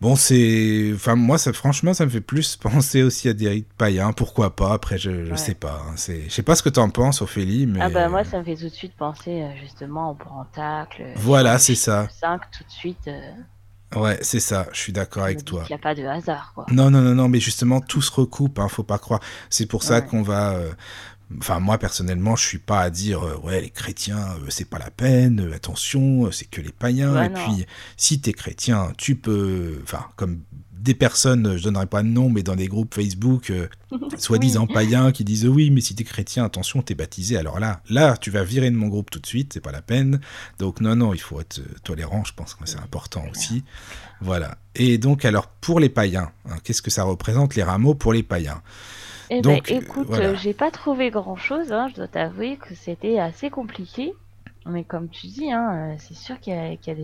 [0.00, 0.92] Bon, c'est.
[0.94, 4.12] Enfin, moi, ça, franchement, ça me fait plus penser aussi à des rites païens.
[4.12, 5.82] Pourquoi pas Après, je, je sais pas.
[5.88, 7.80] Hein, je sais pas ce que tu en penses, Ophélie, mais.
[7.80, 11.04] Ah, bah, moi, ça me fait tout de suite penser euh, justement au Pentacle.
[11.16, 12.08] Voilà, c'est ça.
[12.20, 13.08] 5 tout de suite.
[13.08, 15.62] Euh, ouais, c'est ça, je suis d'accord avec toi.
[15.66, 16.66] Il n'y a pas de hasard, quoi.
[16.70, 19.20] Non, non, non, non, mais justement, tout se recoupe, hein, faut pas croire.
[19.48, 20.60] C'est pour ça qu'on va.
[21.38, 24.78] Enfin, moi personnellement, je suis pas à dire euh, ouais les chrétiens euh, c'est pas
[24.78, 27.20] la peine, euh, attention, c'est que les païens.
[27.22, 27.66] et puis
[27.96, 30.40] si t'es chrétien, tu peux, enfin comme
[30.72, 33.52] des personnes, je donnerai pas de nom, mais dans des groupes Facebook,
[34.18, 37.36] soi-disant païens, qui disent oui, mais si t'es chrétien, attention, t'es baptisé.
[37.36, 39.82] Alors là, là, tu vas virer de mon groupe tout de suite, c'est pas la
[39.82, 40.20] peine.
[40.60, 43.64] Donc non, non, il faut être tolérant, je pense que c'est important aussi.
[44.20, 44.58] Voilà.
[44.76, 48.22] Et donc alors pour les païens, hein, qu'est-ce que ça représente les rameaux pour les
[48.22, 48.62] païens?
[49.30, 53.18] Eh ben, écoute, euh, j'ai pas trouvé grand chose, hein, je dois t'avouer que c'était
[53.18, 54.14] assez compliqué.
[54.66, 56.94] Mais comme tu dis, hein, euh, c'est sûr qu'il y, a,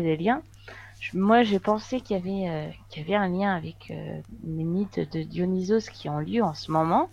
[0.00, 0.42] des liens.
[1.12, 5.22] moi, j'ai pensé qu'il y, avait, euh, y avait un lien avec les mythes de
[5.22, 7.08] Dionysos qui ont lieu en ce moment.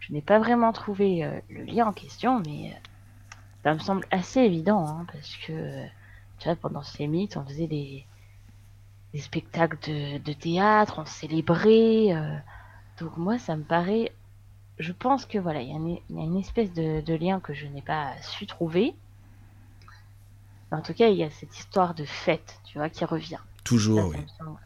[0.00, 2.74] Je n'ai pas vraiment trouvé le lien en question, mais
[3.62, 5.82] ça me semble assez évident, hein, parce que
[6.38, 8.04] tu vois, pendant ces mythes, on faisait des,
[9.18, 12.14] spectacles de, de, théâtre, on célébrait.
[12.98, 14.12] Donc moi, ça me paraît...
[14.78, 18.10] Je pense que voilà, il y, a une espèce de, lien que je n'ai pas
[18.22, 18.94] su trouver.
[20.72, 23.38] En tout cas, il y a cette histoire de fête, tu vois, qui revient.
[23.62, 24.16] Toujours, oui.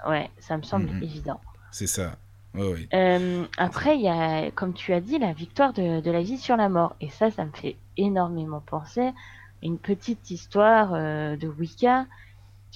[0.09, 1.03] ouais, ça me semble mm-hmm.
[1.03, 1.41] évident.
[1.71, 2.17] C'est ça.
[2.55, 2.89] oui.
[2.95, 6.57] Euh, après, il y a, comme tu as dit, la victoire de, la vie sur
[6.57, 6.97] la mort.
[7.03, 9.13] Et ça, ça me fait énormément penser à
[9.63, 12.07] une petite histoire euh, de Wicca.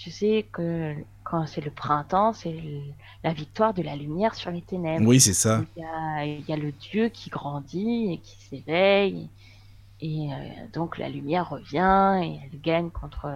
[0.03, 2.61] Tu sais que quand c'est le printemps, c'est
[3.23, 5.07] la victoire de la lumière sur les ténèbres.
[5.07, 5.63] Oui, c'est ça.
[5.77, 9.29] Il y, a, le Dieu qui grandit et qui s'éveille.
[10.01, 10.37] Et euh,
[10.73, 13.33] donc la lumière revient et elle gagne contre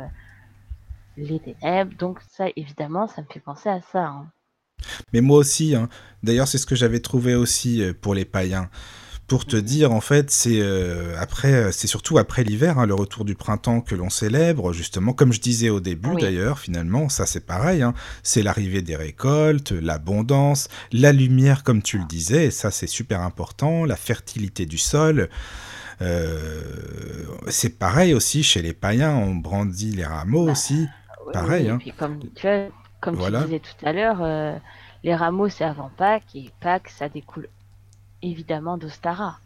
[1.16, 1.94] les ténèbres.
[2.00, 4.06] Donc ça, évidemment, ça me fait penser à ça.
[4.06, 4.26] Hein.
[5.12, 5.88] Mais moi aussi, hein.
[6.24, 8.68] d'ailleurs, c'est ce que j'avais trouvé aussi euh, pour les païens
[9.26, 12.94] pour te dire en fait c'est euh, après euh, c'est surtout après l'hiver hein, le
[12.94, 17.26] retour du printemps que l'on célèbre justement comme je disais au début d'ailleurs finalement ça
[17.26, 22.50] c'est pareil hein, c'est l'arrivée des récoltes l'abondance la lumière comme tu le disais et
[22.50, 25.28] ça c'est super important la fertilité du sol.
[26.02, 26.60] Euh,
[27.48, 30.86] c'est pareil aussi chez les païens on brandit les rameaux bah, aussi
[31.32, 31.78] pareil hein.
[31.98, 32.46] comme tu
[33.00, 34.60] comme tu disais tout à l'heure
[35.02, 37.48] les rameaux c'est avant Pâques et Pâques ça découle
[38.30, 39.38] évidemment d'Ostara.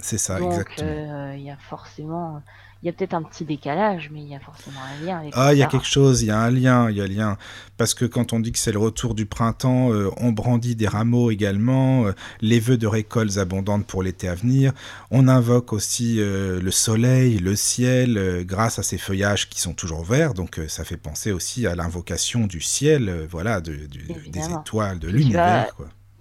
[0.00, 0.88] C'est ça, exactement.
[0.88, 2.40] Euh, il y a forcément,
[2.82, 5.32] il y a peut-être un petit décalage, mais il y a forcément un lien avec.
[5.34, 7.08] Ah, il y a quelque chose, il y a un lien, il y a un
[7.08, 7.36] lien.
[7.78, 10.86] Parce que quand on dit que c'est le retour du printemps, euh, on brandit des
[10.86, 14.72] rameaux également, euh, les vœux de récoltes abondantes pour l'été à venir.
[15.10, 20.34] On invoque aussi le soleil, le ciel, grâce à ces feuillages qui sont toujours verts.
[20.34, 25.74] Donc ça fait penser aussi à l'invocation du ciel, voilà, de, des étoiles, de l'univers.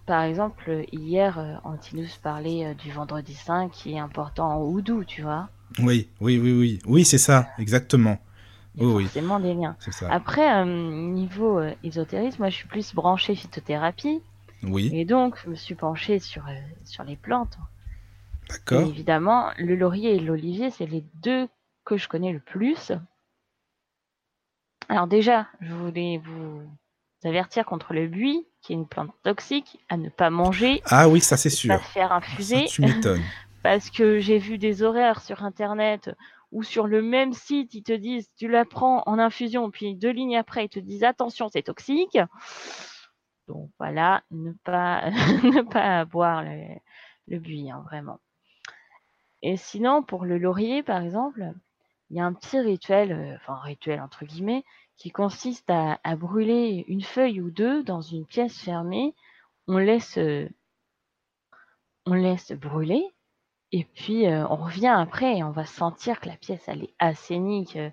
[0.08, 5.03] Par exemple, hier, euh, Antinous parlait euh, du vendredi saint qui est important en Oudou,
[5.03, 5.49] tu vois.
[5.80, 6.80] Oui, oui, oui, oui.
[6.86, 8.18] Oui, c'est ça, exactement.
[8.76, 9.76] Il y a forcément des liens.
[10.10, 14.22] Après, euh, niveau ésotérisme, moi je suis plus branché phytothérapie.
[14.64, 14.89] Oui.
[14.93, 16.45] Et donc, je me suis penché sur,
[16.86, 17.58] sur les plantes.
[18.49, 18.88] D'accord.
[18.88, 21.49] Évidemment, le laurier et l'olivier, c'est les deux
[21.84, 22.93] que je connais le plus.
[24.88, 26.62] Alors déjà, je voulais vous
[27.26, 30.82] avertir contre le buis, qui est une plante toxique, à ne pas manger.
[30.88, 31.74] Ah oui, ça c'est sûr.
[31.74, 32.65] Pas faire infuser.
[32.65, 33.24] tu m'étonnes.
[33.63, 36.13] Parce que j'ai vu des horaires sur internet
[36.51, 40.09] ou sur le même site, ils te disent tu la prends en infusion, puis deux
[40.09, 42.20] lignes après, ils te disent attention, c'est toxique.
[43.47, 48.20] Donc voilà, ne pas, ne pas boire le, buis, hein, vraiment.
[49.43, 51.53] Et sinon, pour le laurier, par exemple,
[52.09, 54.65] il y a un petit rituel, euh, enfin rituel entre guillemets,
[54.98, 59.14] qui consiste à, brûler une feuille ou deux dans une pièce fermée.
[59.68, 60.50] On laisse, euh,
[62.06, 63.06] on laisse brûler
[63.72, 66.95] et puis euh, on revient après et on va sentir que la pièce elle est
[67.00, 67.91] assainie, que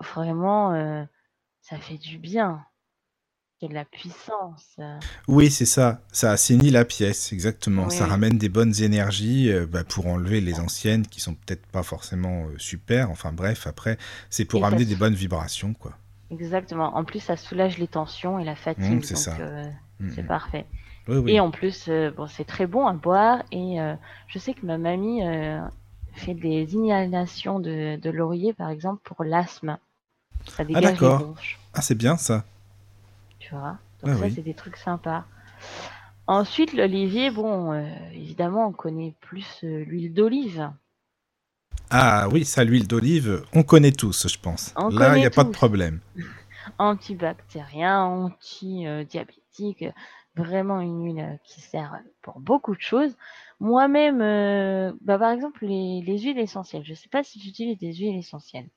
[0.00, 1.06] vraiment
[1.60, 2.64] ça fait du bien.
[3.62, 4.76] De la puissance.
[5.28, 6.02] Oui, c'est ça.
[6.12, 7.88] Ça assainit la pièce, exactement.
[7.88, 11.82] Ça ramène des bonnes énergies euh, bah, pour enlever les anciennes qui sont peut-être pas
[11.82, 13.10] forcément euh, super.
[13.10, 13.96] Enfin bref, après,
[14.28, 15.92] c'est pour ramener des bonnes vibrations, quoi.
[16.30, 16.96] Exactement.
[16.96, 18.98] En plus, ça soulage les tensions et la fatigue.
[18.98, 19.36] Mmh, c'est ça.
[19.40, 19.64] Euh,
[19.98, 20.66] Mm, c'est parfait.
[21.26, 23.42] Et en plus, bon, c'est très bon à boire.
[23.52, 23.78] Et
[24.26, 25.22] je sais que ma mamie
[26.12, 29.78] fait des inhalations de, de laurier, par exemple, pour l'asthme.
[30.46, 31.34] Ça ah, dégage ah, d'accord.
[31.74, 32.44] Ah, c'est bien ça.
[33.46, 35.24] Tu vois Donc, ah ça, c'est des trucs sympas.
[36.26, 40.68] Ensuite, l'olivier, bon, euh, évidemment, on connaît plus euh, l'huile d'olive.
[41.90, 44.74] Ah oui, ça, l'huile d'olive, on connaît tous, je pense.
[44.90, 46.00] Là, il n'y a pas de problème.
[46.78, 49.84] Antibactérien, anti-diabétique,
[50.34, 53.14] vraiment une huile qui sert pour beaucoup de choses.
[53.60, 56.84] Moi-même, euh, bah, par exemple, les, les, huiles essentielles.
[56.84, 58.68] Je ne sais pas si tu utilises des huiles essentielles.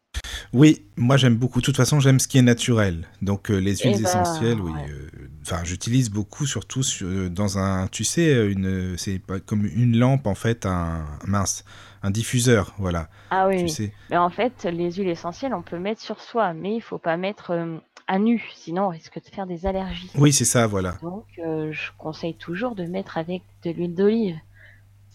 [0.54, 1.60] Oui, moi j'aime beaucoup.
[1.60, 3.08] De toute façon, j'aime ce qui est naturel.
[3.22, 4.72] Donc euh, les huiles eh ben, essentielles, oui.
[4.90, 5.10] Euh,
[5.44, 6.82] enfin, j'utilise beaucoup, surtout
[7.30, 11.66] dans un, tu sais, une, c'est comme une lampe en fait, un mince,
[12.04, 13.10] un diffuseur, voilà.
[13.30, 13.66] Ah oui.
[13.66, 13.94] Tu sais.
[14.10, 17.18] Mais en fait, les huiles essentielles, on peut mettre sur soi, mais il faut pas
[17.18, 20.12] mettre à nu, sinon on risque de faire des allergies.
[20.16, 20.98] Oui, c'est ça, voilà.
[21.04, 24.38] Donc, je conseille toujours de mettre avec de l'huile d'olive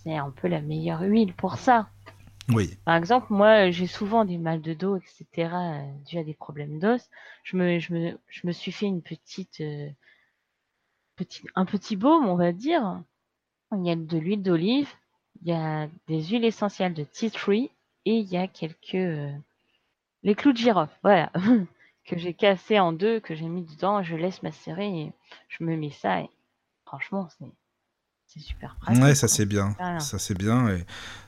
[0.04, 1.88] c'est un peu la meilleure huile pour ça.
[2.48, 2.76] Oui.
[2.84, 5.24] Par exemple, moi, j'ai souvent des mal de dos, etc.,
[5.54, 7.08] euh, dû à des problèmes d'os.
[7.42, 9.88] Je me, suis fait une petite, euh,
[11.16, 13.02] petite, un petit baume, on va dire.
[13.72, 14.90] Il y a de l'huile d'olive,
[15.42, 17.70] il y a des huiles essentielles de tea tree
[18.04, 19.32] et il y a quelques, euh,
[20.22, 21.32] les clous de girofle, voilà,
[22.04, 25.12] que j'ai cassé en deux, que j'ai mis dedans, je laisse macérer et
[25.48, 26.22] je me mets ça
[26.86, 27.46] franchement, c'est
[28.34, 29.02] c'est super pratique.
[29.02, 29.76] Ouais, ça c'est bien.
[30.00, 30.68] Ça c'est bien.
[30.68, 30.84] Et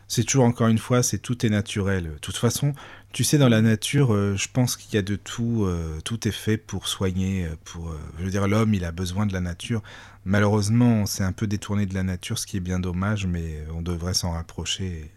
[0.08, 2.04] c'est toujours encore une fois, c'est tout est naturel.
[2.04, 2.72] De toute façon,
[3.12, 5.64] tu sais, dans la nature, euh, je pense qu'il y a de tout.
[5.64, 7.46] Euh, tout est fait pour soigner.
[7.46, 9.82] Euh, pour, je veux dire, l'homme, il a besoin de la nature.
[10.24, 13.64] Malheureusement, on s'est un peu détourné de la nature, ce qui est bien dommage, mais
[13.74, 15.10] on devrait s'en rapprocher.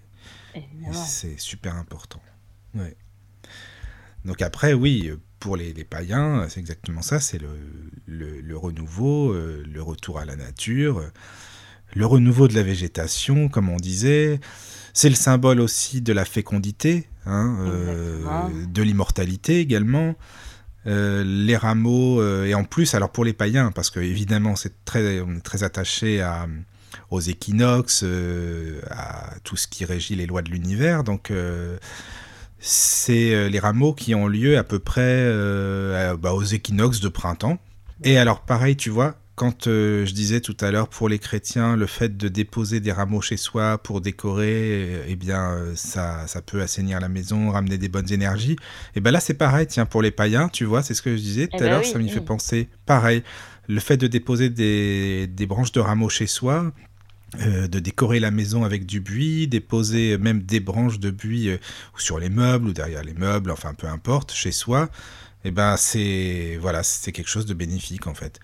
[0.93, 2.21] c'est super important.
[2.75, 2.95] Ouais.
[4.25, 7.19] Donc après, oui, pour les, païens, c'est exactement ça.
[7.19, 7.49] C'est le,
[8.05, 11.11] le, le, renouveau, le retour à la nature
[11.93, 14.39] le renouveau de la végétation, comme on disait.
[14.93, 20.15] C'est le symbole aussi de la fécondité, hein, euh, de l'immortalité également.
[20.87, 24.83] Euh, les rameaux, euh, et en plus, alors pour les païens, parce que évidemment, c'est
[24.85, 26.47] très, on est très attaché à,
[27.11, 28.03] aux équinoxes,
[28.89, 31.03] à tout ce qui régit les lois de l'univers.
[31.03, 31.31] Donc,
[32.59, 35.31] c'est les rameaux qui ont lieu à peu près
[36.17, 37.59] bah, aux équinoxes de printemps.
[38.03, 41.77] Et alors, pareil, tu vois, quand euh, je disais tout à l'heure pour les chrétiens,
[41.77, 46.41] le fait de déposer des rameaux chez soi pour décorer, eh bien, euh, ça, ça
[46.41, 48.57] peut assainir la maison, ramener des bonnes énergies.
[48.95, 51.21] Et bien là, c'est pareil, tiens, pour les païens, tu vois, c'est ce que je
[51.21, 52.67] disais tout eh à ben l'heure, ça m'y fait penser.
[52.85, 53.23] Pareil,
[53.69, 56.73] le fait de déposer des, des branches de rameaux chez soi,
[57.39, 61.49] euh, de décorer la maison avec du buis, déposer même des branches de buis
[61.95, 64.89] sur les meubles ou derrière les meubles, enfin peu importe, chez soi,
[65.45, 68.41] et eh ben c'est voilà, c'est quelque chose de bénéfique en fait.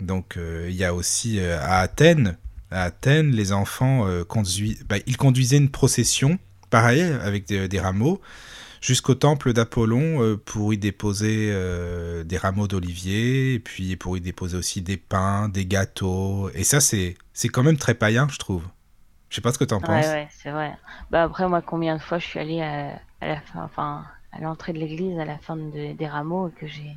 [0.00, 2.36] Donc euh, il y a aussi euh, à Athènes,
[2.70, 6.38] à Athènes, les enfants euh, conduisent, bah, ils conduisaient une procession,
[6.70, 8.20] pareil, avec des, rameaux,
[8.80, 11.52] jusqu'au temple d'Apollon pour y déposer
[12.24, 16.48] des rameaux d'olivier, et puis pour y déposer aussi des pains, des gâteaux.
[16.54, 18.62] Et ça, c'est, c'est quand même très païen, je trouve.
[19.28, 20.06] Je sais pas ce que tu en penses.
[20.06, 20.72] Ouais, c'est vrai.
[21.10, 24.72] Bah après, moi, combien de fois je suis allée à, la fin, enfin, à l'entrée
[24.72, 26.96] de l'église à la fin des rameaux et que j'ai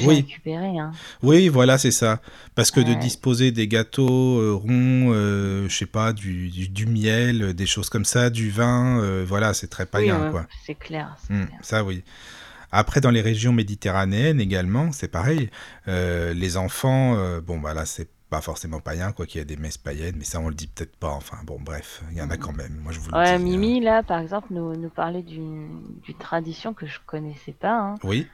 [0.00, 0.26] oui.
[0.46, 0.92] Hein.
[1.22, 2.20] Oui, voilà, c'est ça.
[2.54, 7.54] Parce que de disposer des gâteaux euh, ronds, euh, je sais pas, du, du, miel,
[7.54, 10.46] des choses comme ça, du vin, euh, voilà, c'est très païen, quoi.
[10.64, 12.04] C'est clair, mmh, Ça, oui.
[12.70, 15.50] Après, dans les régions méditerranéennes également, c'est pareil.
[15.86, 19.76] les enfants, bon, bah là, c'est pas forcément païen, quoi qu'il y a des messes
[19.76, 21.10] païennes, mais ça, on le dit peut-être pas.
[21.10, 22.38] Enfin, bon, bref, il y en a mmh.
[22.38, 22.80] quand même.
[22.82, 25.68] Moi, je vous le ouais, Mimi, là, par exemple, nous, nous parlait d'une
[26.18, 27.78] tradition que je connaissais pas.
[27.78, 27.94] Hein.
[28.04, 28.26] Oui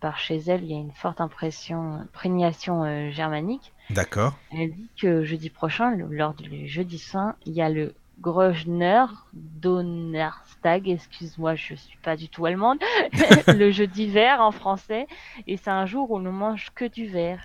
[0.00, 3.72] par chez elle, il y a une forte impression, imprégnation euh, germanique.
[3.90, 4.34] D'accord.
[4.52, 10.88] Elle dit que jeudi prochain, lors du jeudi saint, il y a le Grosvenor Donnerstag,
[10.88, 12.78] excuse-moi, je suis pas du tout allemande,
[13.46, 15.06] le jeudi vert en français,
[15.46, 17.40] et c'est un jour où on ne mange que du verre.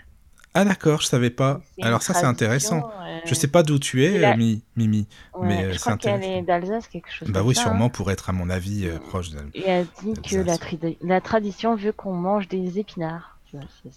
[0.56, 1.62] Ah d'accord, je savais pas.
[1.82, 2.92] Alors ça c'est intéressant.
[3.02, 5.08] Euh, je sais pas d'où tu es, Mimi,
[5.42, 7.30] mais euh, je crois qu'elle est d'Alsace, quelque chose.
[7.30, 7.90] Bah oui, sûrement hein.
[7.90, 9.40] pour être à mon avis euh, proche de.
[9.56, 10.58] Et elle dit que la,
[11.02, 13.32] la, tradition veut qu'on mange des épinards.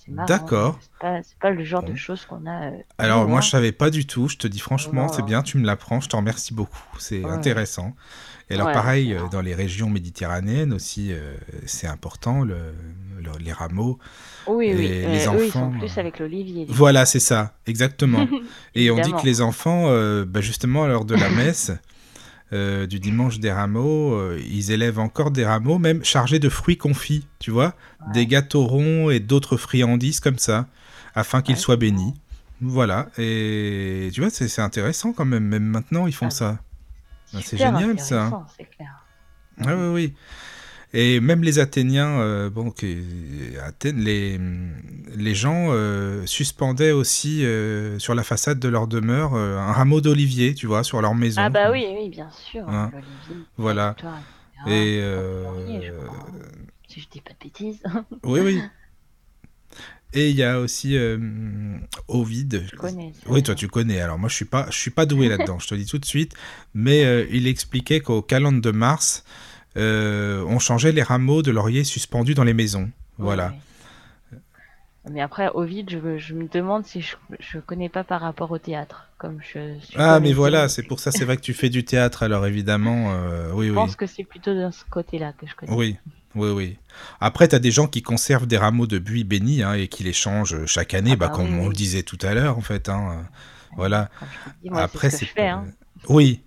[0.09, 0.79] D'accord.
[1.01, 2.73] C'est pas, le genre de choses qu'on a.
[2.99, 4.29] Alors moi je savais pas du tout.
[4.29, 6.01] Je te dis franchement, c'est bien, tu me l'apprends.
[6.01, 6.77] Je te remercie beaucoup.
[6.99, 7.95] C'est intéressant.
[8.51, 11.13] Et alors pareil, dans les régions méditerranéennes aussi,
[11.65, 12.75] c'est important le,
[13.39, 13.99] les rameaux.
[14.47, 14.89] Oui, oui.
[14.89, 16.67] Les enfants, eux, ils sont plus avec l'olivier.
[16.69, 18.27] Voilà, c'est ça, exactement.
[18.75, 21.73] et on dit que les enfants, euh, bah, justement, lors de la messe
[22.53, 26.77] euh, du dimanche des rameaux, euh, ils élèvent encore des rameaux, même chargés de fruits
[26.77, 27.75] confits, tu vois,
[28.13, 30.67] des gâteaux ronds et d'autres friandises comme ça.
[31.15, 32.15] afin qu'il soit béni.
[32.61, 36.59] Voilà, et tu vois, c'est intéressant quand même, même maintenant ils font ah ça.
[37.33, 38.47] Ben, c'est génial ça.
[38.57, 39.05] C'est clair.
[39.63, 40.15] Ah oui, oui.
[40.99, 42.73] Et même les Athéniens, euh, bon,
[43.63, 44.41] Athènes, les,
[45.15, 50.55] les gens euh, suspendaient aussi euh, sur la façade de leur demeure un rameau d'olivier,
[50.55, 51.43] tu vois, sur leur maison.
[51.45, 52.67] Ah bah oui, oui, bien sûr.
[52.67, 52.91] Hein.
[53.59, 53.95] Voilà.
[54.67, 55.03] Et
[56.89, 57.83] si je dis pas de bêtises.
[58.25, 58.63] oui, oui.
[60.15, 60.97] Et il y a aussi
[62.09, 62.65] Ovid.
[62.73, 63.13] Je connais.
[63.27, 64.01] Oui, toi tu connais.
[64.01, 65.59] Alors moi je suis pas, je suis pas doué là-dedans.
[65.59, 66.33] je te dis tout de suite.
[66.73, 69.25] Mais il expliquait qu'au calendrier de Mars,
[69.77, 72.91] euh, on changeait les rameaux de laurier suspendus dans les maisons.
[73.19, 73.53] Voilà.
[75.11, 77.17] Mais après, Ovid, je, je, me demande si je
[77.57, 79.09] ne connais pas par rapport au théâtre.
[79.19, 79.59] Comme je
[79.97, 83.13] ah, mais voilà, c'est pour ça, c'est vrai que tu fais du théâtre, alors évidemment,
[83.13, 83.75] euh, oui, je oui.
[83.75, 85.73] pense que c'est plutôt de ce côté-là que je connais.
[85.73, 85.97] Oui,
[86.35, 86.77] oui, oui.
[87.21, 90.05] Après, tu as des gens qui conservent des rameaux de buis bénis hein, et qui
[90.05, 92.63] les changent chaque année, ah bah, bah comme on le disait tout à l'heure, en
[92.63, 92.91] fait.
[92.91, 93.27] Hein.
[93.77, 94.11] Voilà.
[94.73, 95.31] Après, c'est.
[95.39, 95.65] Hein.
[96.09, 96.43] Oui,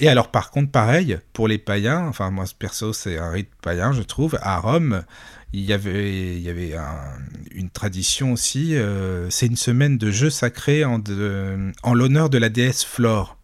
[0.00, 3.92] et alors, par contre, pareil, pour les païens, enfin, moi, perso, c'est un rite païen,
[3.92, 4.38] je trouve.
[4.42, 5.04] À Rome,
[5.52, 6.74] il y avait, il y avait
[7.52, 8.74] une tradition aussi.
[8.74, 11.00] Euh, c'est une semaine de jeux sacrés en,
[11.82, 13.36] en l'honneur de la déesse Flore.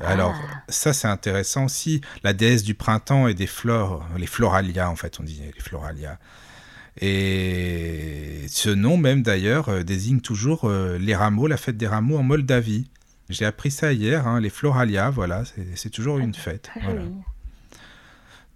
[0.00, 0.62] Alors, ah.
[0.68, 2.00] ça, c'est intéressant aussi.
[2.22, 6.18] La déesse du printemps et des flores, les floralia, en fait, on dit les floralia.
[7.00, 12.18] Et ce nom même, d'ailleurs, euh, désigne toujours euh, les rameaux, la fête des rameaux
[12.18, 12.88] en Moldavie.
[13.28, 15.42] J'ai appris ça hier, hein, les Floralia, voilà,
[15.74, 16.70] c'est toujours une fête.
[16.76, 16.88] Ah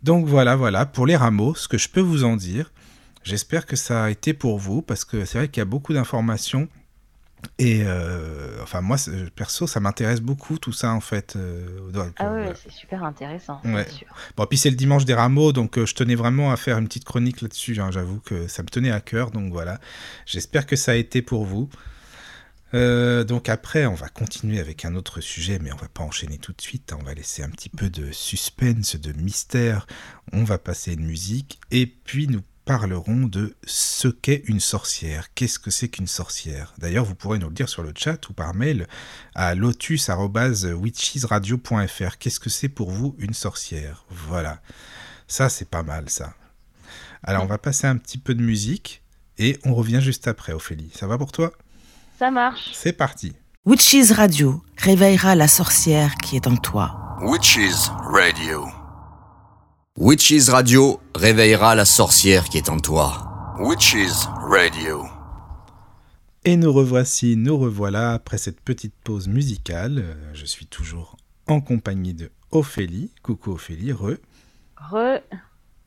[0.03, 2.73] Donc voilà, voilà, pour les rameaux, ce que je peux vous en dire.
[3.23, 5.93] J'espère que ça a été pour vous, parce que c'est vrai qu'il y a beaucoup
[5.93, 6.69] d'informations.
[7.59, 8.97] Et euh, enfin, moi,
[9.35, 11.35] perso, ça m'intéresse beaucoup tout ça, en fait.
[11.37, 13.61] Euh, ah oui, c'est super intéressant.
[13.63, 14.07] Sûr.
[14.37, 16.87] Bon, puis c'est le dimanche des rameaux, donc euh, je tenais vraiment à faire une
[16.87, 17.81] petite chronique là-dessus.
[17.81, 19.81] Hein, j'avoue que ça me tenait à cœur, donc voilà.
[20.25, 21.69] J'espère que ça a été pour vous.
[22.75, 26.39] Euh, donc après, on va continuer avec un autre sujet, mais on va pas enchaîner
[26.39, 26.93] tout de suite.
[26.93, 26.99] Hein.
[27.01, 29.87] On va laisser un petit peu de suspense, de mystère.
[30.33, 35.35] On va passer une musique et puis nous parlerons de ce qu'est une sorcière.
[35.35, 36.75] Qu'est-ce que c'est qu'une sorcière?
[36.79, 38.87] D'ailleurs, vous pourrez nous le dire sur le chat ou par mail
[39.35, 42.19] à lotus@witchesradio.fr.
[42.19, 44.05] Qu'est-ce que c'est pour vous une sorcière?
[44.11, 44.63] Voilà.
[45.27, 46.35] Ça, c'est pas mal, ça.
[47.23, 49.03] Alors, on va passer un petit peu de musique
[49.39, 50.91] et on revient juste après, Ophélie.
[50.95, 51.53] Ça va pour toi?
[52.23, 52.71] Ça marche.
[52.73, 53.33] C'est parti.
[53.67, 57.19] Witches Radio réveillera la sorcière qui est en toi.
[57.21, 58.65] Witches Radio.
[59.99, 63.57] Witches Radio réveillera la sorcière qui est en toi.
[63.59, 65.05] Witches Radio.
[66.45, 70.17] Et nous revoici, nous revoilà après cette petite pause musicale.
[70.33, 71.17] Je suis toujours
[71.49, 73.11] en compagnie de Ophélie.
[73.25, 74.15] Coucou Ophélie, re.
[74.77, 75.19] Re.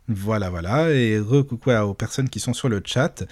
[0.09, 0.91] Voilà, voilà.
[0.91, 3.23] Et re coucou aux personnes qui sont sur le chat.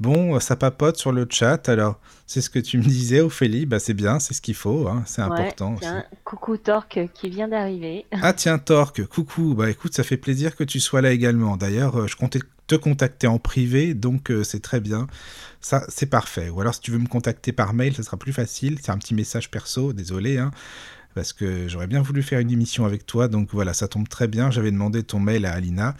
[0.00, 3.80] Bon, ça papote sur le chat, alors c'est ce que tu me disais, Ophélie, bah
[3.80, 5.76] c'est bien, c'est ce qu'il faut, hein, c'est important.
[5.80, 8.06] Tiens, coucou Torque qui vient d'arriver.
[8.22, 11.56] Ah tiens Torque, coucou, bah écoute, ça fait plaisir que tu sois là également.
[11.56, 15.08] D'ailleurs, euh, je comptais te contacter en privé, donc euh, c'est très bien.
[15.60, 16.50] Ça, c'est parfait.
[16.50, 18.78] Ou alors si tu veux me contacter par mail, ça sera plus facile.
[18.80, 20.52] C'est un petit message perso, désolé, hein,
[21.18, 24.28] parce que j'aurais bien voulu faire une émission avec toi, donc voilà, ça tombe très
[24.28, 24.52] bien.
[24.52, 25.96] J'avais demandé ton mail à Alina.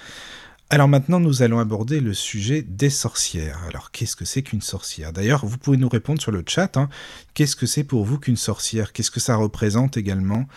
[0.69, 3.59] Alors maintenant, nous allons aborder le sujet des sorcières.
[3.67, 5.11] Alors, qu'est-ce que c'est qu'une sorcière?
[5.11, 6.77] D'ailleurs, vous pouvez nous répondre sur le chat.
[6.77, 6.87] Hein.
[7.33, 8.93] Qu'est-ce que c'est pour vous qu'une sorcière?
[8.93, 10.47] Qu'est-ce que ça représente également?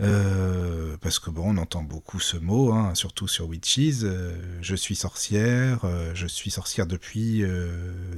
[0.00, 4.02] Euh, parce que bon, on entend beaucoup ce mot, hein, surtout sur Witches.
[4.02, 7.44] Euh, je suis sorcière, euh, je suis sorcière depuis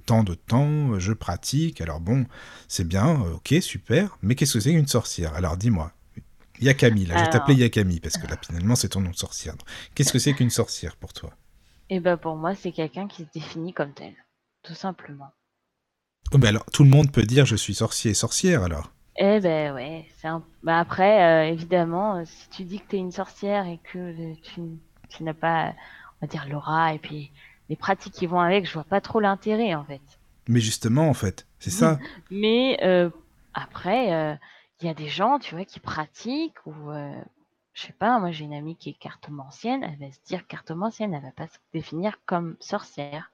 [0.07, 1.81] tant de temps, je pratique.
[1.81, 2.27] Alors bon,
[2.69, 4.17] c'est bien, ok, super.
[4.23, 5.35] Mais qu'est-ce que c'est qu'une sorcière?
[5.35, 5.93] Alors dis-moi.
[6.59, 9.55] Yakami, là, je vais t'appeler Yakami parce que là, finalement, c'est ton nom de sorcière.
[9.95, 11.31] Qu'est-ce que c'est qu'une sorcière pour toi?
[11.91, 14.15] Eh ben, pour moi, c'est quelqu'un qui se définit comme tel,
[14.63, 15.31] tout simplement.
[16.33, 18.91] Oh, ben alors, tout le monde peut dire je suis sorcier et sorcière alors.
[19.19, 20.43] Eh ben ouais, c'est un...
[20.63, 23.99] bah après, euh, évidemment, euh, si tu dis que tu es une sorcière et que
[23.99, 24.61] euh, tu,
[25.09, 25.73] tu n'as pas,
[26.21, 27.31] on va dire, l'aura et puis
[27.71, 30.03] les pratiques qui vont avec, je vois pas trop l'intérêt en fait.
[30.49, 31.99] Mais justement, en fait, c'est ça.
[32.31, 32.79] Mais
[33.55, 34.39] après,
[34.81, 36.93] il y a des gens, tu vois, qui pratiquent ou
[37.73, 41.15] je sais pas, moi j'ai une amie qui est cartomancienne, elle va se dire cartomancienne,
[41.15, 43.33] elle va pas se définir comme sorcière.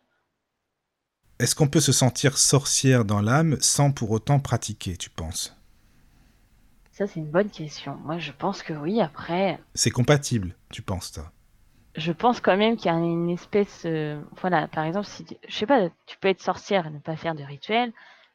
[1.39, 5.57] Est-ce qu'on peut se sentir sorcière dans l'âme sans pour autant pratiquer, tu penses?
[6.93, 7.97] Ça, c'est une bonne question.
[8.05, 9.01] Moi, je pense que oui.
[9.01, 9.59] Après.
[9.75, 11.33] C'est compatible, tu penses, toi?
[11.95, 13.83] Je pense quand même qu'il y a une espèce.
[13.85, 15.27] Euh, voilà, par exemple, si.
[15.49, 17.93] Je sais pas, tu peux être sorcière et ne pas faire de rituel,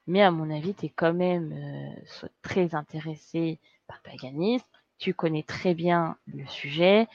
[0.07, 4.65] Mais à mon avis, tu es quand même euh, très intéressé par le paganisme,
[4.97, 7.07] tu connais très bien le sujet,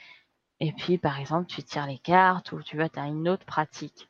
[0.59, 4.09] et puis par exemple, tu tires les cartes ou tu vois, as une autre pratique.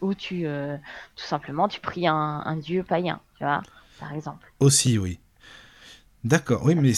[0.00, 0.76] Ou tu, euh,
[1.16, 3.62] tout simplement, tu pries un, dieu païen, tu vois,
[3.98, 4.52] par exemple.
[4.60, 5.20] Aussi, oui.
[6.24, 6.92] D'accord, oui, mais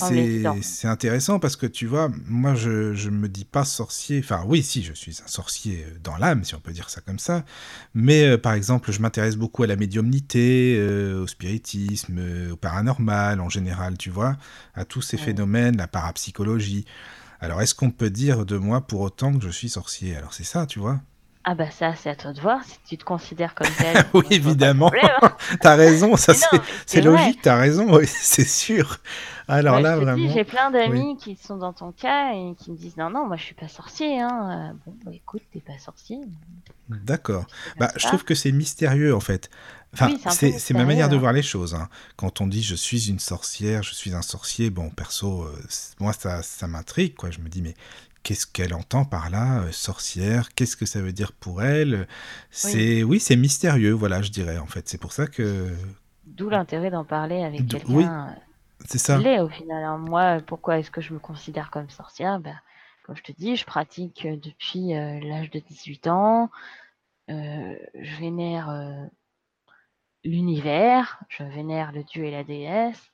[0.63, 4.63] c'est intéressant parce que tu vois, moi je, je me dis pas sorcier, enfin oui,
[4.63, 7.45] si, je suis un sorcier euh, dans l'âme, si on peut dire ça comme ça,
[7.93, 12.19] mais euh, par exemple, je m'intéresse beaucoup à la médiumnité, euh, au spiritisme,
[12.53, 14.39] au paranormal en général, tu vois,
[14.75, 16.87] à tous ces phénomènes, la parapsychologie.
[17.41, 20.17] Alors est-ce qu'on peut dire de moi pour autant que je suis sorcier?
[20.17, 21.01] Alors c'est ça, tu vois
[21.51, 24.05] ah bah ça, c'est à toi de voir si tu te considères comme tel.
[24.13, 24.93] oui, évidemment.
[25.23, 25.33] Hein.
[25.63, 26.35] t'as raison, ça
[26.85, 28.99] c'est logique, t'as raison, oui, c'est sûr.
[29.49, 30.29] Alors là, vraiment.
[30.29, 33.39] J'ai plein d'amis qui sont dans ton cas et qui me disent non, non, moi
[33.39, 34.21] je suis pas sorcier.
[34.21, 34.77] Hein.
[34.85, 36.19] Bon, bah, écoute, t'es pas sorcier.
[36.91, 37.47] D'accord.
[37.79, 39.49] Bah, je trouve que c'est mystérieux en fait.
[39.95, 41.19] Enfin, c'est ma manière de hein.
[41.19, 41.75] voir les choses.
[41.75, 41.89] Hein.
[42.17, 45.59] Quand on dit je suis une sorcière, je suis un sorcier, bon, perso, euh,
[45.99, 47.31] moi ça, ça m'intrigue, quoi.
[47.31, 47.75] Je me dis, mais
[48.23, 52.07] qu'est-ce qu'elle entend par là, euh, sorcière Qu'est-ce que ça veut dire pour elle?
[52.51, 54.89] C'est oui, c'est mystérieux, voilà, je dirais en fait.
[54.89, 55.75] C'est pour ça que
[56.25, 57.93] d'où l'intérêt d'en parler avec quelqu'un.
[57.93, 58.27] Oui, euh,
[58.87, 59.19] c'est ça.
[59.19, 59.83] L'est au final.
[59.83, 59.99] Hein.
[59.99, 62.39] Moi, pourquoi est-ce que je me considère comme sorcière?
[62.41, 62.59] Ben,
[63.05, 66.51] comme je te dis, je pratique euh, depuis l'âge de 18 ans.
[67.29, 69.09] je vénère
[70.25, 73.11] l'univers, je vénère le dieu et la déesse.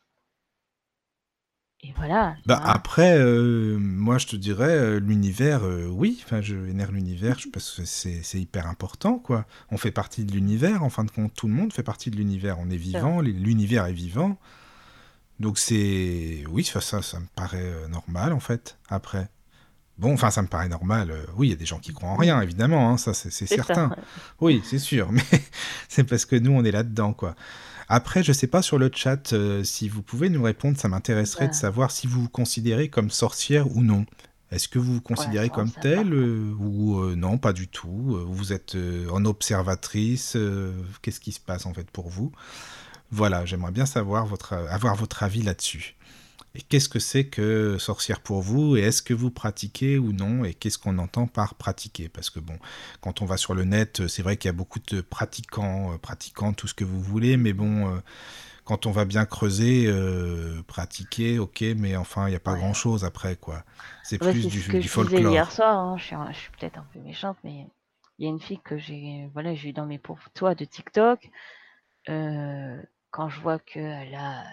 [1.85, 2.35] Et voilà.
[2.47, 7.37] Bah après, euh, moi je te dirais, euh, l'univers, euh, oui, enfin je vénère l'univers,
[7.53, 9.45] parce que c'est hyper important, quoi.
[9.71, 12.17] On fait partie de l'univers, en fin de compte, tout le monde fait partie de
[12.17, 12.57] l'univers.
[12.59, 14.39] On est vivant, l'univers est vivant.
[15.41, 16.45] Donc c'est...
[16.49, 19.29] Oui, ça, ça me paraît normal, en fait, après.
[19.99, 21.13] Bon, enfin, ça me paraît normal.
[21.37, 23.95] oui, il y a des gens qui croient en rien, évidemment, hein, ça c'est certain.
[24.41, 25.23] Oui, c'est sûr, mais
[25.89, 27.37] c'est parce que nous, on est là-dedans, quoi.
[27.89, 30.89] Après, je ne sais pas sur le chat euh, si vous pouvez nous répondre, ça
[30.89, 34.07] m'intéresserait de savoir si vous vous considérez comme sorcière ou non.
[34.51, 38.53] Est-ce que vous vous considérez comme telle euh, ou euh, non, pas du tout Vous
[38.53, 38.77] êtes
[39.11, 40.37] en observatrice
[41.03, 42.33] Qu'est-ce qui se passe en fait pour vous?
[43.11, 45.97] Voilà, j'aimerais bien savoir votre, avoir votre avis là-dessus.
[46.57, 50.45] Et qu'est-ce que c'est que sorcière pour vous Et est-ce que vous pratiquez ou non
[50.45, 52.09] Et qu'est-ce qu'on entend par pratiquer?
[52.09, 52.57] Parce que bon,
[53.01, 55.99] quand on va sur le net, c'est vrai qu'il y a beaucoup de pratiquants, euh,
[55.99, 57.99] pratiquants, tout ce que vous voulez, mais bon, euh,
[58.65, 63.05] quand on va bien creuser, euh, pratiquer, ok, mais enfin, il n'y a pas grand-chose
[63.05, 63.65] après, quoi.
[64.05, 65.33] C'est plus du, ce que je folklore.
[65.33, 65.97] hier soir, hein.
[65.99, 67.67] je suis, peut-être un peu méchante, mais
[68.19, 70.65] il y a une fille que j'ai voilà, j'ai eu dans mes pour toi de
[70.65, 71.29] TikTok.
[72.07, 74.45] quand je vois qu'elle a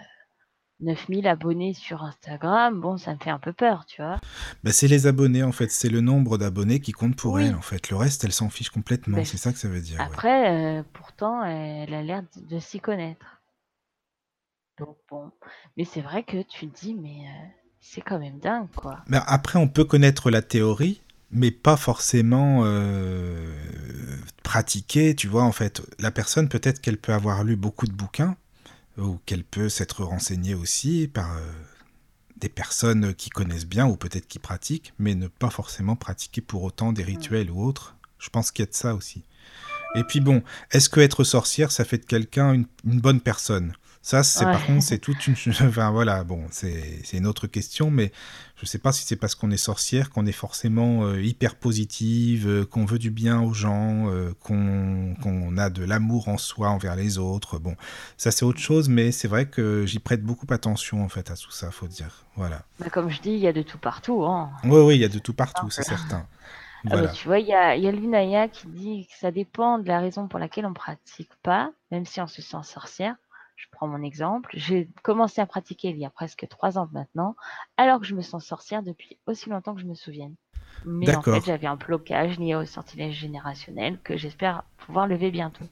[0.82, 4.20] 9000 abonnés sur Instagram, bon, ça me fait un peu peur, tu vois.
[4.64, 5.70] Bah, c'est les abonnés, en fait.
[5.70, 7.90] C'est le nombre d'abonnés qui compte pour elle, en fait.
[7.90, 9.24] Le reste, elle s'en fiche complètement.
[9.24, 10.00] c'est ça que ça veut dire.
[10.00, 13.40] Après, euh, pourtant, elle a l'air de, s'y connaître.
[14.78, 15.30] Donc, bon.
[15.76, 17.46] Mais c'est vrai que tu te dis, mais euh,
[17.80, 19.00] c'est quand même dingue, quoi.
[19.08, 23.54] Mais après, on peut connaître la théorie, mais pas forcément euh,
[24.42, 25.82] pratiquer, tu vois, en fait.
[26.00, 28.36] La personne, peut-être qu'elle peut avoir lu beaucoup de bouquins,
[28.98, 31.40] ou qu'elle peut s'être renseignée aussi par euh,
[32.36, 36.62] des personnes qui connaissent bien ou peut-être qui pratiquent, mais ne pas forcément pratiquer pour
[36.62, 37.96] autant des rituels ou autres.
[38.18, 39.24] Je pense qu'il y a de ça aussi.
[39.94, 43.74] Et puis bon, est-ce que être sorcière, ça fait de quelqu'un une, bonne personne?
[44.02, 45.34] Ça, c'est par contre, c'est toute une.
[45.62, 48.10] Enfin voilà, bon, c'est une autre question, mais
[48.56, 51.54] je ne sais pas si c'est parce qu'on est sorcière qu'on est forcément euh, hyper
[51.54, 56.70] positive, euh, qu'on veut du bien aux gens, euh, qu'on a de l'amour en soi
[56.70, 57.60] envers les autres.
[57.60, 57.76] Bon,
[58.16, 61.36] ça c'est autre chose, mais c'est vrai que j'y prête beaucoup attention en fait à
[61.36, 62.24] tout ça, faut dire.
[62.34, 62.62] Voilà.
[62.80, 64.24] Bah, comme je dis, il y a de tout partout.
[64.24, 64.50] Hein.
[64.64, 66.26] Oui, oui, il y a de tout partout, c'est certain.
[66.90, 69.78] Ah bah, tu vois, il y a, y a Lunaya qui dit que ça dépend
[69.78, 73.14] de la raison pour laquelle on pratique pas, même si on se sent sorcière.
[73.62, 74.50] Je prends mon exemple.
[74.54, 77.36] J'ai commencé à pratiquer il y a presque trois ans maintenant,
[77.76, 80.34] alors que je me sens sorcière depuis aussi longtemps que je me souvienne.
[80.84, 85.64] Mais en fait, j'avais un blocage lié au sortilège générationnel que j'espère pouvoir lever bientôt.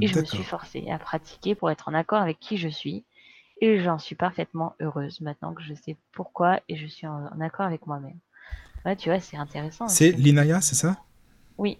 [0.00, 3.04] Et je me suis forcée à pratiquer pour être en accord avec qui je suis.
[3.60, 7.66] Et j'en suis parfaitement heureuse maintenant que je sais pourquoi et je suis en, accord
[7.66, 8.18] avec moi-même.
[8.86, 9.88] Ouais, tu vois, c'est intéressant.
[9.88, 10.96] C'est l'Inaya, c'est ça?
[11.58, 11.78] Oui.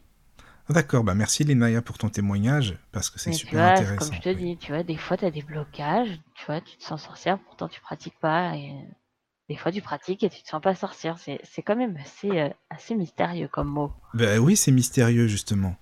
[0.71, 4.11] D'accord, bah merci Linaya pour ton témoignage, parce que c'est super intéressant.
[4.11, 6.77] Comme je te dis, tu vois, des fois tu as des blocages, tu vois, tu
[6.77, 8.75] te sens sorcière, pourtant tu pratiques pas, et
[9.49, 11.17] des fois tu pratiques et tu te sens pas sorcière.
[11.19, 13.93] C'est quand même assez, euh, assez mystérieux comme mot.
[14.13, 15.77] Ben oui, c'est mystérieux justement.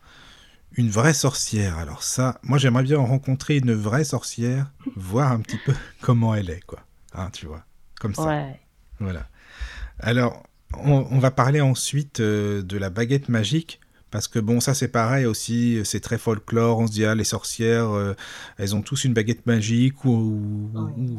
[0.73, 5.59] Une vraie sorcière, alors ça, moi j'aimerais bien rencontrer une vraie sorcière, voir un petit
[5.65, 6.81] peu comment elle est, quoi.
[7.13, 7.65] Hein, tu vois,
[7.99, 8.27] comme ça.
[8.27, 8.61] Ouais.
[9.01, 9.27] Voilà.
[9.99, 10.43] Alors,
[10.75, 13.81] on, va parler ensuite euh, de la baguette magique
[14.17, 17.23] Parce que bon, ça c'est pareil aussi, c'est très folklore, on se dit, ah, les
[17.23, 18.15] sorcières, euh,
[18.57, 20.71] elles ont tous une baguette magique ou,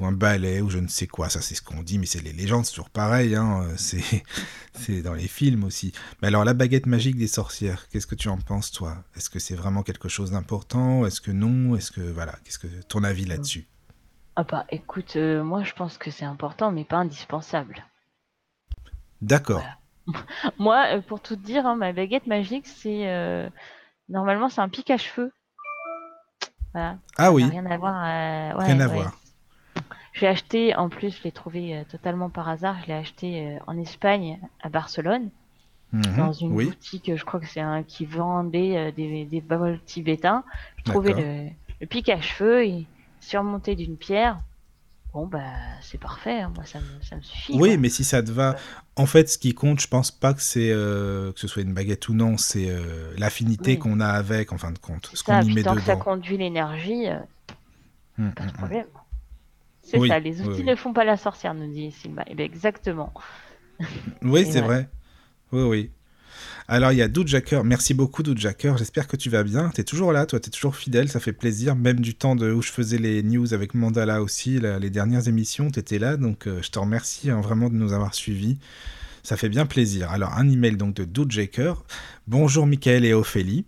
[0.01, 2.33] un balai ou je ne sais quoi, ça c'est ce qu'on dit, mais c'est les
[2.33, 5.91] légendes, c'est toujours pareil, hein, c'est dans les films aussi.
[6.23, 9.03] Mais alors la baguette magique des sorcières, qu'est-ce que tu en penses toi?
[9.15, 11.05] Est-ce que c'est vraiment quelque chose d'important?
[11.05, 11.75] Est-ce que non?
[11.75, 13.67] Est-ce que, voilà, qu'est-ce que ton avis là-dessus?
[14.35, 17.85] Ah bah écoute, euh, moi je pense que c'est important, mais pas indispensable.
[19.21, 19.61] D'accord.
[20.59, 23.49] Moi, euh, pour tout te dire, hein, ma baguette magique, c'est euh,
[24.09, 25.31] normalement c'est un pic à cheveux.
[26.73, 27.43] Ah oui.
[27.43, 27.95] Rien à voir.
[27.95, 29.19] Euh, rien à voir.
[30.13, 32.75] Je l'ai acheté, en plus, je l'ai trouvé totalement par hasard.
[32.83, 35.29] Je l'ai acheté en Espagne, à Barcelone,
[35.91, 36.17] mhm.
[36.17, 37.11] dans une boutique.
[37.15, 39.43] Je crois que c'est un qui vendait des, des
[39.85, 40.43] tibétains.
[40.77, 41.49] Je trouvais le,
[41.81, 42.85] le pic à cheveux et
[43.19, 44.39] surmonté d'une pierre.
[45.13, 45.41] Bon, bah,
[45.81, 46.51] c'est parfait, hein.
[46.55, 47.57] moi, ça me, suffit.
[47.57, 48.55] Oui, mais si ça te va.
[48.95, 51.73] En fait, ce qui compte, je pense pas que c'est euh, que ce soit une
[51.73, 55.09] baguette ou non, c'est euh, l'affinité qu'on a avec, en fin de compte.
[55.13, 57.19] Ce qu'on y met tant que ça conduit l'énergie, euh,
[58.19, 58.57] hum, pas de hum, hum.
[58.57, 58.85] problème.
[59.81, 62.23] C'est ça, les outils ne font pas la sorcière, nous dit Simba.
[62.27, 63.13] Eh bien, exactement.
[64.21, 64.89] Oui, c'est vrai.
[65.53, 65.91] Oui, oui.
[66.69, 67.63] Alors, il y a Doudjacker.
[67.63, 68.75] Merci beaucoup, Doudjacker.
[68.77, 69.71] J'espère que tu vas bien.
[69.73, 71.07] Tu es toujours là, toi, tu es toujours fidèle.
[71.07, 71.77] Ça fait plaisir.
[71.77, 75.71] Même du temps de, où je faisais les news avec Mandala aussi, les dernières émissions,
[75.71, 76.17] tu étais là.
[76.17, 78.57] Donc, euh, je te remercie hein, vraiment de nous avoir suivis.
[79.23, 80.11] Ça fait bien plaisir.
[80.11, 81.85] Alors, un email donc de Doudjacker.
[82.27, 83.63] Bonjour, Michael et Ophélie.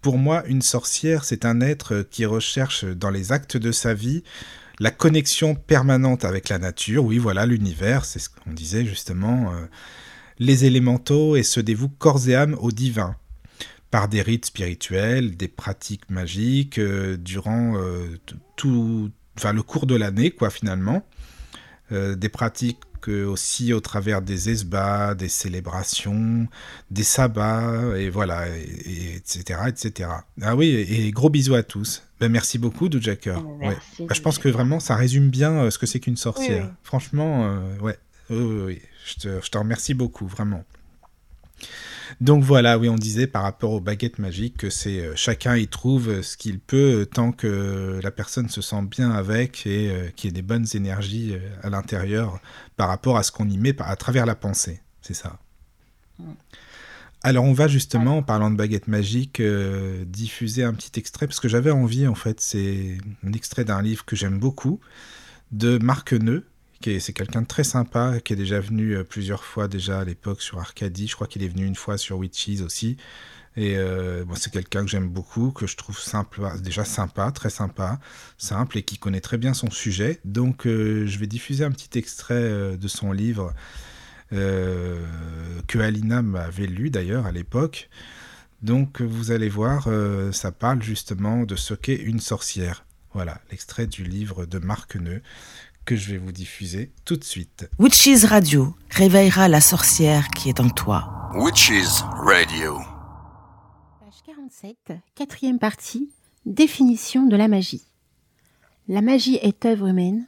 [0.00, 4.22] Pour moi, une sorcière, c'est un être qui recherche dans les actes de sa vie
[4.78, 7.04] la connexion permanente avec la nature.
[7.04, 9.52] Oui, voilà, l'univers, c'est ce qu'on disait justement.
[9.52, 9.66] Euh,
[10.38, 13.16] les élémentaux et se dévouent corps et âme au divin,
[13.90, 18.18] par des rites spirituels, des pratiques magiques, euh, durant euh,
[18.56, 21.06] tout, enfin, le cours de l'année, quoi, finalement.
[21.92, 22.78] Euh, des pratiques
[23.08, 26.48] aussi au travers des esbats, des célébrations,
[26.90, 30.10] des sabbats, et voilà, et, etc., etc.
[30.42, 32.02] Ah oui, et, gros bisous à tous.
[32.18, 33.38] Ben, merci beaucoup, Doudjacker.
[33.60, 33.76] Ouais.
[34.00, 36.68] Ben, je pense que vraiment, ça résume bien ce que c'est qu'une sorcière.
[36.82, 37.96] Franchement, ouais.
[38.28, 38.80] oui.
[39.06, 40.64] Je te, remercie beaucoup, vraiment.
[42.20, 45.68] Donc voilà, oui, on disait par rapport aux baguettes magiques que c'est euh, chacun y
[45.68, 50.08] trouve ce qu'il peut euh, tant que la personne se sent bien avec et euh,
[50.10, 52.40] qu'il y ait des bonnes énergies à l'intérieur
[52.76, 54.80] par rapport à ce qu'on y met à travers la pensée.
[55.02, 55.38] C'est ça.
[57.22, 59.42] Alors on va justement, en parlant de baguettes magiques,
[60.06, 64.04] diffuser un petit extrait parce que j'avais envie en fait, c'est un extrait d'un livre
[64.04, 64.80] que j'aime beaucoup
[65.52, 66.46] de Marc Neu
[67.00, 70.40] c'est quelqu'un de très sympa, qui est déjà venu euh, plusieurs fois déjà à l'époque
[70.40, 71.08] sur Arcadie.
[71.08, 72.96] Je crois qu'il est venu une fois sur Witches aussi.
[73.56, 75.98] Et euh, c'est quelqu'un que j'aime beaucoup, que je trouve
[76.60, 77.98] déjà sympa, très sympa,
[78.36, 80.20] simple et qui connaît très bien son sujet.
[80.24, 83.54] Donc euh, je vais diffuser un petit extrait de son livre
[84.30, 87.88] que Alina m'avait lu d'ailleurs à l'époque.
[88.60, 89.88] Donc vous allez voir,
[90.32, 92.84] ça parle justement de ce qu'est une sorcière.
[93.14, 95.22] Voilà, l'extrait du livre de Marc Neu
[95.86, 97.70] que je vais vous diffuser tout de suite.
[97.78, 101.30] Witches Radio réveillera la sorcière qui est en toi.
[101.34, 102.78] Witches Radio?
[104.00, 104.76] Page 47,
[105.14, 106.10] quatrième partie,
[106.44, 107.84] définition de la magie.
[108.88, 110.26] La magie est œuvre humaine,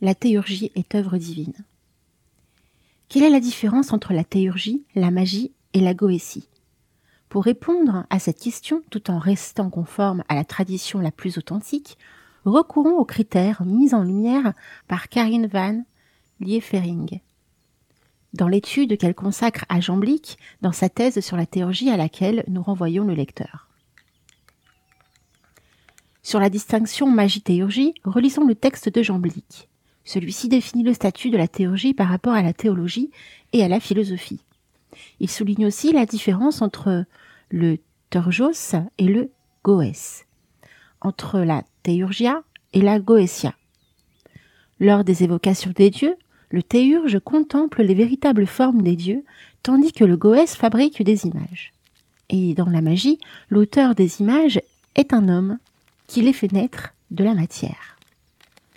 [0.00, 1.54] la théurgie est œuvre divine.
[3.08, 6.48] Quelle est la différence entre la théurgie, la magie et la goétie?
[7.28, 11.98] Pour répondre à cette question tout en restant conforme à la tradition la plus authentique,
[12.44, 14.52] recourons aux critères mis en lumière
[14.88, 15.82] par Karine Van
[16.40, 17.20] Liefering
[18.34, 22.44] dans l'étude qu'elle consacre à Jean Blic dans sa thèse sur la théurgie à laquelle
[22.48, 23.68] nous renvoyons le lecteur.
[26.22, 29.68] Sur la distinction magie-théurgie, relisons le texte de Jean Blic.
[30.04, 33.10] Celui-ci définit le statut de la théurgie par rapport à la théologie
[33.52, 34.40] et à la philosophie.
[35.20, 37.04] Il souligne aussi la différence entre
[37.50, 37.78] le
[38.10, 39.30] Turgos et le
[39.64, 40.26] Goès,
[41.02, 42.42] entre la théurgia
[42.72, 43.54] et la goétia.
[44.80, 46.16] Lors des évocations des dieux,
[46.50, 49.24] le théurge contemple les véritables formes des dieux,
[49.62, 51.72] tandis que le goès fabrique des images.
[52.28, 53.18] Et dans la magie,
[53.48, 54.60] l'auteur des images
[54.94, 55.58] est un homme
[56.06, 57.96] qui les fait naître de la matière.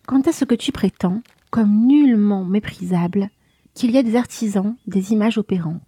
[0.06, 3.30] Quant à ce que tu prétends, comme nullement méprisable,
[3.74, 5.82] qu'il y a des artisans des images opérants,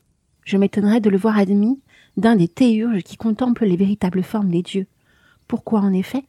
[0.44, 1.80] je m'étonnerais de le voir admis
[2.16, 4.88] d'un des théurges qui contemplent les véritables formes des dieux.
[5.48, 6.26] Pourquoi en effet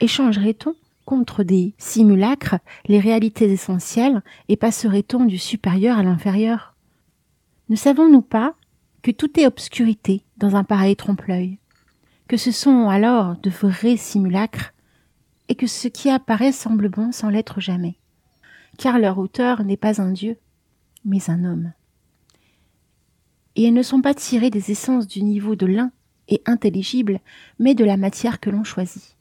[0.00, 0.74] échangerait-on
[1.04, 6.74] contre des simulacres les réalités essentielles et passerait-on du supérieur à l'inférieur?
[7.68, 8.54] Ne savons-nous pas
[9.02, 11.58] que tout est obscurité dans un pareil trompe-l'œil,
[12.28, 14.72] que ce sont alors de vrais simulacres
[15.48, 17.96] et que ce qui apparaît semble bon sans l'être jamais,
[18.78, 20.38] car leur auteur n'est pas un dieu,
[21.04, 21.72] mais un homme.
[23.54, 25.90] Et elles ne sont pas tirées des essences du niveau de l'un
[26.46, 27.20] intelligible,
[27.58, 29.16] mais de la matière que l'on choisit.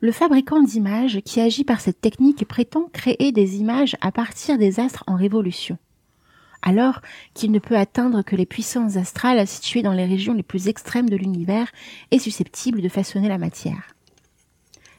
[0.00, 4.78] Le fabricant d'images qui agit par cette technique prétend créer des images à partir des
[4.78, 5.76] astres en révolution,
[6.62, 7.00] alors
[7.34, 11.10] qu'il ne peut atteindre que les puissances astrales situées dans les régions les plus extrêmes
[11.10, 11.66] de l'univers
[12.12, 13.96] et susceptibles de façonner la matière.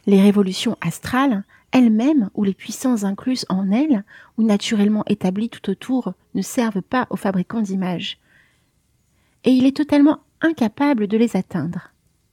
[0.06, 4.04] Les révolutions astrales, elles-mêmes, ou les puissances incluses en elles,
[4.38, 8.18] ou naturellement établies tout autour, ne servent pas aux fabricants d'images.
[9.44, 11.92] Et il est totalement incapable de les atteindre.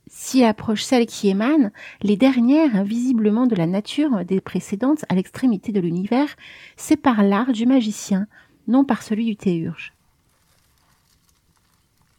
[0.09, 1.71] S'il approche celles qui émanent,
[2.01, 6.29] les dernières, visiblement de la nature des précédentes à l'extrémité de l'univers,
[6.77, 8.27] c'est par l'art du magicien,
[8.69, 9.93] non par celui du théurge.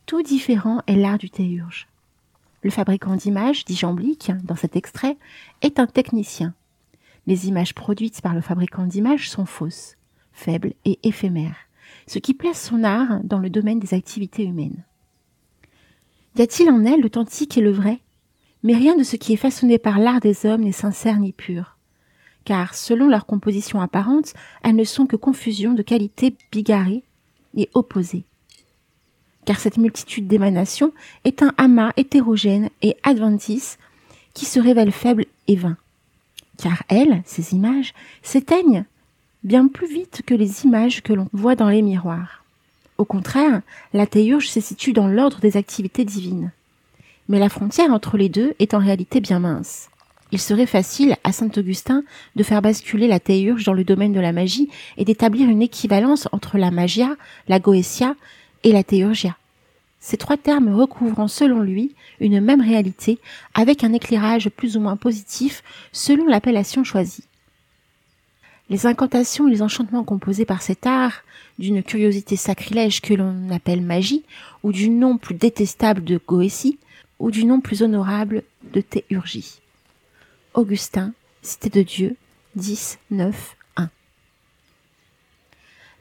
[0.06, 1.88] Tout différent est l'art du théurge.
[2.62, 5.18] Le fabricant d'images, dit Jamblique, dans cet extrait,
[5.62, 6.54] est un technicien.
[7.26, 9.96] Les images produites par le fabricant d'images sont fausses,
[10.34, 11.67] faibles et éphémères,
[12.08, 14.84] ce qui place son art dans le domaine des activités humaines.
[16.38, 18.00] Y a-t-il en elles l'authentique et le vrai?
[18.64, 21.78] Mais rien de ce qui est façonné par l'art des hommes n'est sincère ni pur.
[22.46, 27.04] Car, selon leur composition apparente, elles ne sont que confusion de qualités bigarrées
[27.56, 28.24] et opposées.
[29.46, 30.94] Car cette multitude d'émanations
[31.24, 33.78] est un amas hétérogène et adventice
[34.34, 35.78] qui se révèle faible et vain.
[36.58, 38.86] Car elles, ces images, s'éteignent
[39.48, 42.44] bien plus vite que les images que l'on voit dans les miroirs.
[42.98, 43.62] Au contraire,
[43.94, 46.52] la théurge se situe dans l'ordre des activités divines.
[47.30, 49.90] Mais la frontière entre les deux est en réalité bien mince.
[50.34, 52.04] Il serait facile à saint Augustin
[52.36, 56.28] de faire basculer la théurge dans le domaine de la magie et d'établir une équivalence
[56.34, 57.16] entre la magia,
[57.48, 58.18] la goétia
[58.66, 59.38] et la théurgia.
[60.02, 63.18] Ces trois termes recouvrant selon lui une même réalité
[63.54, 65.64] avec un éclairage plus ou moins positif
[65.94, 67.24] selon l'appellation choisie.
[68.70, 71.24] Les incantations et les enchantements composés par cet art,
[71.58, 74.24] d'une curiosité sacrilège que l'on appelle magie,
[74.64, 76.78] ou du nom plus détestable de goétie,
[77.20, 79.60] ou du nom plus honorable de théurgie.
[80.54, 82.16] Augustin, Cité de Dieu,
[82.56, 83.90] 10, 9, 1.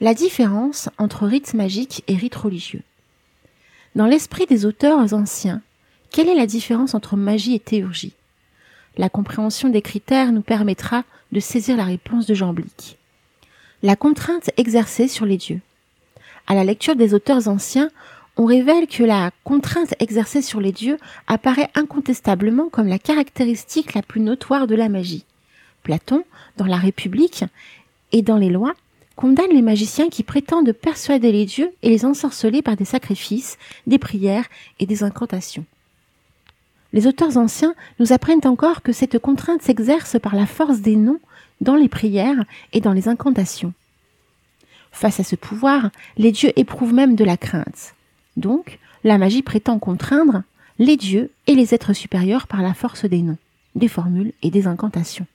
[0.00, 2.82] La différence entre rites magiques et rites religieux.
[3.94, 5.62] Dans l'esprit des auteurs anciens,
[6.10, 8.14] quelle est la différence entre magie et théurgie?
[8.96, 12.96] La compréhension des critères nous permettra de saisir la réponse de Jean Blic.
[13.82, 15.60] La contrainte exercée sur les dieux.
[16.46, 17.90] À la lecture des auteurs anciens,
[18.36, 24.02] on révèle que la contrainte exercée sur les dieux apparaît incontestablement comme la caractéristique la
[24.02, 25.24] plus notoire de la magie.
[25.82, 26.24] Platon,
[26.56, 27.44] dans la République
[28.12, 28.74] et dans les lois,
[29.14, 33.98] condamne les magiciens qui prétendent persuader les dieux et les ensorceler par des sacrifices, des
[33.98, 34.44] prières
[34.78, 35.64] et des incantations.
[36.96, 41.20] Les auteurs anciens nous apprennent encore que cette contrainte s'exerce par la force des noms
[41.60, 42.42] dans les prières
[42.72, 43.74] et dans les incantations.
[44.92, 47.94] Face à ce pouvoir, les dieux éprouvent même de la crainte.
[48.38, 50.42] Donc, la magie prétend contraindre
[50.78, 53.36] les dieux et les êtres supérieurs par la force des noms,
[53.74, 55.26] des formules et des incantations.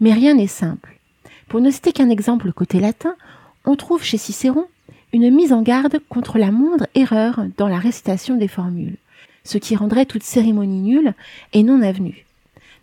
[0.00, 0.98] Mais rien n'est simple.
[1.46, 3.14] Pour ne citer qu'un exemple côté latin,
[3.64, 4.66] on trouve chez Cicéron
[5.12, 8.96] une mise en garde contre la moindre erreur dans la récitation des formules
[9.44, 11.14] ce qui rendrait toute cérémonie nulle
[11.52, 12.26] et non avenue.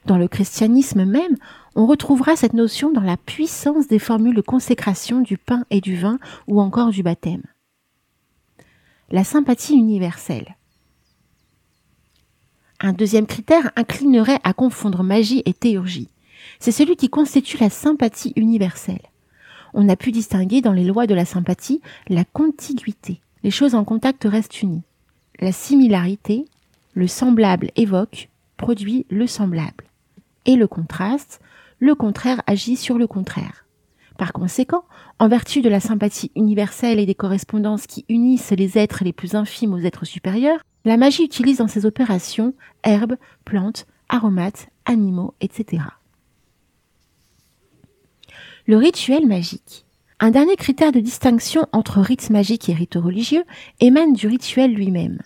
[0.06, 1.36] Dans le christianisme même,
[1.76, 5.96] on retrouvera cette notion dans la puissance des formules de consécration du pain et du
[5.96, 7.44] vin ou encore du baptême.
[9.10, 10.56] La sympathie universelle.
[12.80, 16.10] Un deuxième critère inclinerait à confondre magie et théurgie.
[16.60, 19.02] C'est celui qui constitue la sympathie universelle.
[19.74, 23.22] On a pu distinguer dans les lois de la sympathie la contiguïté.
[23.44, 24.84] Les choses en contact restent unies
[25.42, 26.46] la similarité,
[26.94, 29.86] le semblable évoque, produit le semblable.
[30.46, 31.40] Et le contraste,
[31.80, 33.66] le contraire agit sur le contraire.
[34.18, 34.84] Par conséquent,
[35.20, 39.36] en vertu de la sympathie universelle et des correspondances qui unissent les êtres les plus
[39.36, 42.54] infimes aux êtres supérieurs, la magie utilise dans ses opérations
[42.84, 43.16] herbes,
[43.46, 45.84] plantes, aromates, animaux, etc.
[48.68, 49.86] Le rituel magique.
[50.20, 53.44] Un dernier critère de distinction entre rites magiques et rites religieux
[53.80, 55.18] émane du rituel lui-même.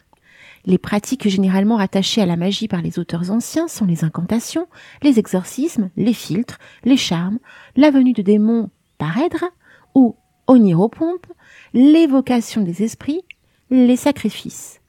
[0.67, 4.67] Les pratiques généralement rattachées à la magie par les auteurs anciens sont les incantations,
[5.03, 7.37] les exorcismes, les filtres, les charmes,
[7.75, 9.45] la venue de démons par Èdre
[9.93, 10.15] ou
[10.47, 11.27] oniropompe,
[11.73, 13.21] l'évocation des esprits,
[13.69, 14.81] les sacrifices.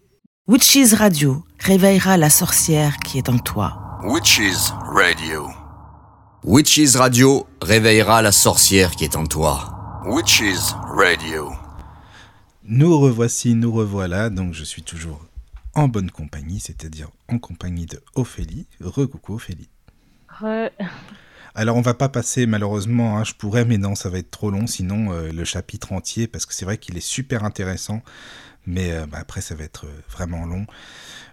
[0.48, 3.98] Witches Radio réveillera la sorcière qui est en toi.
[4.04, 5.48] Witches Radio.
[6.44, 10.02] Witches Radio réveillera la sorcière qui est en toi.
[10.06, 11.50] Witches Radio.
[12.64, 15.25] Nous revoici, nous revoilà, donc je suis toujours
[15.76, 18.66] en bonne compagnie, c'est-à-dire en compagnie de Ophélie.
[18.80, 19.68] Recoucou Ophélie.
[20.28, 20.70] Re...
[21.54, 24.50] Alors on va pas passer malheureusement, hein, je pourrais, mais non, ça va être trop
[24.50, 28.02] long, sinon euh, le chapitre entier, parce que c'est vrai qu'il est super intéressant.
[28.66, 30.66] Mais euh, bah, après, ça va être vraiment long.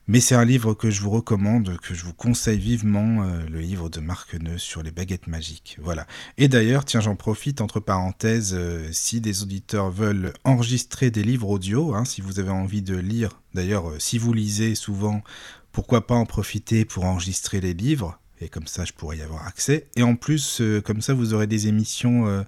[0.08, 3.90] Mais c'est un livre que je vous recommande, que je vous conseille vivement, le livre
[3.90, 5.78] de Marc Neus sur les baguettes magiques.
[5.82, 6.06] Voilà.
[6.38, 8.60] Et d'ailleurs, tiens, j'en profite, entre parenthèses,
[8.92, 13.42] si des auditeurs veulent enregistrer des livres audio, hein, si vous avez envie de lire,
[13.54, 15.24] d'ailleurs, si vous lisez souvent,
[15.72, 19.46] pourquoi pas en profiter pour enregistrer les livres et comme ça je pourrais y avoir
[19.48, 19.88] accès.
[19.96, 22.44] Et en plus, euh, comme ça vous aurez des émissions euh,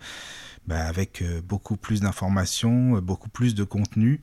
[0.68, 4.22] bah, avec euh, beaucoup plus d'informations, beaucoup plus de contenu.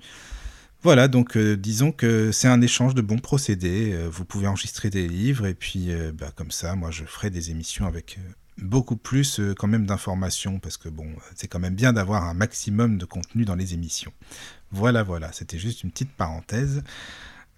[0.82, 3.96] Voilà, donc disons que c'est un échange de bons procédés.
[4.10, 7.86] vous pouvez enregistrer des livres et puis bah, comme ça, moi je ferai des émissions
[7.86, 8.18] avec
[8.59, 11.06] beaucoup plus quand même d'informations parce que bon,
[11.36, 14.12] c'est quand même bien d'avoir un maximum de contenu dans les émissions.
[14.72, 16.82] Voilà, voilà, c'était juste une petite parenthèse.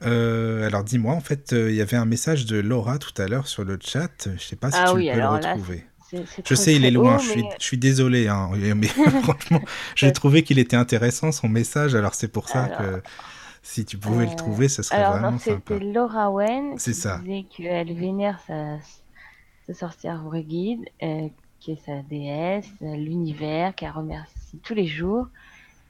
[0.02, 3.26] Euh, alors dis-moi, en fait, euh, il y avait un message de Laura tout à
[3.26, 4.28] l'heure sur le chat.
[4.36, 5.86] Je sais pas si ah tu peux le retrouver.
[6.45, 7.19] Je sais, il est loin.
[7.19, 8.86] je, suis, désolé, hein, mais
[9.23, 9.61] franchement,
[9.95, 11.95] j'ai trouvé qu'il était intéressant son message.
[11.95, 13.03] Alors c'est pour ça que
[13.62, 17.19] si tu pouvais le euh, trouver, ce serait alors, vraiment C'était Laura Wen qui ça.
[17.19, 18.78] disait qu'elle vénère sa,
[19.73, 20.81] sorcière Brigid,
[21.61, 25.28] qui est sa déesse, l'univers, qu'elle remercie tous les jours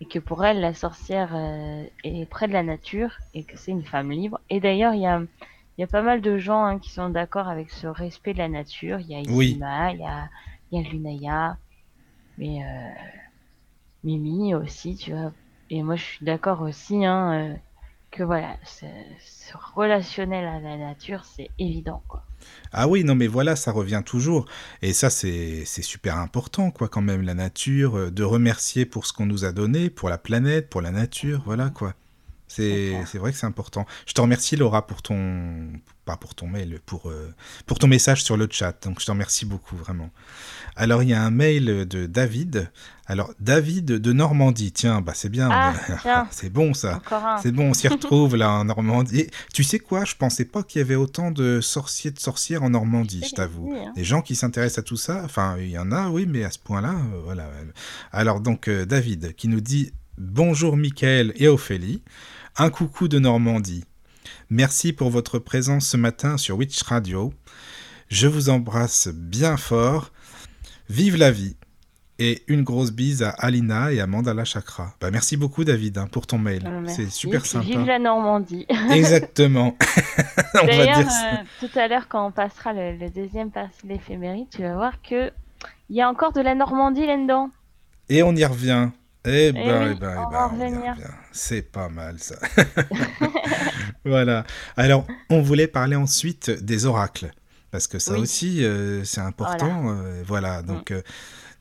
[0.00, 3.70] et que pour elle, la sorcière euh, est près de la nature et que c'est
[3.70, 4.40] une femme libre.
[4.50, 5.22] Et d'ailleurs, il y a,
[5.78, 8.48] y a pas mal de gens hein, qui sont d'accord avec ce respect de la
[8.48, 9.00] nature.
[9.00, 10.28] Il y a Isima, il y a,
[10.72, 11.56] y a Lunaya,
[12.38, 12.90] mais euh,
[14.04, 15.32] Mimi aussi, tu vois.
[15.70, 17.54] Et moi, je suis d'accord aussi hein, euh,
[18.10, 18.86] que voilà, ce
[19.74, 22.24] relationnel à la nature, c'est évident, quoi.
[22.72, 24.46] Ah oui, non mais voilà, ça revient toujours.
[24.82, 29.12] Et ça, c'est super important, quoi, quand même, la nature, euh, de remercier pour ce
[29.12, 31.94] qu'on nous a donné, pour la planète, pour la nature, voilà, quoi.
[32.54, 33.86] C'est vrai que c'est important.
[34.06, 35.72] Je te remercie, Laura, pour ton...
[36.04, 37.32] Pas pour ton mail, pour, euh,
[37.64, 38.76] pour ton message sur le chat.
[38.84, 40.10] Donc, je te remercie beaucoup, vraiment.
[40.76, 42.70] Alors, il y a un mail de David.
[43.06, 44.70] Alors, David de Normandie.
[44.70, 45.48] Tiens, bah, c'est bien.
[45.50, 47.00] Ah, c'est bon, ça.
[47.42, 49.28] C'est bon, on s'y retrouve, là, en Normandie.
[49.54, 50.04] tu sais quoi?
[50.04, 53.74] Je pensais pas qu'il y avait autant de sorciers, de sorcières en Normandie, je t'avoue.
[53.74, 53.92] Hein.
[53.96, 55.22] Des gens qui s'intéressent à tout ça.
[55.24, 57.48] Enfin, il y en a, oui, mais à ce point-là, euh, voilà.
[58.12, 62.02] Alors, donc, euh, David, qui nous dit Bonjour, Michael et Ophélie.
[62.56, 63.82] Un coucou de Normandie.
[64.48, 67.34] Merci pour votre présence ce matin sur Witch Radio.
[68.06, 70.12] Je vous embrasse bien fort
[70.88, 71.56] Vive la vie
[72.20, 74.94] et une grosse bise à Alina et à Mandala Chakra.
[75.00, 76.62] Bah, merci beaucoup David hein, pour ton mail.
[76.64, 77.64] Euh, c'est super sympa.
[77.64, 78.66] Vive la Normandie.
[78.92, 79.76] Exactement.
[80.54, 85.02] D'ailleurs, euh, tout à l'heure quand on passera le, deuxième pass l'éphéméride, tu vas voir
[85.02, 85.32] que
[85.90, 87.50] il y a encore de la Normandie là-dedans.
[88.08, 88.90] Et on y revient.
[89.26, 90.96] Eh, eh ben, eh ben, eh ben
[91.32, 92.36] C'est pas mal ça.
[94.04, 94.44] voilà.
[94.76, 97.30] Alors, on voulait parler ensuite des oracles
[97.74, 99.96] parce que ça aussi, euh, c'est important.
[100.26, 100.66] Voilà, euh, mm.
[100.66, 101.02] donc euh,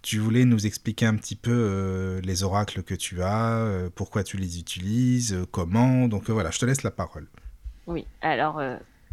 [0.03, 4.59] tu voulais nous expliquer un petit peu les oracles que tu as, pourquoi tu les
[4.59, 6.07] utilises, comment.
[6.07, 7.27] Donc voilà, je te laisse la parole.
[7.87, 8.61] Oui, alors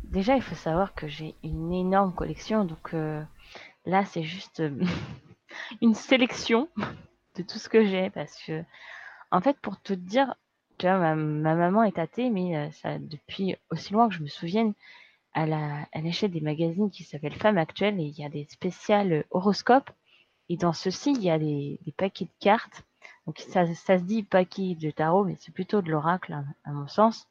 [0.04, 2.92] déjà, il faut savoir que j'ai une énorme collection, donc
[3.86, 4.62] là, c'est juste
[5.80, 6.68] une sélection
[7.42, 8.62] tout ce que j'ai, parce que,
[9.30, 10.34] en fait, pour te dire,
[10.78, 14.28] tu vois, ma, ma maman est athée, mais ça, depuis aussi loin que je me
[14.28, 14.74] souvienne,
[15.34, 15.54] elle,
[16.06, 19.90] achète des magazines qui s'appellent Femmes Actuelles et il y a des spéciales horoscopes.
[20.48, 22.84] Et dans ceci, il y a des, paquets de cartes.
[23.26, 27.28] Donc ça, se dit paquet de tarot, mais c'est plutôt de l'oracle à, mon sens.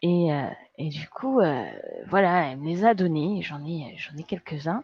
[0.00, 0.48] Et, euh,
[0.78, 1.70] et du coup, euh,
[2.06, 3.42] voilà, elle me les a donnés.
[3.42, 4.82] J'en ai, j'en ai quelques-uns.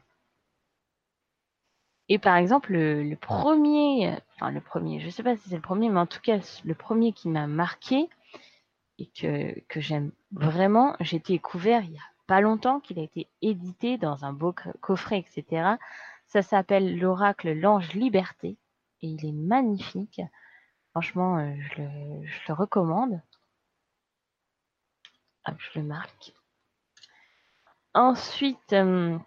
[2.08, 5.88] Et par exemple, le, premier, enfin le premier, je sais pas si c'est le premier,
[5.88, 8.08] mais en tout cas, le premier qui m'a marqué,
[8.98, 10.96] et que, que j'aime vraiment.
[11.00, 15.18] J'ai découvert il y a pas longtemps qu'il a été édité dans un beau coffret,
[15.18, 15.76] etc.
[16.28, 18.56] Ça s'appelle l'oracle L'Ange Liberté
[19.02, 20.20] et il est magnifique.
[20.92, 23.20] Franchement, euh, je le, je le recommande.
[25.46, 26.32] Hop, je le marque.
[27.92, 29.18] Ensuite, euh,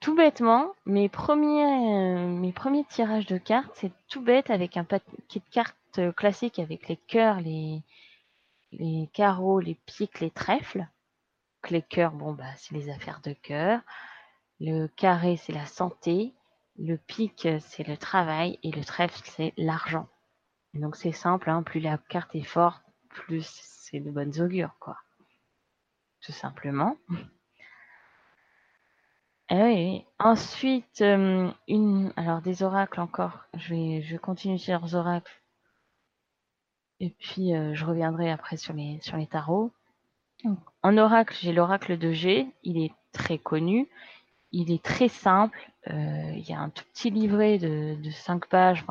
[0.00, 4.84] tout bêtement, mes premiers, euh, mes premiers tirages de cartes, c'est tout bête avec un
[4.84, 5.74] paquet de cartes
[6.16, 7.82] classique avec les cœurs, les,
[9.12, 10.86] carreaux, les piques, les trèfles.
[11.70, 13.80] les cœurs, bon, bah, c'est les affaires de cœur.
[14.60, 16.34] Le carré, c'est la santé.
[16.78, 18.58] Le pic, c'est le travail.
[18.62, 20.08] Et le trèfle, c'est l'argent.
[20.74, 23.48] Donc, c'est simple, hein, plus la carte est forte, plus
[23.90, 24.96] c'est de bonnes augures, quoi.
[26.20, 26.96] Tout simplement.
[29.50, 30.04] Eh oui.
[30.18, 33.44] Ensuite, euh, une, alors des oracles encore.
[33.54, 34.16] Je vais, je
[34.58, 35.38] sur les oracles
[37.00, 39.72] et puis, euh, je reviendrai après sur les, sur les tarots.
[40.82, 42.52] En oracle, j'ai l'oracle de G.
[42.62, 43.88] Il est très connu.
[44.52, 45.58] Il est très simple.
[45.88, 48.84] Euh, il y a un tout petit livret de, de 5 pages.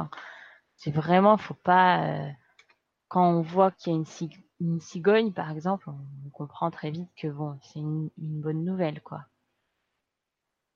[0.76, 2.30] C'est vraiment, faut pas,
[3.08, 4.06] quand on voit qu'il y a une,
[4.60, 9.26] une, cigogne, par exemple, on, comprend très vite que bon, c'est une, bonne nouvelle, quoi.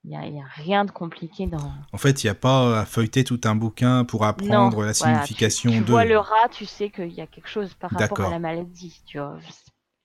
[0.03, 1.71] Il n'y a, a, rien de compliqué dans.
[1.93, 5.69] En fait, il n'y a pas à feuilleter tout un bouquin pour apprendre la signification
[5.69, 5.77] de.
[5.77, 8.39] Tu vois le rat, tu sais qu'il y a quelque chose par rapport à la
[8.39, 9.01] maladie.
[9.05, 9.37] Tu vois.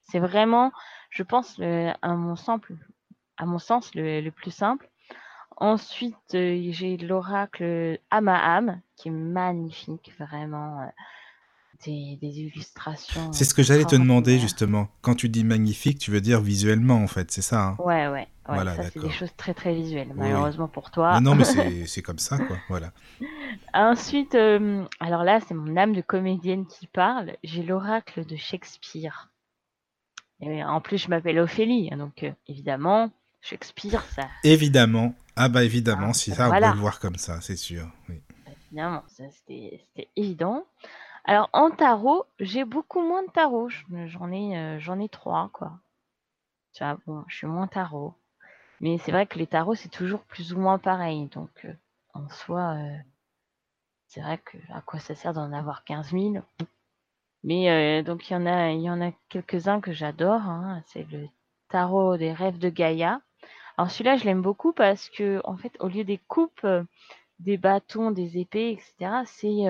[0.02, 0.70] C'est vraiment,
[1.10, 2.60] je pense, à mon sens,
[3.38, 4.88] à mon sens le, plus simple.
[5.58, 10.92] Ensuite, euh, j'ai l'oracle Amaham, qui est magnifique, vraiment.
[11.88, 13.32] Euh, des, illustrations.
[13.32, 14.88] C'est ce que j'allais te demander justement.
[15.02, 17.76] Quand tu dis magnifique, tu veux dire visuellement en fait, c'est ça hein?
[17.78, 18.26] Ouais, ouais.
[18.46, 21.20] voilà, ça, c'est des choses très très visuelles, malheureusement pour toi.
[21.20, 22.56] Non, non mais c'est comme ça, quoi.
[22.68, 22.92] Voilà.
[23.74, 27.36] Ensuite, euh, alors là, c'est mon âme de comédienne qui parle.
[27.44, 29.30] J'ai l'oracle de Shakespeare.
[30.40, 34.28] Et en plus, je m'appelle Ophélie, donc euh, évidemment, Shakespeare, ça.
[34.44, 35.14] Évidemment.
[35.36, 37.86] Ah bah évidemment, ah, si ça, on peut le voir comme ça, c'est sûr.
[38.08, 38.20] Oui.
[38.70, 39.80] Évidemment, c'était
[40.16, 40.64] évident.
[41.28, 43.68] Alors en tarot, j'ai beaucoup moins de tarot.
[43.68, 45.72] J'en ai, euh, j'en ai trois, quoi.
[46.72, 48.14] Tu vois, bon, je suis moins tarot.
[48.80, 51.26] Mais c'est vrai que les tarots, c'est toujours plus ou moins pareil.
[51.26, 51.72] Donc, euh,
[52.14, 52.96] en soi, euh,
[54.06, 56.34] c'est vrai que à quoi ça sert d'en avoir 15 000
[57.42, 60.42] Mais donc, il y en a, il y en a quelques-uns que j'adore.
[60.42, 60.82] Hein.
[60.86, 61.28] C'est le
[61.70, 63.20] tarot des rêves de Gaïa.
[63.78, 66.66] Alors celui-là, je l'aime beaucoup parce que, en fait, au lieu des coupes,
[67.40, 69.66] des bâtons, des épées, etc., c'est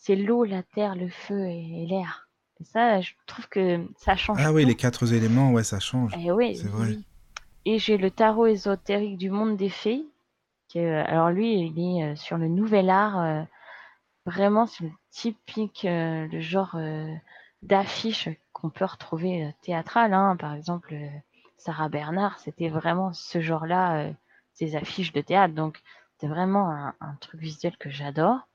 [0.00, 2.28] c'est l'eau, la terre, le feu et, l'air.
[2.58, 4.38] Et ça, je trouve que ça change.
[4.40, 6.14] Ah oui, les quatre éléments, ouais, ça change.
[6.14, 6.98] Et eh oui, c'est vrai.
[7.66, 10.06] Et j'ai le tarot ésotérique du monde des fées.
[10.74, 13.20] alors lui, il est euh, sur le nouvel art.
[13.20, 13.42] Euh,
[14.24, 16.78] vraiment, c'est le typique, euh, le genre
[17.62, 20.14] d'affiche qu'on peut retrouver théâtral.
[20.14, 20.36] Hein.
[20.36, 20.94] Par exemple,
[21.58, 24.10] Sarah Bernard, c'était vraiment ce genre-là,
[24.54, 25.54] ces affiches de théâtre.
[25.54, 25.82] Donc,
[26.18, 28.46] c'est vraiment un truc visuel que j'adore.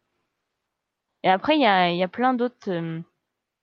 [1.25, 3.01] Et après, il y a, y a, plein d'autres euh,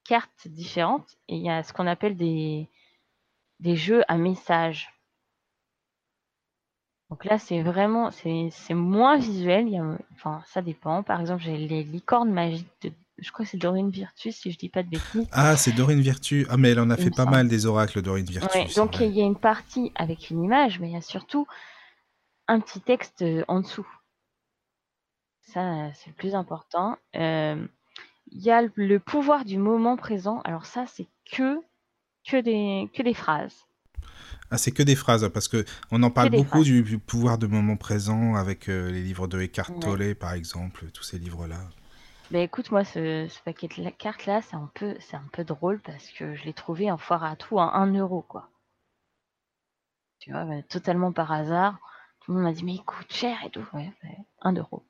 [0.05, 1.17] cartes différentes.
[1.29, 2.69] Et il y a ce qu'on appelle des,
[3.61, 4.91] des jeux à message.
[7.09, 9.69] Donc là, c'est vraiment, c'est moins visuel.
[9.69, 9.85] Il y a,
[10.15, 11.05] enfin, ça dépend.
[11.05, 14.59] Par exemple, j'ai les licornes magiques de, je crois que c'est Dorine Virtue, si je
[14.59, 15.29] dis pas de bêtises.
[15.31, 16.47] Ah, c'est Dorine Virtue.
[16.51, 18.59] Ah, mais elle en a fait pas mal des oracles, Dorine Virtue.
[18.59, 21.47] Ouais, donc il y a une partie avec une image, mais il y a surtout
[22.49, 23.87] un petit texte euh, en dessous.
[25.53, 26.97] Ça, c'est le plus important.
[27.15, 27.67] Euh,
[28.31, 30.41] il y a le pouvoir du moment présent.
[30.45, 31.61] Alors ça, c'est que,
[32.27, 33.67] que, des, que des phrases.
[34.51, 37.77] Ah, c'est que des phrases, parce que on en parle beaucoup du, pouvoir du moment
[37.77, 41.61] présent avec euh, les livres de Eckhart Tolle, par exemple, tous ces livres-là.
[42.31, 46.09] Ben écoute, moi, ce, paquet de cartes-là, c'est un, peu, c'est un peu drôle parce
[46.11, 48.49] que je l'ai trouvé en foire à tout à 1 euro, quoi.
[50.19, 51.79] Tu vois, ben, totalement par hasard.
[52.21, 53.65] Tout le monde m'a dit, mais il coûte cher et tout.
[53.75, 53.93] Ouais,
[54.41, 54.83] 1 euro.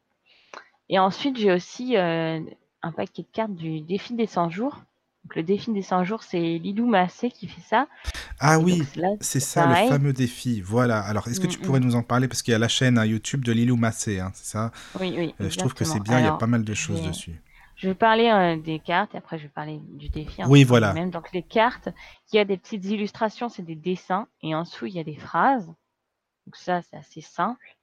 [0.92, 2.38] Et ensuite, j'ai aussi euh,
[2.82, 4.82] un paquet de cartes du défi des 100 jours.
[5.24, 7.88] Donc, le défi des 100 jours, c'est Lilou Massé qui fait ça.
[8.38, 8.82] Ah oui,
[9.20, 10.60] c'est ça le fameux défi.
[10.60, 11.00] Voilà.
[11.00, 11.84] Alors, est-ce que tu mm, pourrais mm.
[11.84, 12.28] nous en parler?
[12.28, 14.70] Parce qu'il y a la chaîne à YouTube de Lilou Massé, hein, c'est ça?
[15.00, 15.34] Oui, oui.
[15.40, 17.40] Euh, je trouve que c'est bien, il y a pas mal de choses dessus.
[17.76, 20.42] Je vais parler euh, des cartes et après je vais parler du défi.
[20.46, 20.92] Oui, voilà.
[20.92, 21.10] Même.
[21.10, 21.88] Donc les cartes,
[22.30, 25.04] il y a des petites illustrations, c'est des dessins et en dessous il y a
[25.04, 25.66] des phrases.
[26.46, 27.76] Donc ça, c'est assez simple.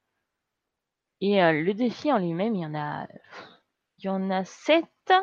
[1.21, 3.07] Et euh, le défi en lui-même, il y en a,
[3.97, 5.13] il y en a sept.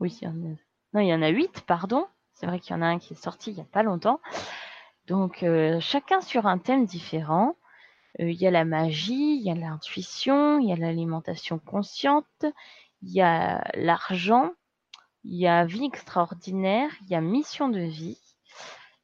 [0.00, 0.56] Oui, il y en a,
[0.94, 2.06] non, il y en a huit, pardon.
[2.32, 4.20] C'est vrai qu'il y en a un qui est sorti il n'y a pas longtemps.
[5.06, 7.56] Donc, euh, chacun sur un thème différent.
[8.20, 12.44] Euh, il y a la magie, il y a l'intuition, il y a l'alimentation consciente,
[13.02, 14.52] il y a l'argent,
[15.24, 18.31] il y a vie extraordinaire, il y a mission de vie,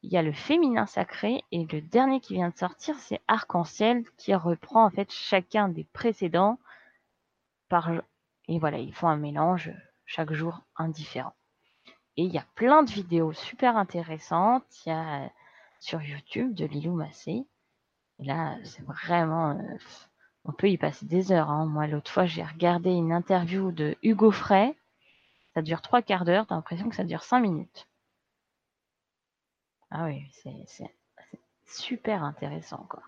[0.02, 4.04] il y a le féminin sacré et le dernier qui vient de sortir, c'est Arc-en-Ciel
[4.16, 6.58] qui reprend en fait chacun des précédents
[8.48, 9.72] et voilà, ils font un mélange
[10.06, 11.34] chaque jour indifférent.
[12.16, 14.64] Et il y a plein de vidéos super intéressantes.
[15.80, 17.46] Sur YouTube de Lilou Massé.
[18.18, 19.50] Et là, c'est vraiment.
[19.50, 19.76] Euh,
[20.44, 21.50] on peut y passer des heures.
[21.50, 21.66] Hein.
[21.66, 24.76] Moi, l'autre fois, j'ai regardé une interview de Hugo Frey.
[25.54, 26.46] Ça dure trois quarts d'heure.
[26.48, 27.86] T'as l'impression que ça dure cinq minutes.
[29.90, 30.84] Ah oui, c'est
[31.66, 33.02] super intéressant, quoi.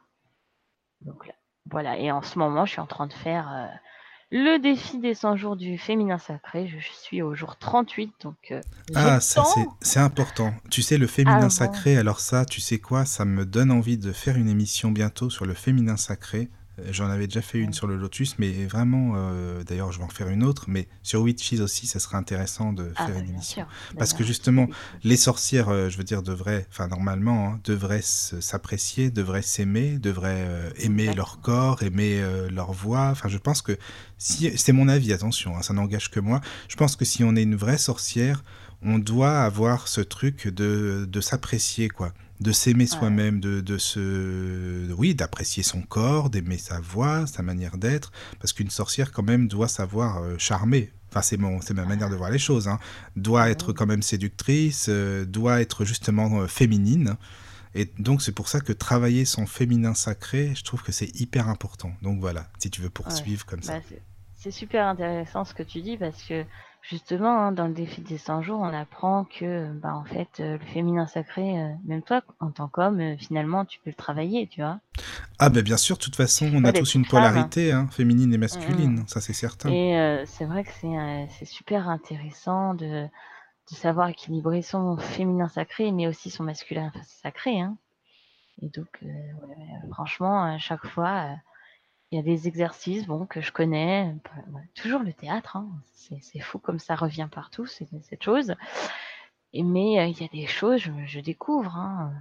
[1.02, 1.34] Donc là,
[1.70, 1.98] voilà.
[1.98, 3.66] Et en ce moment, je suis en train de faire euh,
[4.30, 6.68] le défi des 100 jours du féminin sacré.
[6.68, 8.36] Je suis au jour 38, donc.
[8.50, 8.60] Euh,
[8.94, 9.44] ah, ça
[9.80, 10.54] c'est important.
[10.70, 13.04] Tu sais, le féminin sacré, alors ça, tu sais quoi?
[13.04, 16.50] Ça me donne envie de faire une émission bientôt sur le féminin sacré.
[16.90, 20.08] J'en avais déjà fait une sur le Lotus, mais vraiment, euh, d'ailleurs, je vais en
[20.08, 20.64] faire une autre.
[20.68, 23.66] Mais sur Witches aussi, ça serait intéressant de ah, faire une émission.
[23.98, 24.68] Parce que justement,
[25.04, 30.46] les sorcières, euh, je veux dire, devraient, enfin, normalement, hein, devraient s'apprécier, devraient s'aimer, devraient
[30.46, 33.08] euh, aimer leur corps, aimer leur voix.
[33.10, 33.76] Enfin, je pense que
[34.18, 36.40] si, c'est mon avis, attention, hein, ça n'engage que moi.
[36.68, 38.42] Je pense que si on est une vraie sorcière,
[38.82, 44.92] on doit avoir ce truc de, de s'apprécier, quoi de s'aimer soi-même, de, de se,
[44.94, 49.46] oui, d'apprécier son corps, d'aimer sa voix, sa manière d'être, parce qu'une sorcière quand même
[49.46, 50.90] doit savoir euh, charmer.
[51.10, 52.68] Enfin, c'est mon, c'est ma manière de voir les choses.
[52.68, 52.78] Hein.
[53.16, 57.16] Doit être quand même séductrice, euh, doit être justement euh, féminine.
[57.74, 61.48] Et donc c'est pour ça que travailler son féminin sacré, je trouve que c'est hyper
[61.48, 61.92] important.
[62.02, 63.78] Donc voilà, si tu veux poursuivre comme ça.
[63.78, 63.84] Bah,
[64.36, 66.44] c'est super intéressant ce que tu dis parce que
[66.82, 70.56] Justement, hein, dans le défi des 100 jours, on apprend que, bah, en fait, euh,
[70.56, 74.46] le féminin sacré, euh, même toi, en tant qu'homme, euh, finalement, tu peux le travailler,
[74.46, 74.80] tu vois.
[75.38, 78.38] Ah, ben bien sûr, de toute façon, on a tous une polarité, hein, féminine et
[78.38, 79.70] masculine, ça c'est certain.
[79.70, 80.70] Et c'est vrai que
[81.38, 86.92] c'est super intéressant de, de savoir équilibrer son féminin sacré, mais aussi son masculin
[87.22, 87.60] sacré.
[87.60, 87.76] Hein.
[88.60, 89.00] Et donc,
[89.92, 91.28] franchement, à chaque fois,
[92.10, 94.14] il y a des exercices bon, que je connais,
[94.74, 95.68] toujours le théâtre, hein.
[95.94, 98.54] c'est fou comme ça revient partout, cette chose.
[99.54, 101.76] Mais euh, il y a des choses, je, je découvre.
[101.76, 102.12] Hein.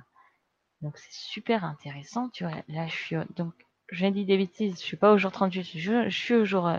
[0.81, 2.29] Donc c'est super intéressant.
[2.67, 3.15] Là, je suis.
[3.35, 3.53] Donc,
[3.91, 6.71] j'ai dit des bêtises, je suis pas au jour 38, je, je suis au jour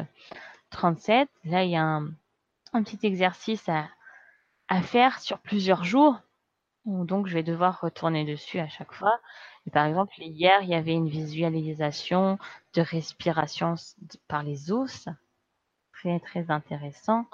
[0.70, 1.28] 37.
[1.28, 6.20] Euh, Là, il y a un, petit exercice à faire sur plusieurs jours.
[6.84, 9.20] Donc, je vais devoir retourner dessus à chaque fois
[9.68, 12.38] par exemple, hier, il y avait une visualisation
[12.74, 13.74] de respiration
[14.26, 15.08] par les os.
[15.92, 17.26] Très, très intéressant.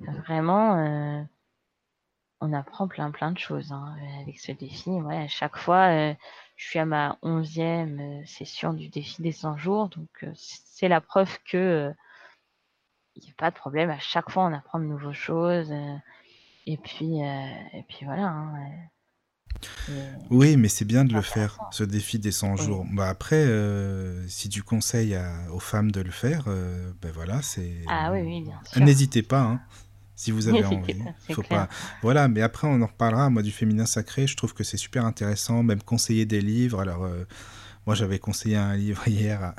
[0.00, 1.22] Vraiment, euh,
[2.40, 4.90] on apprend plein, plein de choses hein, avec ce défi.
[4.90, 6.14] Ouais, à chaque fois, euh,
[6.56, 9.88] je suis à ma onzième euh, session du défi des 100 jours.
[9.88, 11.92] Donc, c'est la preuve que
[13.16, 13.90] il n'y a pas de problème.
[13.90, 15.72] À chaque fois, on apprend de nouvelles choses.
[16.66, 18.26] et puis, et puis voilà.
[18.28, 18.54] Hein,
[20.30, 22.86] oui, mais c'est bien de le faire, ce défi des 100 jours.
[22.92, 25.18] Bah après, euh, si tu conseilles
[25.52, 27.82] aux femmes de le faire, euh, ben voilà, c'est.
[27.88, 28.82] Ah oui, oui, bien sûr.
[28.82, 29.60] N'hésitez pas, hein,
[30.14, 31.02] si vous avez envie.
[31.30, 31.68] Faut pas.
[32.02, 33.30] Voilà, mais après on en reparlera.
[33.30, 36.80] Moi, du féminin sacré, je trouve que c'est super intéressant, même conseiller des livres.
[36.80, 37.04] Alors.
[37.04, 37.24] Euh,
[37.86, 39.54] moi, j'avais conseillé un livre hier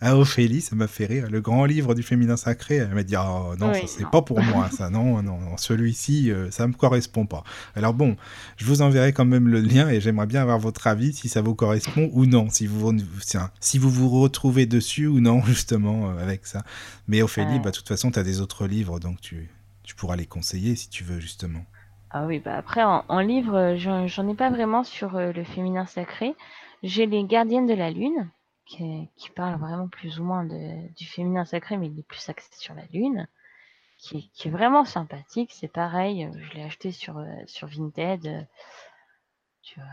[0.00, 1.28] à, Ophélie, ça m'a fait rire.
[1.30, 2.76] Le grand livre du féminin sacré.
[2.76, 4.88] Elle m'a dit Oh non, ça c'est pas pour moi, ça.
[4.90, 7.42] Non, non, celui-ci, euh, ça me correspond pas.
[7.74, 8.16] Alors bon,
[8.56, 11.42] je vous enverrai quand même le lien et j'aimerais bien avoir votre avis si ça
[11.42, 12.96] vous correspond ou non, si vous,
[13.60, 16.62] si vous vous retrouvez dessus ou non, justement, euh, avec ça.
[17.08, 19.48] Mais Ophélie, bah, de toute façon, tu as des autres livres, donc tu,
[19.82, 21.64] tu pourras les conseiller si tu veux, justement.
[22.10, 25.86] Ah oui, bah après, en, en livre, j'en ai pas vraiment sur euh, le féminin
[25.86, 26.34] sacré.
[26.82, 28.30] J'ai les gardiennes de la lune,
[28.66, 32.28] qui, qui parlent vraiment plus ou moins de, du féminin sacré, mais il est plus
[32.28, 33.28] axé sur la lune,
[33.98, 35.52] qui, qui est vraiment sympathique.
[35.54, 38.46] C'est pareil, je l'ai acheté sur, euh, sur Vinted.
[39.62, 39.88] Tu vois,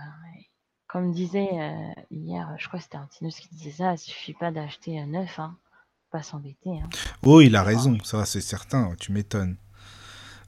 [0.88, 4.52] comme disait euh, hier, je crois que c'était Antinous qui disait ça, il suffit pas
[4.52, 5.58] d'acheter un neuf, hein,
[6.12, 6.70] pas s'embêter.
[6.70, 6.90] Hein.
[7.24, 9.58] Oh, il a raison, ça c'est certain, tu m'étonnes.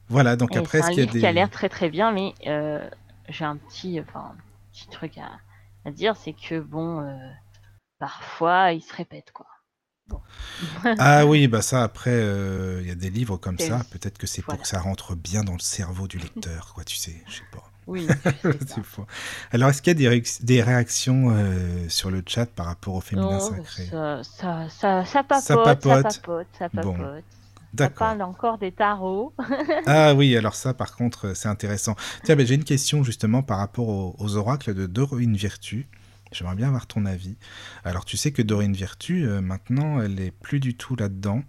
[0.08, 1.18] Voilà, donc après, ce qu'il y a des...
[1.18, 2.88] qui a l'air très très bien, mais euh,
[3.28, 5.32] j'ai un petit, enfin, un petit truc à,
[5.86, 7.16] à dire, c'est que bon, euh,
[7.98, 9.46] parfois, il se répète, quoi.
[10.98, 13.80] ah oui, bah ça après, euh, il y a des livres comme ça.
[13.90, 16.84] Peut-être que c'est pour que ça rentre bien dans le cerveau du lecteur, quoi.
[16.84, 17.62] Tu sais, je sais pas.
[17.88, 18.04] Oui.
[19.52, 23.00] Alors, est-ce qu'il y a des, des réactions euh, sur le chat par rapport au
[23.00, 23.86] féminin sacré?
[23.86, 25.56] ça, ça, ça, ça, papote, ça
[26.02, 27.24] papote, ça papote,
[27.76, 28.08] D'accord.
[28.08, 29.34] parle encore des tarots.
[29.86, 31.94] ah oui, alors ça, par contre, c'est intéressant.
[32.24, 35.86] Tiens, ben, j'ai une question justement par rapport aux, oracles de Dorine Virtue.
[36.32, 37.36] J'aimerais bien avoir ton avis.
[37.84, 41.42] Alors, tu sais que Dorine Virtue, euh, maintenant, elle est plus du tout là-dedans.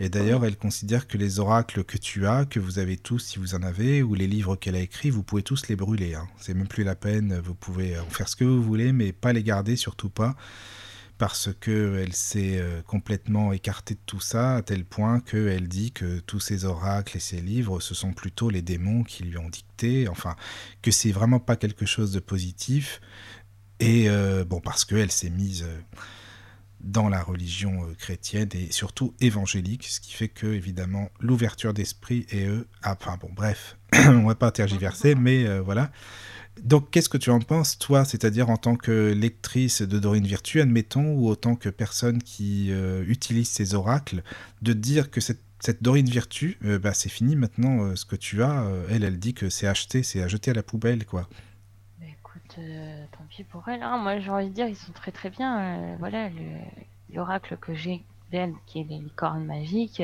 [0.00, 3.38] Et d'ailleurs, elle considère que les oracles que tu as, que vous avez tous, si
[3.38, 6.14] vous en avez, ou les livres qu'elle a écrits, vous pouvez tous les brûler.
[6.14, 6.26] Hein.
[6.38, 7.38] C'est même plus la peine.
[7.44, 10.36] Vous pouvez en faire ce que vous voulez, mais pas les garder, surtout pas
[11.18, 16.18] parce qu'elle s'est euh, complètement écartée de tout ça, à tel point qu'elle dit que
[16.20, 20.08] tous ces oracles et ces livres, ce sont plutôt les démons qui lui ont dicté,
[20.08, 20.34] enfin,
[20.82, 23.00] que c'est vraiment pas quelque chose de positif,
[23.78, 25.80] et euh, bon, parce qu'elle s'est mise euh,
[26.80, 32.46] dans la religion chrétienne et surtout évangélique, ce qui fait que, évidemment, l'ouverture d'esprit et
[32.46, 35.90] eux, ah, enfin bon, bref, on va pas tergiverser, mais voilà.
[36.62, 40.60] Donc, qu'est-ce que tu en penses, toi, c'est-à-dire en tant que lectrice de Dorine Virtue,
[40.60, 44.22] admettons, ou autant que personne qui euh, utilise ces oracles,
[44.62, 45.42] de dire que cette,
[45.82, 49.34] Dorine Virtue, euh, bah, c'est fini maintenant, euh, ce que tu as, elle, elle dit
[49.34, 51.28] que c'est acheté, c'est à jeter à la poubelle, quoi.
[51.98, 52.58] Bah, écoute,
[53.12, 53.82] tant pis pour elle.
[53.82, 53.98] Hein.
[53.98, 55.96] Moi, j'ai envie de dire, ils sont très très bien.
[55.98, 56.30] voilà,
[57.12, 60.02] l'oracle que j'ai d'elle, qui est les licornes magiques,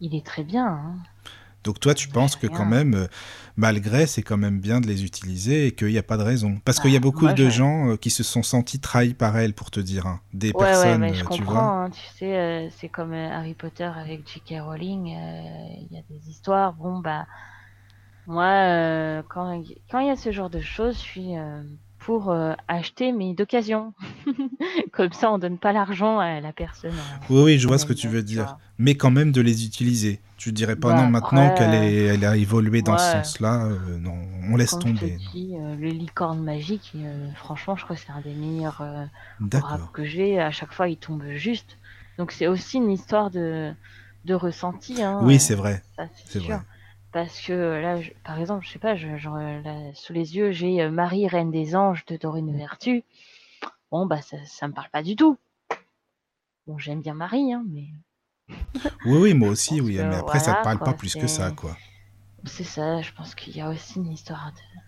[0.00, 0.66] il est très bien.
[0.66, 0.96] Hein.
[1.66, 3.06] Donc toi, tu penses que quand même, euh,
[3.56, 6.60] malgré, c'est quand même bien de les utiliser et qu'il n'y a pas de raison.
[6.64, 9.36] Parce qu'il y a bah, beaucoup de gens euh, qui se sont sentis trahis par
[9.36, 10.06] elle, pour te dire.
[10.06, 10.20] Hein.
[10.32, 11.82] Des personnes, ouais, mais je euh, tu comprends.
[11.82, 14.60] Hein, tu sais, c'est comme Harry Potter avec J.K.
[14.60, 15.06] Rowling.
[15.08, 16.72] Il y a des histoires.
[16.74, 17.26] Bon, bah,
[18.28, 21.32] Moi, quand il y a ce genre de choses, je suis
[22.06, 23.92] pour euh, acheter, mais d'occasion.
[24.92, 26.94] Comme ça, on donne pas l'argent à la personne.
[27.28, 28.58] Oui, oui, je vois ce que tu veux dire.
[28.78, 30.20] Mais quand même de les utiliser.
[30.36, 33.64] Tu dirais pas bah, non maintenant qu'elle elle a évolué dans ce sens-là.
[33.64, 34.14] Euh, non,
[34.48, 35.18] on laisse tomber.
[35.34, 36.94] Euh, le licorne magique,
[37.34, 38.84] franchement, je crois que c'est un des meilleurs
[39.52, 40.38] rap que j'ai.
[40.38, 41.76] À chaque fois, il tombe juste.
[42.18, 43.72] Donc c'est aussi une histoire de,
[44.26, 45.02] de ressenti.
[45.02, 45.82] Hein, oui, c'est vrai.
[46.26, 46.60] C'est vrai
[47.16, 48.94] parce que là, par exemple, je sais pas,
[49.94, 53.04] sous les yeux, j'ai euh, Marie, reine des anges de Dorine Vertu.
[53.90, 55.38] Bon, bah, ça, ça me parle pas du tout.
[56.66, 57.86] Bon, j'aime bien Marie, hein, mais.
[59.06, 61.78] oui, oui, moi aussi, oui, mais après, ça te parle pas plus que ça, quoi.
[62.44, 64.80] C'est ça, je pense qu'il y a aussi une histoire de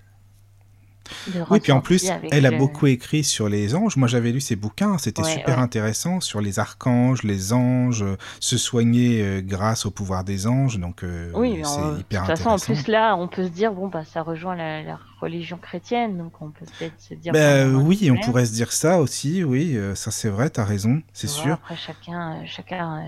[1.51, 3.97] oui, puis en plus, elle a beaucoup écrit sur les anges.
[3.97, 8.59] Moi, j'avais lu ses bouquins, c'était super intéressant sur les archanges, les anges, euh, se
[8.59, 10.79] soigner euh, grâce au pouvoir des anges.
[10.79, 12.55] Donc, euh, oui, c'est hyper intéressant.
[12.55, 14.99] De toute façon, en plus, là, on peut se dire, bon, bah, ça rejoint la,
[15.21, 17.33] religion chrétienne, donc on peut peut-être se dire.
[17.33, 21.03] Ben, oui, on pourrait se dire ça aussi, oui, ça c'est vrai, tu as raison,
[21.13, 21.55] c'est sûr.
[21.55, 23.03] Après, chacun, chacun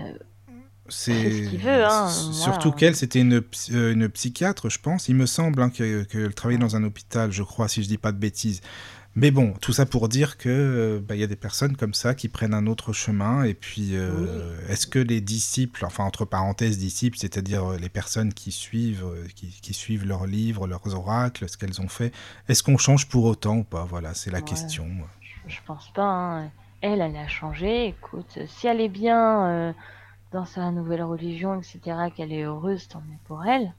[0.91, 3.41] c'est hein, surtout qu'elle, c'était une,
[3.71, 5.07] euh, une, psychiatre, je pense.
[5.07, 8.11] Il me semble hein, qu'elle travaillait dans un hôpital, je crois, si je dis pas
[8.11, 8.61] de bêtises.
[9.15, 12.13] Mais bon, tout ça pour dire que euh, bah, y a des personnes comme ça
[12.13, 13.43] qui prennent un autre chemin.
[13.43, 18.51] Et puis, euh, est-ce que les disciples, enfin entre parenthèses disciples, c'est-à-dire les personnes qui
[18.51, 19.05] suivent,
[19.35, 22.13] qui, suivent leurs livres, leurs oracles, ce qu'elles ont fait,
[22.49, 23.85] est-ce qu'on change pour autant ou pas?
[23.85, 24.87] Voilà, c'est la question.
[25.47, 26.03] Je, pense pas.
[26.03, 26.51] Hein.
[26.81, 27.87] Elle, elle a changé.
[27.87, 29.73] Écoute, si elle est bien
[30.31, 33.73] dans sa nouvelle religion, etc., qu'elle est heureuse, tant mieux pour elle.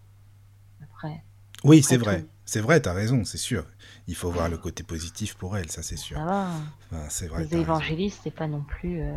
[0.83, 1.23] Après.
[1.65, 2.27] Oui, c'est vrai.
[2.45, 3.65] C'est vrai, t'as raison, c'est sûr.
[4.09, 6.17] Il faut voir le côté positif pour elle, ça c'est sûr.
[6.17, 6.49] Ça va.
[6.91, 7.45] Enfin, c'est vrai.
[7.45, 9.01] Les évangélistes, c'est pas non plus.
[9.01, 9.13] Euh,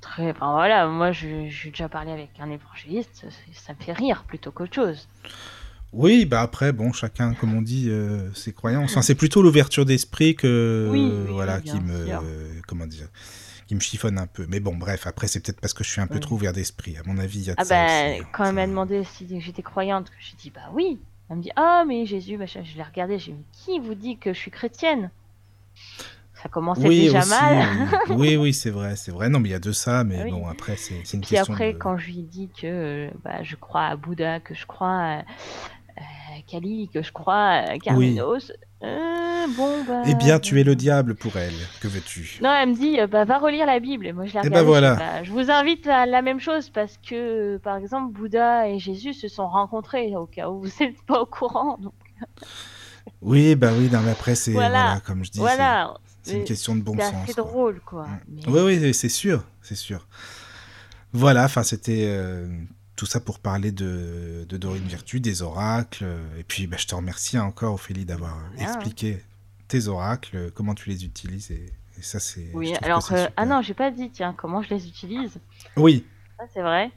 [0.00, 0.30] très.
[0.30, 4.74] Enfin voilà, moi j'ai déjà parlé avec un évangéliste, ça me fait rire plutôt qu'autre
[4.74, 5.08] chose.
[5.92, 8.92] Oui, bah après, bon, chacun, comme on dit, euh, ses croyances.
[8.92, 12.06] Enfin, c'est plutôt l'ouverture d'esprit que, oui, voilà, qui me,
[12.68, 13.08] comment dire,
[13.70, 14.46] qui me chiffonne un peu.
[14.48, 16.96] Mais bon, bref, après, c'est peut-être parce que je suis un peu trop ouvert d'esprit.
[16.96, 19.28] À mon avis, il y a de ah bah, hein, Quand elle m'a demandé si
[19.40, 20.98] j'étais croyante, j'ai dit bah oui.
[21.28, 22.64] Elle me dit ah mais Jésus, machin.
[22.64, 25.12] je l'ai regardé, j'ai dit qui vous dit que je suis chrétienne?
[26.34, 27.68] Ça commençait déjà mal.
[28.10, 29.28] oui, oui, c'est vrai, c'est vrai.
[29.28, 31.20] Non, mais il y a de ça, mais bon, après, c'est une question.
[31.20, 34.88] Puis après, quand je lui dis que bah, je crois à Bouddha, que je crois
[34.88, 35.22] à,
[36.48, 38.50] Kali, que je crois à Carmenos,
[38.82, 40.02] euh, bon, bah...
[40.06, 41.54] Eh bien, tu es le diable pour elle.
[41.80, 42.38] Que veux-tu?
[42.42, 44.06] Non, elle me dit, euh, bah, va relire la Bible.
[44.06, 44.94] Et moi, je la eh ben voilà.
[44.94, 49.12] Bah, je, vous invite à la même chose parce que, par exemple, Bouddha et Jésus
[49.12, 51.76] se sont rencontrés, au cas où vous n'êtes pas au courant.
[51.78, 51.92] Donc...
[53.20, 55.00] oui, bah oui, mais après, c'est, voilà.
[55.04, 55.94] comme je dis, voilà.
[56.22, 57.26] c'est une question de bon sens.
[57.26, 58.06] C'est drôle, quoi.
[58.46, 60.06] Oui, oui, c'est sûr, c'est sûr.
[61.12, 62.04] Voilà, enfin, c'était...
[62.06, 62.46] Euh,
[63.00, 66.04] tout ça pour parler de, de Dorine Virtu, des oracles.
[66.38, 69.22] Et puis, bah, je te remercie encore, Ophélie, d'avoir expliqué
[69.68, 71.50] tes oracles, comment tu les utilises.
[71.50, 71.72] Et,
[72.02, 72.50] ça, c'est.
[72.52, 75.40] Oui, alors, euh, ah non, j'ai pas dit, tiens, comment je les utilise.
[75.78, 76.04] Oui.
[76.38, 76.90] Ça, c'est vrai.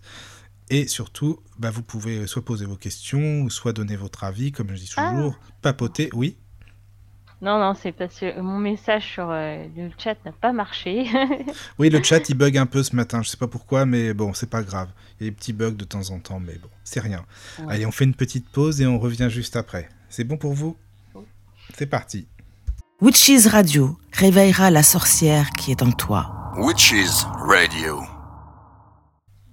[0.70, 4.76] et surtout, bah, vous pouvez soit poser vos questions, soit donner votre avis, comme je
[4.76, 5.54] dis toujours, ah.
[5.62, 6.38] papoter, oui.
[7.42, 11.06] Non, non, c'est parce que mon message sur euh, le chat n'a pas marché.
[11.78, 14.34] oui, le chat il bug un peu ce matin, je sais pas pourquoi, mais bon,
[14.34, 14.88] c'est pas grave.
[15.20, 17.26] Il y a des petits bugs de temps en temps, mais bon, c'est rien.
[17.68, 19.90] Allez, on fait une petite pause et on revient juste après.
[20.10, 20.78] C'est bon pour vous?
[21.78, 22.28] C'est parti.
[23.02, 26.54] Witches Radio réveillera la sorcière qui est en toi.
[26.56, 28.13] Witches Radio.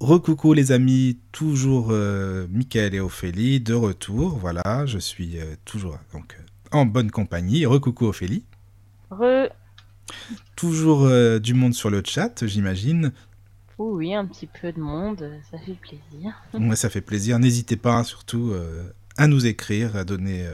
[0.01, 4.39] Recoucou les amis, toujours euh, Michael et Ophélie de retour.
[4.39, 6.39] Voilà, je suis euh, toujours donc
[6.73, 7.67] en bonne compagnie.
[7.67, 8.43] Recoucou Ophélie.
[9.11, 9.51] Re.
[10.57, 13.13] Toujours euh, du monde sur le chat, j'imagine.
[13.77, 16.33] Oui, un petit peu de monde, ça fait plaisir.
[16.55, 17.39] Ouais, ça fait plaisir.
[17.39, 20.47] N'hésitez pas hein, surtout euh, à nous écrire, à donner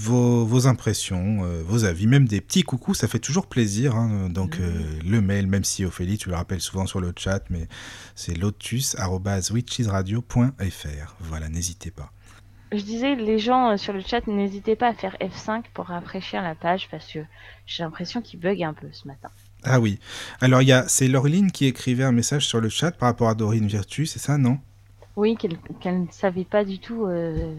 [0.00, 3.96] euh, vos, impressions, vos avis, même des petits coucous, ça fait toujours plaisir.
[3.96, 4.30] Hein.
[4.30, 7.68] Donc le mail, même si Ophélie, tu le rappelles souvent sur le chat, mais
[8.14, 11.16] c'est lotus.witchesradio.fr.
[11.20, 12.12] Voilà, n'hésitez pas.
[12.72, 16.40] Je disais, les gens euh, sur le chat, n'hésitez pas à faire F5 pour rafraîchir
[16.40, 17.18] la page parce que
[17.66, 19.28] j'ai l'impression qu'il bug un peu ce matin.
[19.62, 19.98] Ah oui.
[20.40, 23.66] Alors, il c'est Laureline qui écrivait un message sur le chat par rapport à Dorine
[23.66, 24.58] Virtu, c'est ça, non?
[25.16, 27.54] Oui, qu'elle ne savait pas du tout euh,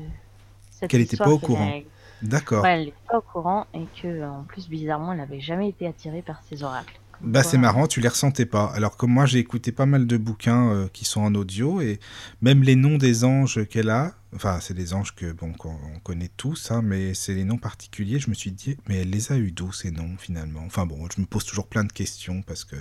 [0.90, 1.80] Qu'elle n'était pas au courant.
[2.24, 2.66] D'accord.
[2.66, 6.22] elle n'était pas au courant et que, en plus, bizarrement, elle n'avait jamais été attirée
[6.22, 7.00] par ces oracles.
[7.22, 8.66] Bah c'est marrant, tu les ressentais pas.
[8.76, 12.00] Alors comme moi j'ai écouté pas mal de bouquins euh, qui sont en audio et
[12.42, 16.32] même les noms des anges qu'elle a, enfin c'est des anges que bon qu'on connaît
[16.36, 18.20] tous, hein, mais c'est les noms particuliers.
[18.20, 20.64] Je me suis dit mais elle les a eu d'où ces noms finalement?
[20.66, 22.76] Enfin bon, je me pose toujours plein de questions parce que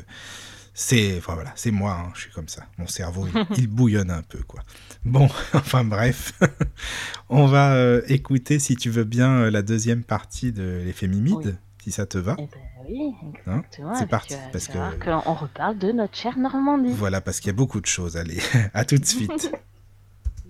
[0.75, 2.65] c'est enfin voilà c'est moi, hein, je suis comme ça.
[2.79, 4.63] Mon cerveau il, bouillonne un peu quoi.
[5.05, 6.33] Bon enfin bref,
[7.29, 11.59] on va euh, écouter si tu veux bien euh, la deuxième partie de l'effet mimide,
[11.83, 12.37] si ça te va.
[12.39, 13.15] Eh ben, oui,
[13.47, 13.95] hein exactement.
[13.97, 14.37] c'est parti.
[14.53, 16.93] parce que on reparle de notre chère Normandie.
[16.93, 18.17] Voilà, parce qu'il y a beaucoup de choses.
[18.17, 18.39] Allez,
[18.75, 19.53] à tout de suite.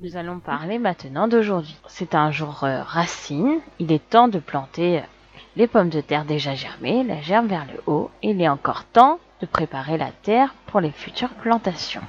[0.02, 1.76] Nous allons parler maintenant d'aujourd'hui.
[1.88, 3.60] C'est un jour euh, racine.
[3.78, 5.02] Il est temps de planter
[5.56, 8.10] les pommes de terre déjà germées, la germe vers le haut.
[8.22, 12.02] il est encore temps de préparer la terre pour les futures plantations.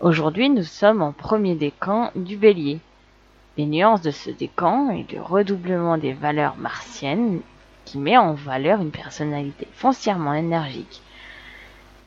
[0.00, 2.78] Aujourd'hui, nous sommes en premier décan du bélier.
[3.56, 7.40] Les nuances de ce décan et le redoublement des valeurs martiennes
[7.84, 11.02] qui met en valeur une personnalité foncièrement énergique.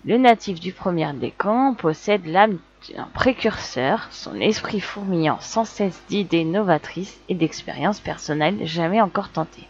[0.05, 2.59] Le natif du premier décan possède l'âme
[2.95, 9.67] d'un précurseur, son esprit fourmillant sans cesse d'idées novatrices et d'expériences personnelles jamais encore tentées.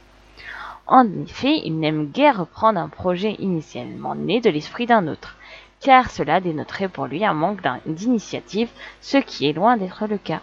[0.86, 5.38] En effet, il n'aime guère reprendre un projet initialement né de l'esprit d'un autre,
[5.82, 8.70] car cela dénoterait pour lui un manque d'initiative,
[9.02, 10.42] ce qui est loin d'être le cas.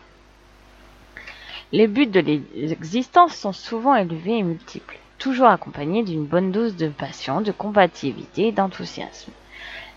[1.73, 6.89] Les buts de l'existence sont souvent élevés et multiples toujours accompagnée d'une bonne dose de
[6.89, 9.32] passion, de combativité et d'enthousiasme.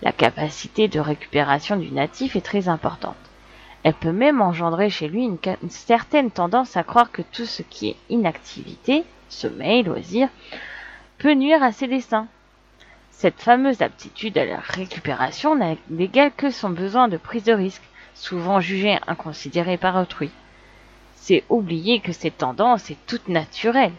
[0.01, 3.15] La capacité de récupération du natif est très importante.
[3.83, 5.37] Elle peut même engendrer chez lui une,
[5.69, 10.27] certaine tendance à croire que tout ce qui est inactivité, sommeil, loisir,
[11.17, 12.27] peut nuire à ses desseins.
[13.21, 17.83] Cette fameuse aptitude à la récupération n'a d'égal que son besoin de prise de risque,
[18.15, 20.31] souvent jugé inconsidéré par autrui.
[21.17, 23.93] C'est oublier que cette tendance est toute naturelle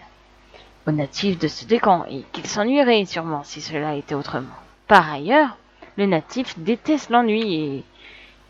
[0.89, 4.57] aux natifs de ce décan et qu'il s'ennuierait sûrement si cela était autrement.
[4.89, 5.57] Par ailleurs,
[5.97, 7.85] le natif déteste l'ennui et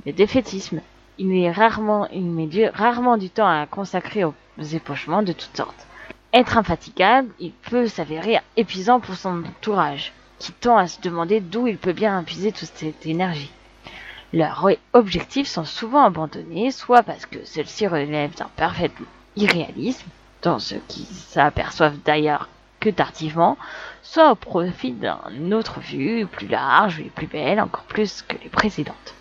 [0.07, 0.81] le défaitisme.
[1.19, 5.87] Il met rarement, il met rarement du temps à consacrer aux épochements de toutes sortes.
[6.33, 11.69] Être infatigable, il peut s'avérer épuisant pour son entourage, qui tend à se demander d'où
[11.69, 13.53] il peut bien épuiser toute cette énergie.
[14.33, 18.91] Leurs objectifs sont souvent abandonnés, soit parce que ceux-ci relèvent d'un parfait
[19.37, 20.09] irréalisme,
[20.43, 22.49] dans ce qui s'aperçoivent d'ailleurs
[22.81, 23.57] que tardivement,
[24.03, 24.97] soit au profit
[25.37, 29.15] d'une autre vue plus large et plus belle, encore plus que les précédentes.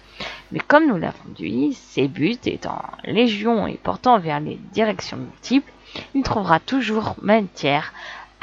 [0.52, 5.72] Mais comme nous l'avons dit, ses buts étant légion et portant vers les directions multiples,
[6.15, 7.93] il trouvera toujours matière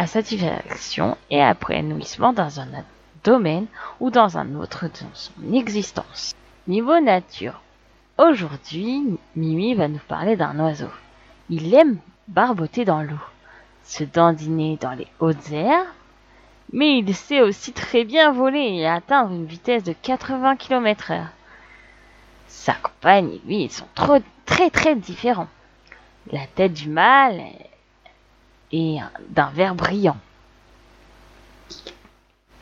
[0.06, 2.68] satisfaction et à épanouissement dans un
[3.24, 3.66] domaine
[4.00, 6.34] ou dans un autre de son existence.
[6.66, 7.60] Niveau nature.
[8.18, 10.90] Aujourd'hui, Mimi va nous parler d'un oiseau.
[11.50, 11.98] Il aime
[12.28, 13.20] barboter dans l'eau,
[13.84, 15.86] se dandiner dans les hautes airs,
[16.72, 21.28] mais il sait aussi très bien voler et atteindre une vitesse de 80 km heure.
[22.48, 25.48] Sa compagne et lui, sont trop, très très différents.
[26.30, 27.40] La tête du mâle
[28.72, 28.98] est
[29.30, 30.16] d'un vert brillant.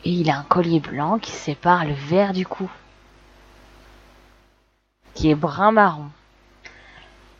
[0.03, 2.69] Et il a un collier blanc qui sépare le vert du cou,
[5.13, 6.09] qui est brun marron.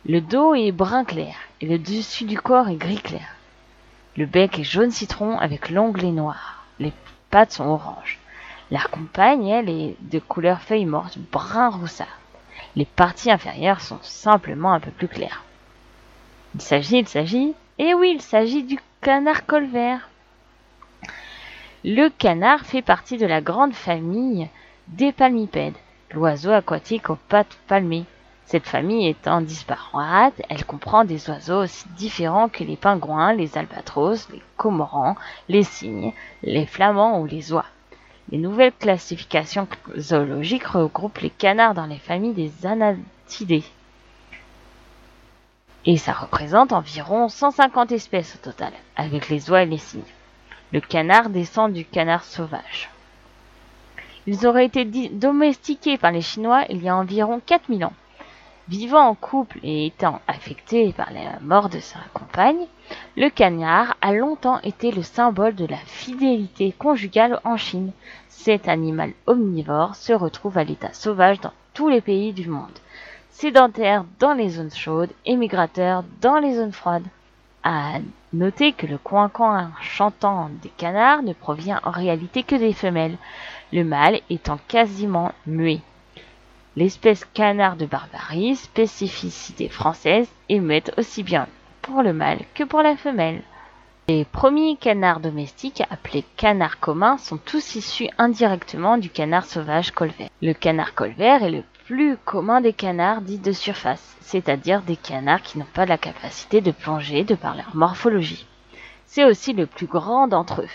[0.06, 3.34] Le dos est brun clair et le dessus du corps est gris clair.
[4.16, 6.64] Le bec est jaune citron avec l'onglet noir.
[6.78, 6.92] Les
[7.30, 8.18] pattes sont oranges.
[8.70, 12.18] La compagne, elle, est de couleur feuille morte, brun roussard.
[12.76, 15.44] Les parties inférieures sont simplement un peu plus claires.
[16.54, 20.08] Il s'agit, il s'agit, et oui, il s'agit du canard colvert.
[21.84, 24.48] Le canard fait partie de la grande famille
[24.88, 25.76] des palmipèdes,
[26.12, 28.04] l'oiseau aquatique aux pattes palmées.
[28.46, 34.28] Cette famille étant disparate, elle comprend des oiseaux aussi différents que les pingouins, les albatros,
[34.32, 35.16] les cormorans,
[35.48, 37.66] les cygnes, les flamands ou les oies.
[38.30, 43.64] Les nouvelles classifications zoologiques regroupent les canards dans les familles des anatidés.
[45.90, 50.02] Et ça représente environ 150 espèces au total, avec les oies et les cygnes.
[50.70, 52.90] Le canard descend du canard sauvage.
[54.26, 57.94] Ils auraient été domestiqués par les Chinois il y a environ 4000 ans.
[58.68, 62.66] Vivant en couple et étant affecté par la mort de sa compagne,
[63.16, 67.92] le canard a longtemps été le symbole de la fidélité conjugale en Chine.
[68.28, 72.78] Cet animal omnivore se retrouve à l'état sauvage dans tous les pays du monde,
[73.38, 77.06] sédentaire dans les zones chaudes et migrateur dans les zones froides.
[77.62, 77.98] À
[78.32, 83.16] noter que le coin-coin chantant des canards ne provient en réalité que des femelles,
[83.72, 85.80] le mâle étant quasiment muet.
[86.74, 91.46] L'espèce canard de Barbarie, spécificité française, émet aussi bien
[91.80, 93.42] pour le mâle que pour la femelle.
[94.10, 100.30] Les premiers canards domestiques, appelés canards communs, sont tous issus indirectement du canard sauvage colvert.
[100.40, 105.42] Le canard colvert est le plus commun des canards dits de surface, c'est-à-dire des canards
[105.42, 108.46] qui n'ont pas la capacité de plonger de par leur morphologie.
[109.04, 110.70] C'est aussi le plus grand d'entre eux.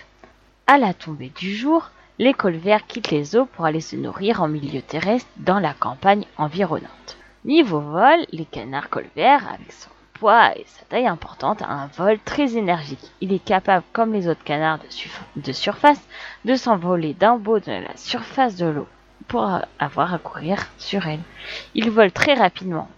[0.68, 1.90] À la tombée du jour,
[2.20, 6.26] les colverts quittent les eaux pour aller se nourrir en milieu terrestre dans la campagne
[6.38, 7.18] environnante.
[7.46, 9.90] Niveau vol, les canards colverts, avec son
[10.32, 13.12] et sa taille importante, a un vol très énergique.
[13.20, 14.80] Il est capable, comme les autres canards
[15.36, 16.02] de, surface,
[16.46, 18.88] de s'envoler d'un bord de la surface de l'eau
[19.28, 21.20] pour avoir à courir sur elle.
[21.76, 22.90] Il vole très rapidement,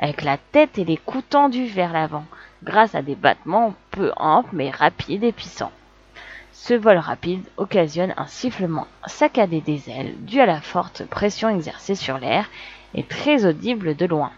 [0.00, 2.24] avec la tête et les coups tendus vers l'avant,
[2.64, 5.72] grâce à des battements peu amples mais rapides et puissants.
[6.52, 11.94] Ce vol rapide occasionne un sifflement saccadé des ailes dû à la forte pression exercée
[11.94, 12.50] sur l'air
[12.94, 14.32] et très audible de loin.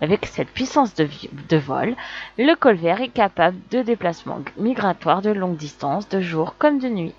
[0.00, 1.96] Avec cette puissance de, vol,
[2.38, 7.14] le colvert est capable de déplacements migratoires de longue distance, de jour comme de nuit.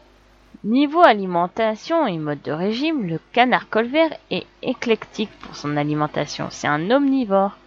[0.63, 6.47] Niveau alimentation et mode de régime, le canard colvert est éclectique pour son alimentation.
[6.49, 7.57] C'est un omnivore.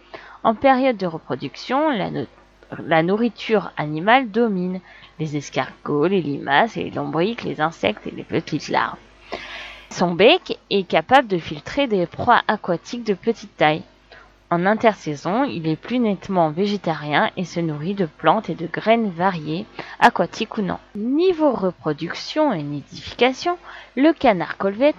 [0.43, 4.79] En période de reproduction, la nourriture animale domine
[5.19, 8.97] les escargots, les limaces les lombriques, les insectes et les petites larves.
[9.89, 13.83] Son bec est capable de filtrer des proies aquatiques de petite taille.
[14.53, 19.09] En intersaison, il est plus nettement végétarien et se nourrit de plantes et de graines
[19.09, 19.65] variées,
[19.99, 20.77] aquatiques ou non.
[20.93, 23.57] Niveau reproduction et nidification,
[23.95, 24.95] le canard colvette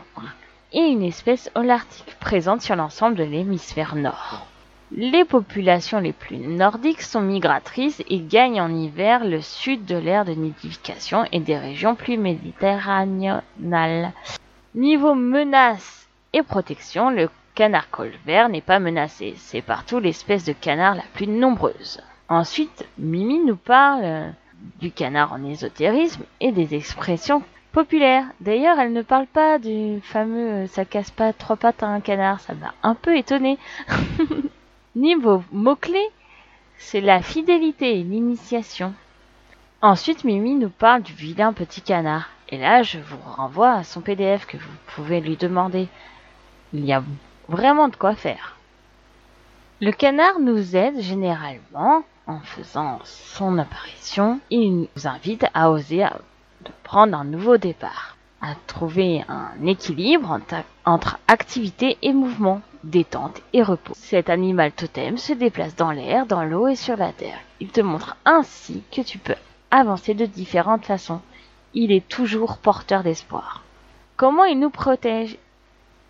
[0.73, 4.45] est une espèce holarctique présente sur l'ensemble de l'hémisphère nord.
[4.91, 10.25] Les populations les plus nordiques sont migratrices et gagnent en hiver le sud de l'aire
[10.25, 14.13] de nidification et des régions plus méditerranéennes.
[14.75, 19.35] Niveau menace et protection, le canard colvert n'est pas menacé.
[19.37, 22.01] C'est partout l'espèce de canard la plus nombreuse.
[22.29, 24.33] Ensuite, Mimi nous parle
[24.81, 28.27] du canard en ésotérisme et des expressions populaires.
[28.41, 32.41] D'ailleurs, elle ne parle pas du fameux ça casse pas trois pattes à un canard.
[32.41, 33.59] Ça m'a un peu étonné.
[34.97, 36.11] Niveau mots-clés,
[36.79, 38.95] c'est la fidélité et l'initiation.
[39.83, 42.31] Ensuite, Mimi nous parle du vilain petit canard.
[42.49, 45.89] Et là, je vous renvoie à son PDF que vous pouvez lui demander.
[46.73, 47.03] Il y a
[47.49, 48.57] vraiment de quoi faire.
[49.81, 54.41] Le canard nous aide généralement en faisant son apparition.
[54.51, 56.07] Il nous invite à oser
[56.65, 60.41] de prendre un nouveau départ, à trouver un équilibre
[60.85, 63.95] entre activité et mouvement détente et repos.
[63.97, 67.39] Cet animal totem se déplace dans l'air, dans l'eau et sur la terre.
[67.61, 69.35] Il te montre ainsi que tu peux
[69.71, 71.21] avancer de différentes façons.
[71.75, 73.63] Il est toujours porteur d'espoir.
[74.17, 75.37] Comment il nous protège?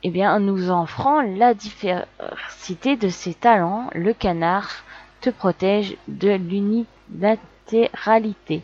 [0.07, 4.85] Eh bien, en nous offrant la diversité de ses talents, le canard
[5.23, 8.63] te protège de l'unilatéralité.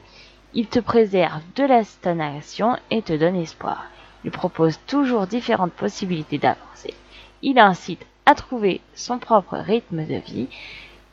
[0.53, 3.87] Il te préserve de la stagnation et te donne espoir.
[4.23, 6.93] Il propose toujours différentes possibilités d'avancer.
[7.41, 10.49] Il incite à trouver son propre rythme de vie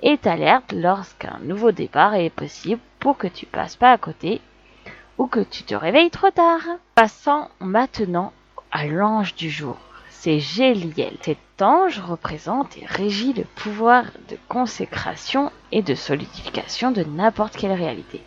[0.01, 4.41] et t'alerte lorsqu'un nouveau départ est possible pour que tu passes pas à côté
[5.17, 6.63] ou que tu te réveilles trop tard.
[6.95, 8.33] Passons maintenant
[8.73, 9.77] à l'ange du jour.
[10.27, 11.13] C'est Géliel.
[11.21, 17.71] Cet ange représente et régit le pouvoir de consécration et de solidification de n'importe quelle
[17.71, 18.19] réalité.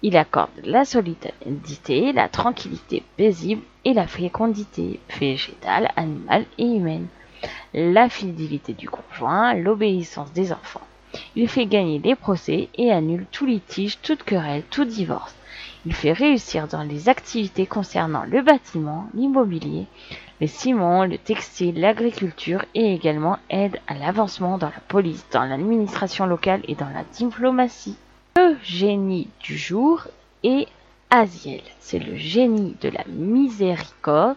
[0.00, 7.08] Il accorde la solidité, la tranquillité paisible et la fécondité végétale, animale et humaine
[7.74, 10.80] la fidélité du conjoint, l'obéissance des enfants.
[11.36, 15.34] Il fait gagner les procès et annule tout litige, toute querelle, tout divorce.
[15.86, 19.86] Il fait réussir dans les activités concernant le bâtiment, l'immobilier,
[20.40, 26.26] les ciments, le textile, l'agriculture et également aide à l'avancement dans la police, dans l'administration
[26.26, 27.96] locale et dans la diplomatie.
[28.36, 30.06] Le génie du jour
[30.42, 30.66] est
[31.10, 31.62] Aziel.
[31.78, 34.36] C'est le génie de la miséricorde.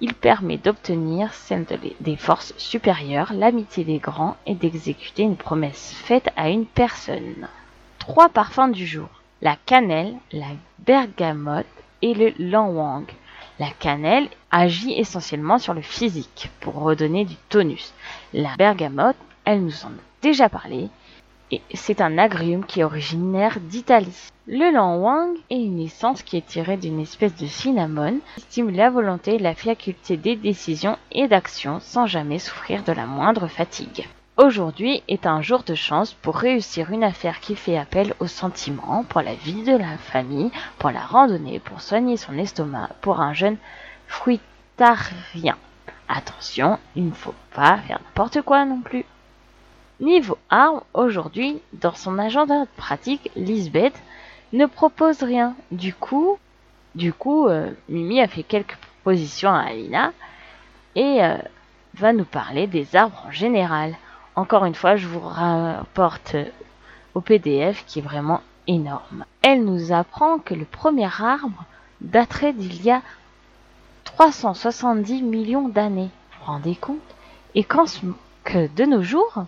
[0.00, 1.66] Il permet d'obtenir celle
[2.00, 7.48] des forces supérieures, l'amitié des grands et d'exécuter une promesse faite à une personne.
[7.98, 9.08] Trois parfums du jour.
[9.40, 10.46] La cannelle, la
[10.78, 11.66] bergamote
[12.02, 13.06] et le langwang.
[13.58, 17.92] La cannelle agit essentiellement sur le physique pour redonner du tonus.
[18.32, 20.88] La bergamote, elle nous en a déjà parlé,
[21.50, 24.28] et c'est un agrume qui est originaire d'Italie.
[24.46, 28.90] Le langwang est une essence qui est tirée d'une espèce de cinnamon qui stimule la
[28.90, 34.08] volonté et la faculté des décisions et d'actions sans jamais souffrir de la moindre fatigue.
[34.38, 39.04] Aujourd'hui est un jour de chance pour réussir une affaire qui fait appel aux sentiments,
[39.04, 43.34] pour la vie de la famille, pour la randonnée, pour soigner son estomac, pour un
[43.34, 43.58] jeune
[44.06, 45.58] fruitarien.
[46.08, 49.04] Attention, il ne faut pas faire n'importe quoi non plus.
[50.00, 54.02] Niveau armes, aujourd'hui, dans son agenda pratique, Lisbeth
[54.54, 55.54] ne propose rien.
[55.72, 56.38] Du coup,
[56.94, 60.10] du coup, euh, Mimi a fait quelques propositions à Alina
[60.94, 61.36] et euh,
[61.94, 63.94] va nous parler des arbres en général.
[64.34, 66.36] Encore une fois, je vous rapporte
[67.14, 69.24] au PDF qui est vraiment énorme.
[69.42, 71.64] Elle nous apprend que le premier arbre
[72.00, 73.02] daterait d'il y a
[74.04, 76.10] 370 millions d'années.
[76.32, 76.98] Vous vous rendez compte?
[77.54, 79.44] Et que de nos jours,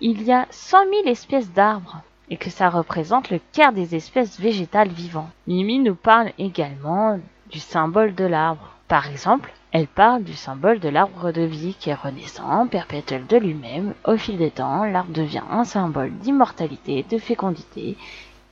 [0.00, 2.00] il y a 100 000 espèces d'arbres
[2.30, 5.30] et que ça représente le quart des espèces végétales vivantes.
[5.48, 7.18] Mimi nous parle également
[7.50, 8.76] du symbole de l'arbre.
[8.86, 13.36] Par exemple, elle parle du symbole de l'arbre de vie qui est renaissant, perpétuel de
[13.36, 13.94] lui-même.
[14.04, 17.96] Au fil des temps, l'arbre devient un symbole d'immortalité, de fécondité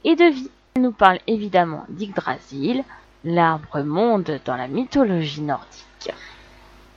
[0.04, 0.50] et de vie.
[0.76, 2.84] Elle nous parle évidemment d'Yggdrasil,
[3.24, 6.12] l'arbre monde dans la mythologie nordique.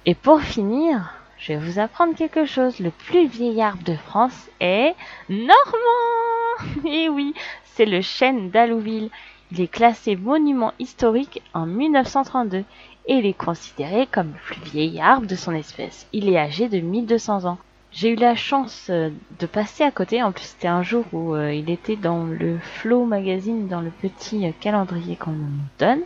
[0.06, 2.80] Et pour finir, je vais vous apprendre quelque chose.
[2.80, 4.94] Le plus vieil arbre de France est
[5.30, 6.86] normand.
[6.86, 7.34] Et eh oui,
[7.64, 9.10] c'est le chêne d'Allouville.
[9.52, 12.64] Il est classé monument historique en 1932
[13.08, 16.08] et il est considéré comme le plus vieil arbre de son espèce.
[16.14, 17.58] Il est âgé de 1200 ans.
[17.92, 19.10] J'ai eu la chance euh,
[19.40, 22.58] de passer à côté, en plus c'était un jour où euh, il était dans le
[22.60, 26.02] Flow magazine, dans le petit euh, calendrier qu'on nous donne.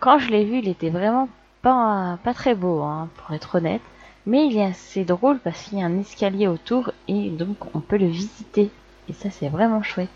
[0.00, 1.28] quand je l'ai vu, il était vraiment
[1.62, 3.80] pas, très beau, hein, pour être honnête.
[4.26, 7.80] Mais il est assez drôle parce qu'il y a un escalier autour et donc on
[7.80, 8.70] peut le visiter.
[9.08, 10.10] Et ça c'est vraiment chouette.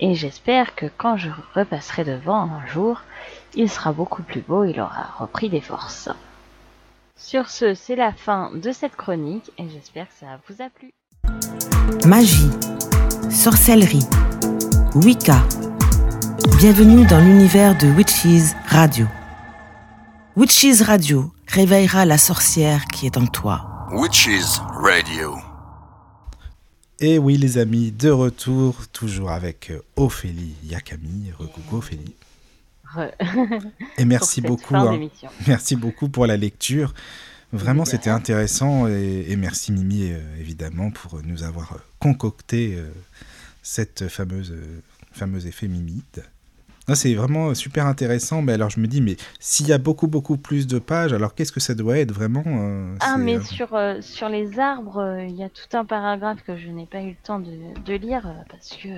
[0.00, 3.02] Et j'espère que quand je repasserai devant un jour,
[3.54, 6.08] il sera beaucoup plus beau, il aura repris des forces.
[7.16, 10.92] Sur ce, c'est la fin de cette chronique et j'espère que ça vous a plu.
[12.06, 12.50] Magie,
[13.30, 14.06] sorcellerie,
[14.94, 15.42] Wicca.
[16.58, 19.06] Bienvenue dans l'univers de Witches Radio.
[20.36, 23.86] Witches Radio réveillera la sorcière qui est en toi.
[23.92, 25.36] Witches Radio.
[26.98, 31.32] Et oui les amis, de retour, toujours avec Ophélie Yakami.
[31.38, 32.14] Recoucou Ophélie.
[33.98, 34.76] Et merci beaucoup.
[34.76, 35.08] Hein.
[35.46, 36.94] Merci beaucoup pour la lecture.
[37.52, 42.88] Vraiment, c'était intéressant et, merci Mimi euh, évidemment pour nous avoir concocté euh,
[43.62, 44.54] cette fameuse
[45.12, 46.24] fameuse effet mimide.
[46.94, 48.40] C'est vraiment super intéressant.
[48.40, 51.34] Mais alors je me dis, mais s'il y a beaucoup beaucoup plus de pages, alors
[51.34, 55.44] qu'est-ce que ça doit être vraiment euh, Ah, mais sur sur les arbres, il y
[55.44, 57.52] a tout un paragraphe que je n'ai pas eu le temps de,
[57.84, 58.88] de lire parce que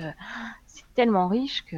[0.65, 1.77] c'est tellement riche que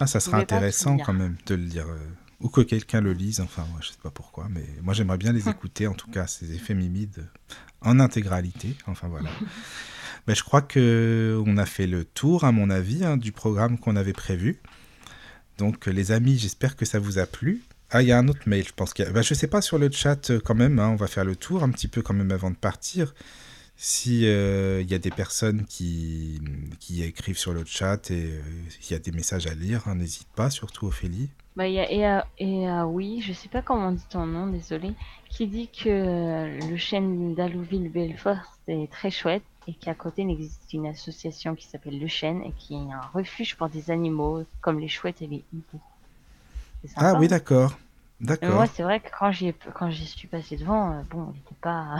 [0.00, 1.86] ah, ça sera intéressant quand même de le lire.
[1.88, 1.98] Euh,
[2.40, 5.32] ou que quelqu'un le lise, enfin, moi, je sais pas pourquoi, mais moi j'aimerais bien
[5.32, 7.28] les écouter, en tout cas, ces effets mimides
[7.82, 8.76] en intégralité.
[8.86, 9.30] Enfin voilà.
[10.26, 13.78] mais je crois que on a fait le tour, à mon avis, hein, du programme
[13.78, 14.60] qu'on avait prévu.
[15.58, 17.62] Donc, les amis, j'espère que ça vous a plu.
[17.90, 19.10] Ah, il y a un autre mail, je pense a...
[19.10, 21.36] Bah, je sais pas sur le chat euh, quand même, hein, on va faire le
[21.36, 23.14] tour un petit peu quand même avant de partir.
[23.82, 26.38] Si il euh, y a des personnes qui,
[26.80, 28.42] qui écrivent sur le chat et euh,
[28.82, 31.30] il y a des messages à lire, hein, n'hésite pas, surtout Ophélie.
[31.56, 34.92] Bah, il y a et, oui, je sais pas comment on dit ton nom, désolé,
[35.30, 40.86] qui dit que le chêne d'Alouville-Belfort est très chouette et qu'à côté il existe une
[40.86, 44.88] association qui s'appelle Le Chêne et qui est un refuge pour des animaux comme les
[44.88, 45.80] chouettes et les hiboux.
[46.96, 47.78] Ah oui, d'accord.
[48.20, 48.54] D'accord.
[48.54, 51.54] Moi, c'est vrai que quand j'y quand j'y suis passé devant, euh, bon, il n'était
[51.60, 51.96] pas.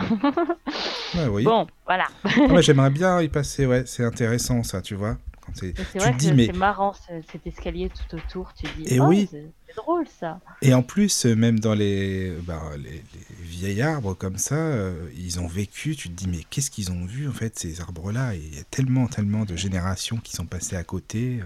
[1.14, 1.44] ouais, oui.
[1.44, 2.08] Bon, voilà.
[2.24, 3.64] Ah J'aimerais bien y passer.
[3.64, 5.16] Ouais, c'est intéressant ça, tu vois.
[5.54, 8.52] C'est vrai que c'est marrant cet escalier tout autour.
[8.54, 9.28] Tu dis, et oh, oui.
[9.30, 10.40] c'est drôle ça.
[10.62, 13.02] Et en plus, même dans les, bah, les,
[13.42, 15.96] vieils arbres comme ça, euh, ils ont vécu.
[15.96, 18.34] Tu te dis, mais qu'est-ce qu'ils ont vu en fait ces arbres-là?
[18.34, 21.40] Il y a tellement, tellement de générations qui sont passées à côté.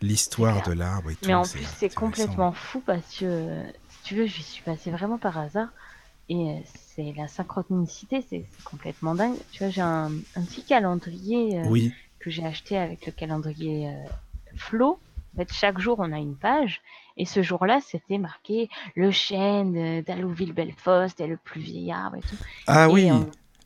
[0.00, 1.26] L'histoire de l'arbre et tout.
[1.26, 3.62] Mais en plus, c'est complètement fou parce que,
[4.10, 5.68] tu veux, j'y suis passée vraiment par hasard.
[6.28, 9.36] Et euh, c'est la synchronicité, c'est complètement dingue.
[9.52, 11.88] Tu vois, j'ai un, petit calendrier euh,
[12.18, 13.92] que j'ai acheté avec le calendrier euh,
[14.56, 14.98] Flow.
[15.32, 16.80] En fait, chaque jour, on a une page.
[17.16, 22.36] Et ce jour-là, c'était marqué le chêne d'Allouville-Bellefosse est le plus vieil arbre et tout.
[22.66, 23.08] Ah oui,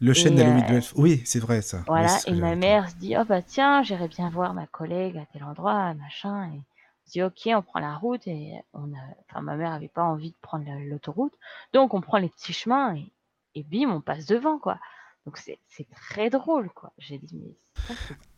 [0.01, 0.93] le chêne d'Allouville-Bellefosse.
[0.97, 1.85] Oui, c'est vrai ça.
[1.87, 5.25] Voilà, et ma mère se dit, oh bah tiens, j'irai bien voir ma collègue à
[5.33, 6.51] tel endroit, machin.
[6.55, 6.61] Et
[7.07, 10.31] dit ok, on prend la route et on a, enfin ma mère avait pas envie
[10.31, 11.35] de prendre l'autoroute,
[11.73, 13.13] donc on prend les petits chemins et,
[13.55, 14.79] et bim, on passe devant quoi.
[15.27, 15.59] Donc c'est
[15.91, 16.93] très drôle quoi.
[16.99, 17.57] J'ai dit mais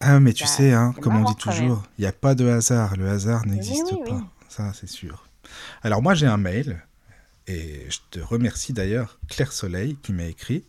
[0.00, 2.96] ah mais tu sais hein, comme on dit toujours, il n'y a pas de hasard,
[2.96, 5.26] le hasard n'existe pas, ça c'est sûr.
[5.82, 6.82] Alors moi j'ai un mail
[7.46, 10.64] et je te remercie d'ailleurs Claire Soleil qui m'a écrit.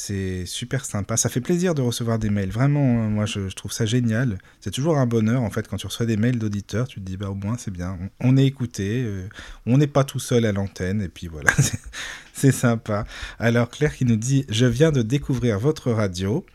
[0.00, 1.16] C'est super sympa.
[1.16, 2.52] Ça fait plaisir de recevoir des mails.
[2.52, 4.38] Vraiment, hein, moi, je, trouve ça génial.
[4.60, 6.86] C'est toujours un bonheur, en fait, quand tu reçois des mails d'auditeurs.
[6.86, 7.98] Tu te dis, bah, au moins, c'est bien.
[8.20, 9.02] On, est écouté.
[9.02, 9.28] Euh,
[9.66, 11.02] on n'est pas tout seul à l'antenne.
[11.02, 11.50] Et puis voilà,
[12.32, 13.06] c'est sympa.
[13.40, 16.46] Alors, Claire qui nous dit, je viens de découvrir votre radio.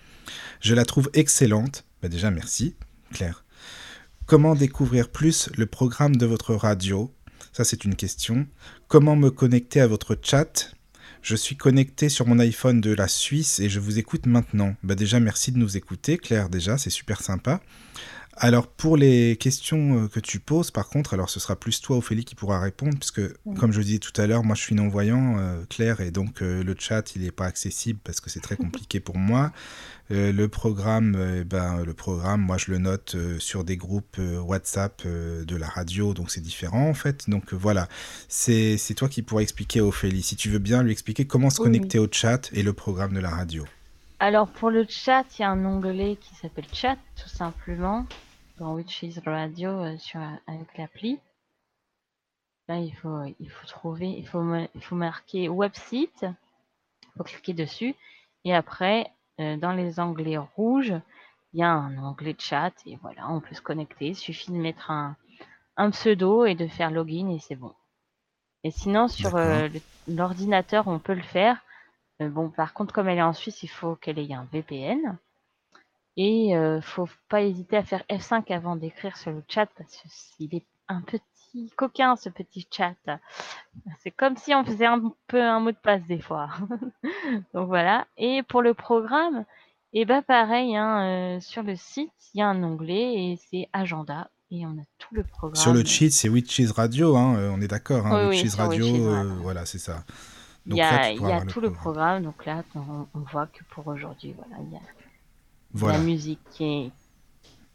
[0.61, 1.83] Je la trouve excellente.
[2.01, 2.75] Bah, déjà, merci,
[3.11, 3.43] Claire.
[4.25, 7.13] Comment découvrir plus le programme de votre radio?
[7.51, 8.47] Ça, c'est une question.
[8.87, 10.73] Comment me connecter à votre chat?
[11.23, 14.75] Je suis connecté sur mon iPhone de la Suisse et je vous écoute maintenant.
[14.83, 17.61] Bah déjà, merci de nous écouter, Claire, déjà, c'est super sympa.
[18.35, 21.97] Alors pour les questions euh, que tu poses, par contre, alors ce sera plus toi,
[21.97, 23.21] Ophélie, qui pourra répondre, puisque
[23.57, 26.63] comme je disais tout à l'heure, moi je suis non-voyant, euh, Claire, et donc euh,
[26.63, 29.51] le chat, il n'est pas accessible parce que c'est très compliqué pour moi.
[30.09, 35.55] le programme, eh ben, le programme, moi je le note sur des groupes WhatsApp de
[35.55, 37.29] la radio, donc c'est différent en fait.
[37.29, 37.87] Donc voilà,
[38.27, 41.57] c'est toi qui pourras expliquer à Ophélie, si tu veux bien lui expliquer comment se
[41.57, 43.65] connecter au chat et le programme de la radio.
[44.25, 48.05] Alors pour le chat, il y a un onglet qui s'appelle chat tout simplement
[48.57, 51.19] dans Witches Radio euh, sur, avec l'appli.
[52.69, 54.41] Là il faut, il faut trouver, il faut,
[54.75, 57.95] il faut marquer website, il faut cliquer dessus
[58.45, 60.93] et après euh, dans les onglets rouges,
[61.51, 64.07] il y a un onglet chat et voilà, on peut se connecter.
[64.07, 65.17] Il suffit de mettre un,
[65.75, 67.73] un pseudo et de faire login et c'est bon.
[68.63, 69.67] Et sinon sur euh,
[70.07, 71.61] l'ordinateur on peut le faire
[72.21, 75.17] euh, bon, par contre, comme elle est en Suisse, il faut qu'elle ait un VPN.
[76.15, 80.03] Et ne euh, faut pas hésiter à faire F5 avant d'écrire sur le chat parce
[80.37, 82.93] qu'il est un petit coquin ce petit chat.
[83.99, 86.49] C'est comme si on faisait un peu un mot de passe des fois.
[87.53, 88.05] Donc voilà.
[88.17, 89.45] Et pour le programme,
[89.95, 93.39] et eh ben pareil, hein, euh, sur le site, il y a un onglet et
[93.49, 95.55] c'est agenda et on a tout le programme.
[95.55, 98.05] Sur le cheat, c'est Witches Radio, hein, on est d'accord.
[98.05, 98.85] Hein, Witches Radio,
[99.41, 100.03] voilà, c'est ça
[100.67, 102.23] il y a, tout le programme.
[102.23, 106.91] Donc là, on, voit que pour aujourd'hui, voilà, il y a la musique qui est,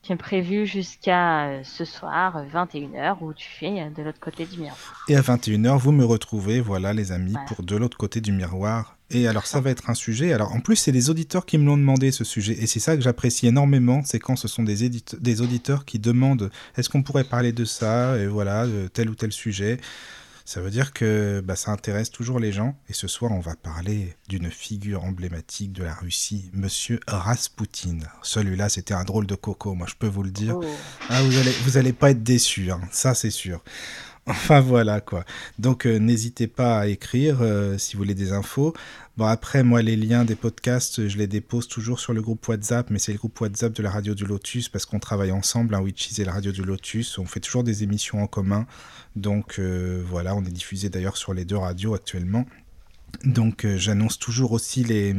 [0.02, 4.46] qui est prévue jusqu'à euh, ce soir, 21h, où tu fais euh, de l'autre côté
[4.46, 5.04] du miroir.
[5.08, 8.96] Et à 21h, vous me retrouvez, voilà les amis, pour de l'autre côté du miroir.
[9.10, 10.32] Et alors ça va être un sujet.
[10.32, 12.52] Alors en plus, c'est les auditeurs qui me l'ont demandé ce sujet.
[12.62, 16.50] Et c'est ça que j'apprécie énormément, c'est quand ce sont des, des auditeurs qui demandent
[16.76, 19.78] est-ce qu'on pourrait parler de ça, et voilà, de tel ou tel sujet.
[20.48, 22.74] Ça veut dire que bah, ça intéresse toujours les gens.
[22.88, 27.98] Et ce soir, on va parler d'une figure emblématique de la Russie, Monsieur Rasputin.
[28.22, 30.56] Celui-là, c'était un drôle de coco, moi je peux vous le dire.
[30.56, 30.64] Oh.
[31.10, 32.80] Ah, vous allez, vous allez pas être déçus, hein.
[32.90, 33.62] ça c'est sûr.
[34.28, 35.24] Enfin voilà quoi.
[35.58, 38.74] Donc euh, n'hésitez pas à écrire euh, si vous voulez des infos.
[39.16, 42.90] Bon après moi les liens des podcasts je les dépose toujours sur le groupe WhatsApp
[42.90, 45.80] mais c'est le groupe WhatsApp de la radio du Lotus parce qu'on travaille ensemble, hein,
[45.80, 47.18] Witches et la radio du Lotus.
[47.18, 48.66] On fait toujours des émissions en commun.
[49.16, 52.44] Donc euh, voilà on est diffusé d'ailleurs sur les deux radios actuellement.
[53.24, 55.14] Donc euh, j'annonce toujours aussi les,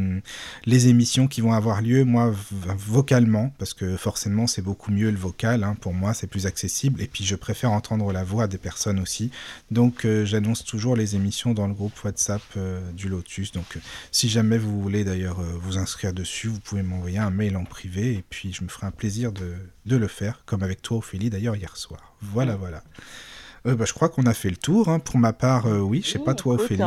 [0.66, 2.34] les émissions qui vont avoir lieu, moi,
[2.78, 7.02] vocalement, parce que forcément c'est beaucoup mieux le vocal, hein, pour moi c'est plus accessible,
[7.02, 9.32] et puis je préfère entendre la voix des personnes aussi.
[9.70, 13.52] Donc euh, j'annonce toujours les émissions dans le groupe WhatsApp euh, du Lotus.
[13.52, 13.78] Donc
[14.12, 18.14] si jamais vous voulez d'ailleurs vous inscrire dessus, vous pouvez m'envoyer un mail en privé,
[18.14, 19.56] et puis je me ferai un plaisir de,
[19.86, 22.16] de le faire, comme avec toi Ophélie d'ailleurs hier soir.
[22.22, 22.82] Voilà, voilà.
[23.66, 24.88] Bah, je crois qu'on a fait le tour.
[24.88, 25.00] Hein.
[25.00, 26.82] Pour ma part, oui, je sais pas toi Ophélie.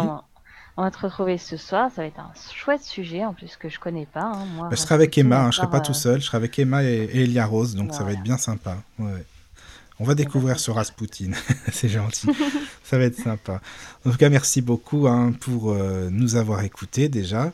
[0.76, 1.90] On va te retrouver ce soir.
[1.94, 4.24] Ça va être un chouette sujet en plus que je connais pas.
[4.24, 5.44] Hein, moi, bah, je serai avec Emma.
[5.44, 6.20] Hein, je serai pas tout seul.
[6.20, 7.74] Je serai avec Emma et, Elia Rose.
[7.74, 8.78] Donc ça va être bien sympa.
[8.98, 11.32] On va découvrir ce Rasputin.
[11.72, 12.28] C'est gentil.
[12.84, 13.60] ça va être sympa.
[14.04, 17.52] En tout cas, merci beaucoup hein, pour euh, nous avoir écoutés déjà.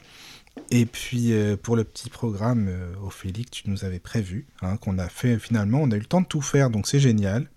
[0.71, 4.77] Et puis euh, pour le petit programme, euh, Ophélie, que tu nous avais prévu, hein,
[4.77, 7.49] qu'on a fait finalement, on a eu le temps de tout faire, donc c'est génial.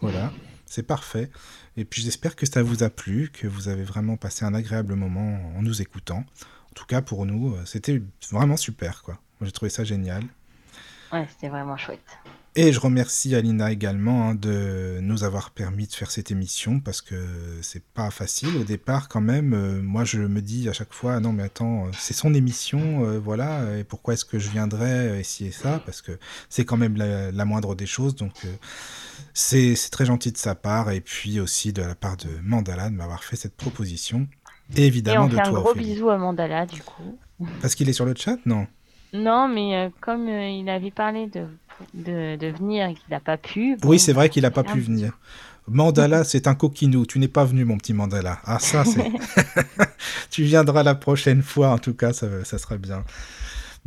[0.00, 0.32] Voilà,
[0.70, 1.30] c'est parfait.
[1.76, 4.94] Et puis j'espère que ça vous a plu, que vous avez vraiment passé un agréable
[4.94, 6.24] moment en nous écoutant.
[6.70, 9.14] En tout cas pour nous, euh, c'était vraiment super, quoi.
[9.40, 10.24] Moi j'ai trouvé ça génial.
[11.12, 12.00] Ouais, c'était vraiment chouette.
[12.56, 17.00] Et je remercie Alina également hein, de nous avoir permis de faire cette émission parce
[17.00, 17.14] que
[17.62, 19.54] c'est pas facile au départ quand même.
[19.54, 23.04] Euh, moi je me dis à chaque fois non mais attends euh, c'est son émission
[23.04, 25.80] euh, voilà et pourquoi est-ce que je viendrais ici et ça?
[25.86, 26.18] Parce que
[26.48, 28.44] c'est quand même la, moindre des choses donc
[29.34, 32.94] c'est très gentil de sa part et puis aussi de la part de Mandala de
[32.94, 34.26] m'avoir fait cette proposition
[34.76, 37.18] et évidemment et on fait un gros bisou à Mandala du coup.
[37.62, 38.66] Parce qu'il est sur le chat non?
[39.12, 41.46] Non, mais comme il avait parlé de
[41.94, 43.76] de, venir et qu'il n'a pas pu.
[43.84, 45.18] oui, c'est vrai qu'il n'a pas pu venir.
[45.66, 47.06] Mandala, c'est un coquinou.
[47.06, 48.38] Tu n'es pas venu, mon petit Mandala.
[48.44, 49.10] Ah, ça, c'est.
[50.30, 53.04] tu viendras la prochaine fois, en tout cas, ça, ça sera bien.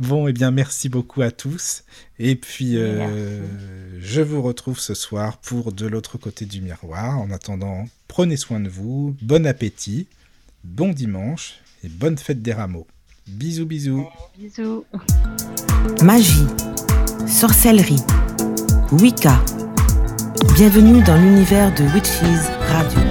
[0.00, 1.84] Bon, et eh bien, merci beaucoup à tous.
[2.18, 3.40] Et puis, euh,
[4.00, 7.18] je vous retrouve ce soir pour De l'autre côté du miroir.
[7.20, 10.08] En attendant, prenez soin de vous, bon appétit,
[10.64, 12.86] bon dimanche et bonne fête des rameaux.
[13.28, 14.06] Bisous, bisous.
[14.36, 14.84] Bisous.
[16.02, 16.46] Magie
[17.26, 18.02] sorcellerie,
[18.92, 19.40] Wicca.
[20.56, 23.04] Bienvenue dans l'univers de Witches Radio.